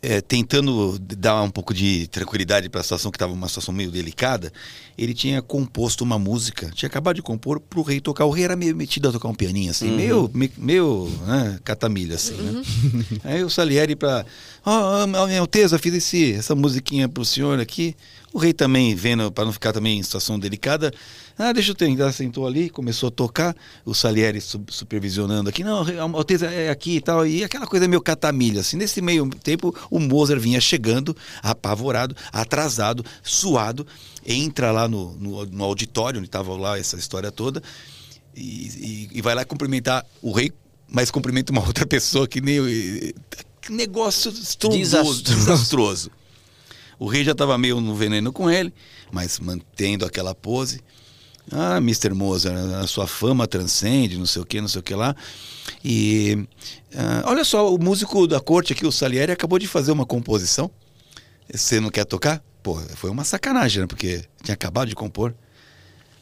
é, 0.03 0.21
tentando 0.21 0.99
dar 0.99 1.41
um 1.43 1.51
pouco 1.51 1.73
de 1.73 2.09
tranquilidade 2.09 2.69
para 2.69 2.81
a 2.81 2.83
situação, 2.83 3.11
que 3.11 3.17
estava 3.17 3.33
uma 3.33 3.47
situação 3.47 3.73
meio 3.73 3.89
delicada, 3.89 4.53
ele 4.99 5.15
tinha 5.15 5.41
composto 5.41 6.03
uma 6.03 6.19
música, 6.19 6.71
tinha 6.75 6.89
acabado 6.89 7.17
de 7.17 7.23
compor 7.23 7.61
para 7.61 7.79
o 7.79 7.83
rei 7.83 8.01
tocar. 8.01 8.25
O 8.25 8.31
rei 8.31 8.45
era 8.45 8.57
meio 8.57 8.75
metido 8.75 9.09
a 9.09 9.13
tocar 9.13 9.29
um 9.29 9.35
pianinho, 9.35 9.71
assim, 9.71 9.91
meio, 9.95 10.29
me- 10.35 10.53
meio 10.59 11.09
né, 11.25 11.61
catamilha, 11.63 12.17
assim, 12.17 12.35
né? 12.35 12.63
Aí 13.23 13.45
o 13.45 13.49
Salieri 13.49 13.95
para. 13.95 14.27
Ó, 14.67 15.05
oh, 15.05 15.07
minha 15.07 15.41
Alteza, 15.41 15.79
fiz 15.79 15.95
esse, 15.95 16.33
essa 16.33 16.55
musiquinha 16.55 17.09
pro 17.09 17.25
senhor 17.25 17.61
aqui. 17.61 17.95
O 18.33 18.39
rei 18.39 18.53
também, 18.55 18.95
vendo, 18.95 19.31
para 19.31 19.45
não 19.45 19.53
ficar 19.53 19.73
também 19.75 19.99
em 19.99 20.03
situação 20.03 20.39
delicada, 20.39 20.91
ah, 21.39 21.53
deixa 21.53 21.73
eu 21.73 21.75
tentar, 21.75 22.11
sentou 22.13 22.47
ali, 22.47 22.71
começou 22.71 23.09
a 23.09 23.11
tocar, 23.11 23.55
o 23.85 23.93
Salieri 23.95 24.41
su- 24.41 24.63
supervisionando 24.71 25.51
aqui, 25.51 25.63
não, 25.63 25.83
a 25.83 26.17
Alteza 26.17 26.47
é 26.47 26.71
aqui 26.71 26.97
e 26.97 27.01
tal, 27.03 27.27
e 27.27 27.45
aquela 27.45 27.67
coisa 27.67 27.87
meio 27.87 28.01
catamilha, 28.01 28.61
assim, 28.63 28.79
nesse 28.79 29.03
meio 29.03 29.29
tempo 29.29 29.75
o 29.91 29.99
Mozart 29.99 30.41
vinha 30.41 30.61
chegando, 30.63 31.15
apavorado, 31.43 32.17
atrasado, 32.33 33.05
suado, 33.23 33.87
entra 34.25 34.73
lá 34.73 34.89
no, 34.89 35.13
no, 35.19 35.45
no 35.45 35.65
auditório, 35.65 36.19
onde 36.19 36.29
estava 36.29 36.55
lá 36.57 36.79
essa 36.79 36.97
história 36.97 37.31
toda, 37.31 37.63
e, 38.35 38.41
e- 38.41 39.19
e 39.19 39.21
vai 39.21 39.35
lá 39.35 39.45
cumprimentar 39.45 40.07
o 40.23 40.33
rei, 40.33 40.51
mas 40.89 41.11
cumprimenta 41.11 41.53
uma 41.53 41.61
outra 41.67 41.87
pessoa 41.87 42.27
que 42.27 42.41
nem... 42.41 42.59
Que 43.61 43.71
negócio 43.73 44.31
estrondoso, 44.33 44.81
Desastroso. 44.83 45.23
desastroso. 45.23 46.11
O 47.03 47.09
rei 47.09 47.25
já 47.25 47.33
estava 47.33 47.59
meio 47.59 47.81
no 47.81 47.97
veneno 47.97 48.33
com 48.33 48.49
ele, 48.49 48.73
mas 49.11 49.41
mantendo 49.41 50.05
aquela 50.07 50.37
pose. 50.37 50.81
Ah, 51.51 51.79
Mr. 51.79 52.15
Mozart, 52.15 52.57
a 52.81 52.87
sua 52.87 53.09
fama 53.09 53.45
transcende, 53.49 54.17
não 54.17 54.25
sei 54.27 54.41
o 54.41 54.47
que, 54.47 54.61
não 54.61 54.69
sei 54.69 54.79
o 54.79 54.83
que 54.85 54.95
lá. 54.95 55.17
E 55.85 56.47
ah, 56.95 57.25
olha 57.27 57.43
só, 57.45 57.75
o 57.75 57.79
músico 57.83 58.29
da 58.29 58.39
corte 58.39 58.73
aqui, 58.73 58.87
o 58.87 58.93
Salieri, 58.93 59.33
acabou 59.33 59.59
de 59.59 59.67
fazer 59.67 59.91
uma 59.91 60.07
composição. 60.07 60.71
Você 61.53 61.81
não 61.81 61.91
quer 61.91 62.05
tocar? 62.05 62.41
Pô, 62.63 62.77
foi 62.95 63.11
uma 63.11 63.25
sacanagem, 63.25 63.81
né? 63.81 63.87
Porque 63.89 64.25
tinha 64.45 64.55
acabado 64.55 64.89
de 64.89 64.95
compor. 64.95 65.35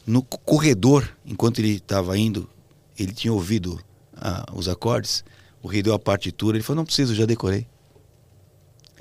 No 0.03 0.23
co- 0.23 0.39
corredor, 0.39 1.07
enquanto 1.23 1.59
ele 1.59 1.73
estava 1.75 2.17
indo, 2.17 2.49
ele 2.97 3.13
tinha 3.13 3.31
ouvido 3.31 3.79
ah, 4.15 4.45
os 4.51 4.67
acordes. 4.67 5.23
O 5.61 5.67
rei 5.67 5.83
deu 5.83 5.93
a 5.93 5.99
partitura, 5.99 6.57
ele 6.57 6.63
falou: 6.63 6.77
Não 6.77 6.85
preciso, 6.85 7.13
já 7.13 7.27
decorei. 7.27 7.67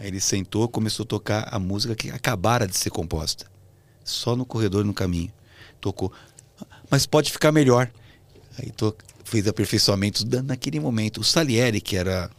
Aí 0.00 0.06
ele 0.08 0.18
sentou, 0.18 0.66
começou 0.66 1.04
a 1.04 1.06
tocar 1.06 1.48
a 1.52 1.58
música 1.58 1.94
que 1.94 2.10
acabara 2.10 2.66
de 2.66 2.74
ser 2.74 2.88
composta. 2.88 3.44
Só 4.02 4.34
no 4.34 4.46
corredor, 4.46 4.82
no 4.82 4.94
caminho. 4.94 5.30
Tocou. 5.78 6.10
Mas 6.90 7.04
pode 7.04 7.30
ficar 7.30 7.52
melhor. 7.52 7.90
Aí 8.58 8.70
to... 8.70 8.96
fez 9.24 9.46
aperfeiçoamentos 9.46 10.24
naquele 10.24 10.80
momento. 10.80 11.20
O 11.20 11.24
Salieri, 11.24 11.82
que 11.82 11.96
era 11.96 12.30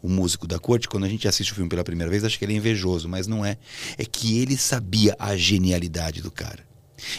o 0.00 0.08
músico 0.08 0.46
da 0.46 0.60
corte, 0.60 0.88
quando 0.88 1.02
a 1.02 1.08
gente 1.08 1.26
assiste 1.26 1.50
o 1.50 1.54
filme 1.56 1.68
pela 1.68 1.82
primeira 1.82 2.08
vez, 2.08 2.22
acha 2.22 2.38
que 2.38 2.44
ele 2.44 2.54
é 2.54 2.56
invejoso, 2.56 3.08
mas 3.08 3.26
não 3.26 3.44
é. 3.44 3.58
É 3.98 4.04
que 4.04 4.38
ele 4.38 4.56
sabia 4.56 5.16
a 5.18 5.36
genialidade 5.36 6.22
do 6.22 6.30
cara. 6.30 6.64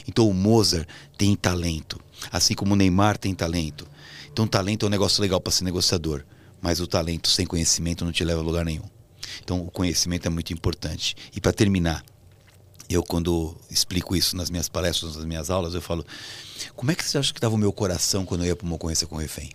Então 0.08 0.30
o 0.30 0.34
Mozart 0.34 0.88
tem 1.18 1.36
talento, 1.36 2.00
assim 2.32 2.54
como 2.54 2.76
o 2.76 2.78
Neymar 2.78 3.18
tem 3.18 3.36
talento. 3.36 3.86
Então 4.32 4.48
talento 4.48 4.86
é 4.86 4.88
um 4.88 4.90
negócio 4.90 5.22
legal 5.22 5.42
para 5.42 5.52
ser 5.52 5.66
negociador, 5.66 6.24
mas 6.62 6.80
o 6.80 6.88
talento 6.88 7.28
sem 7.28 7.46
conhecimento 7.46 8.06
não 8.06 8.12
te 8.14 8.24
leva 8.24 8.40
a 8.40 8.44
lugar 8.44 8.64
nenhum. 8.64 8.86
Então 9.44 9.62
o 9.62 9.72
conhecimento 9.72 10.26
é 10.26 10.30
muito 10.30 10.54
importante. 10.54 11.16
E 11.36 11.42
para 11.42 11.54
terminar, 11.54 12.04
eu 12.90 13.04
quando 13.04 13.56
explico 13.70 14.16
isso 14.16 14.36
nas 14.36 14.50
minhas 14.50 14.68
palestras, 14.68 15.16
nas 15.16 15.26
minhas 15.26 15.50
aulas, 15.50 15.74
eu 15.74 15.82
falo: 15.82 16.06
como 16.76 16.92
é 16.92 16.96
que 16.96 17.04
você 17.04 17.18
acha 17.18 17.32
que 17.34 17.40
estava 17.40 17.56
o 17.56 17.58
meu 17.58 17.72
coração 17.72 18.26
quando 18.26 18.42
eu 18.42 18.48
ia 18.48 18.56
para 18.56 18.66
uma 18.66 18.76
ocorrência 18.76 19.08
com 19.08 19.16
refém? 19.16 19.52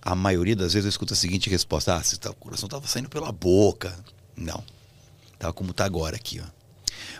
A 0.00 0.14
maioria 0.14 0.54
das 0.54 0.74
vezes 0.74 0.84
eu 0.84 0.90
escuto 0.90 1.14
a 1.14 1.16
seguinte 1.16 1.48
resposta: 1.50 1.94
ah, 1.96 2.02
você 2.02 2.16
tá- 2.16 2.30
o 2.30 2.34
coração 2.34 2.66
estava 2.66 2.86
saindo 2.86 3.08
pela 3.08 3.32
boca. 3.32 3.98
Não. 4.36 4.62
Tava 5.38 5.52
como 5.52 5.72
tá 5.72 5.84
agora 5.84 6.16
aqui, 6.16 6.40
ó. 6.40 6.44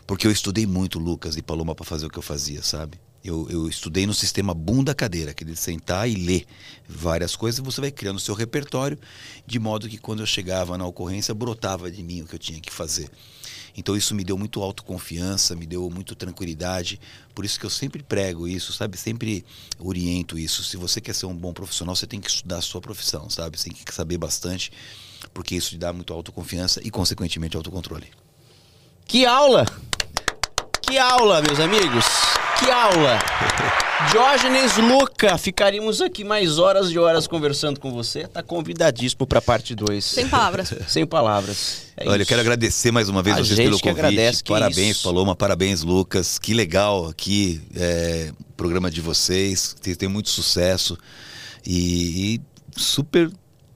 Porque 0.07 0.27
eu 0.27 0.31
estudei 0.31 0.67
muito 0.67 0.99
Lucas 0.99 1.37
e 1.37 1.43
Paloma 1.43 1.75
para 1.75 1.85
fazer 1.85 2.07
o 2.07 2.11
que 2.11 2.19
eu 2.19 2.23
fazia, 2.23 2.63
sabe? 2.63 3.01
Eu, 3.25 3.49
eu 3.49 3.67
estudei 3.67 4.07
no 4.07 4.13
sistema 4.13 4.53
bunda 4.53 4.95
cadeira, 4.95 5.31
aquele 5.31 5.53
de 5.53 5.59
sentar 5.59 6.07
e 6.09 6.15
ler 6.15 6.47
várias 6.87 7.35
coisas, 7.35 7.65
você 7.65 7.81
vai 7.81 7.91
criando 7.91 8.17
o 8.17 8.21
seu 8.21 8.35
repertório, 8.35 8.99
de 9.47 9.59
modo 9.59 9.89
que 9.89 9.97
quando 9.97 10.21
eu 10.21 10.27
chegava 10.27 10.77
na 10.77 10.87
ocorrência, 10.87 11.33
brotava 11.33 11.91
de 11.91 12.03
mim 12.03 12.21
o 12.21 12.27
que 12.27 12.35
eu 12.35 12.39
tinha 12.39 12.61
que 12.61 12.71
fazer. 12.71 13.09
Então 13.77 13.97
isso 13.97 14.15
me 14.15 14.23
deu 14.23 14.39
muito 14.39 14.63
autoconfiança, 14.63 15.57
me 15.57 15.67
deu 15.67 15.89
muito 15.91 16.15
tranquilidade. 16.15 17.01
Por 17.35 17.45
isso 17.45 17.59
que 17.59 17.67
eu 17.67 17.71
sempre 17.71 18.03
prego 18.03 18.47
isso, 18.47 18.73
sabe? 18.73 18.97
Sempre 18.97 19.45
oriento 19.79 20.39
isso. 20.39 20.63
Se 20.63 20.77
você 20.77 21.01
quer 21.01 21.15
ser 21.15 21.27
um 21.27 21.35
bom 21.35 21.53
profissional, 21.53 21.97
você 21.97 22.07
tem 22.07 22.21
que 22.21 22.31
estudar 22.31 22.59
a 22.59 22.63
sua 22.63 22.81
profissão, 22.81 23.29
sabe? 23.29 23.59
Você 23.59 23.71
tem 23.71 23.85
que 23.85 23.95
saber 23.95 24.19
bastante, 24.19 24.71
porque 25.33 25.57
isso 25.57 25.71
te 25.71 25.79
dá 25.79 25.93
muito 25.93 26.13
autoconfiança 26.13 26.81
e, 26.85 26.91
consequentemente, 26.91 27.57
autocontrole. 27.57 28.07
Que 29.07 29.27
aula! 29.27 29.67
Que 30.83 30.99
aula, 30.99 31.43
meus 31.43 31.59
amigos! 31.59 32.05
Que 32.59 32.71
aula! 32.71 33.19
Diógenes 34.11 34.77
Luca, 34.77 35.39
ficaríamos 35.39 36.01
aqui 36.01 36.25
mais 36.25 36.59
horas 36.59 36.91
e 36.91 36.99
horas 36.99 37.27
conversando 37.27 37.81
com 37.81 37.91
você. 37.93 38.27
Tá 38.29 38.43
convidadíssimo 38.43 39.27
pra 39.27 39.41
parte 39.41 39.75
2. 39.75 40.05
Sem 40.05 40.29
palavras. 40.29 40.75
Sem 40.87 41.07
palavras. 41.07 41.87
É 41.97 42.05
Olha, 42.09 42.17
eu 42.19 42.23
isso. 42.23 42.29
quero 42.29 42.41
agradecer 42.41 42.91
mais 42.93 43.09
uma 43.09 43.23
vez 43.23 43.37
A 43.37 43.39
vocês 43.41 43.57
gente 43.57 43.67
pelo 43.67 43.77
que 43.79 43.83
convite. 43.83 43.99
agradece, 44.05 44.45
que 44.45 44.53
parabéns, 44.53 44.97
isso. 44.97 45.05
Paloma, 45.05 45.35
parabéns, 45.35 45.83
Lucas. 45.83 46.39
Que 46.39 46.53
legal 46.55 47.09
aqui 47.09 47.63
é, 47.75 48.31
o 48.39 48.53
programa 48.55 48.91
de 48.91 49.01
vocês. 49.01 49.75
Tem, 49.81 49.95
tem 49.95 50.09
muito 50.09 50.29
sucesso 50.29 50.99
e, 51.67 52.35
e 52.35 52.41
super 52.81 53.31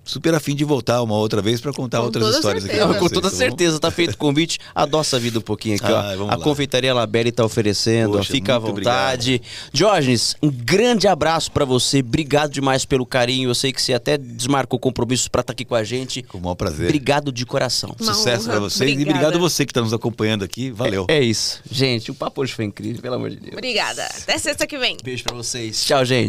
super 0.08 0.34
afim 0.34 0.54
de 0.54 0.64
voltar 0.64 1.02
uma 1.02 1.14
outra 1.16 1.40
vez 1.42 1.60
para 1.60 1.72
contar 1.72 1.98
Com 1.98 2.04
outras 2.06 2.34
histórias 2.34 2.64
aqui. 2.64 2.72
certeza. 2.74 2.86
pra 2.88 2.94
Não, 3.00 3.08
com 3.08 3.14
toda 3.14 3.30
tá 3.30 3.36
certeza, 3.36 3.78
tá 3.78 3.90
feito 3.90 4.14
o 4.14 4.16
convite. 4.16 4.58
Adoça 4.74 5.16
a 5.16 5.18
vida 5.20 5.38
um 5.38 5.42
pouquinho 5.42 5.76
aqui, 5.76 5.84
Ah, 5.86 6.14
ó. 6.18 6.22
A 6.30 6.36
lá. 6.36 6.38
Confeitaria 6.38 6.92
Labelle 6.94 7.30
tá 7.30 7.44
oferecendo. 7.44 8.12
Poxa, 8.16 8.32
Fica 8.32 8.56
à 8.56 8.58
vontade. 8.58 9.40
Diógenes, 9.72 10.34
um 10.42 10.50
grande 10.50 11.06
abraço 11.06 11.50
pra 11.52 11.64
você. 11.64 12.00
Obrigado 12.00 12.50
demais 12.52 12.84
pelo 12.84 13.04
carinho. 13.06 13.50
Eu 13.50 13.54
sei 13.54 13.72
que 13.72 13.80
você 13.82 13.92
até 13.92 14.16
desmarcou 14.16 14.78
compromissos 14.78 15.28
pra 15.28 15.40
estar 15.42 15.52
aqui 15.52 15.64
com 15.64 15.74
a 15.74 15.84
gente. 15.84 16.22
Com 16.22 16.38
o 16.38 16.40
maior 16.40 16.54
prazer. 16.54 16.86
Obrigado 16.86 17.30
de 17.30 17.44
coração. 17.44 17.94
Uma 18.00 18.14
Sucesso 18.14 18.46
para 18.48 18.58
vocês 18.60 18.90
e 18.90 18.92
Obrigada. 18.94 19.18
obrigado 19.18 19.36
a 19.36 19.38
você 19.38 19.64
que 19.66 19.70
está 19.70 19.80
nos 19.80 19.92
acompanhando 19.92 20.42
aqui. 20.44 20.70
Valeu. 20.70 21.04
É 21.08 21.20
isso. 21.20 21.60
Gente, 21.70 22.10
o 22.10 22.14
papo 22.14 22.40
hoje 22.42 22.52
foi 22.54 22.64
incrível, 22.64 23.00
pelo 23.02 23.14
amor 23.16 23.30
de 23.30 23.36
Deus. 23.36 23.52
Obrigada. 23.52 24.04
Até 24.22 24.38
sexta 24.38 24.66
que 24.66 24.78
vem. 24.78 24.96
Beijo 25.04 25.24
pra 25.24 25.34
vocês. 25.36 25.84
Tchau, 25.84 26.04
gente. 26.04 26.26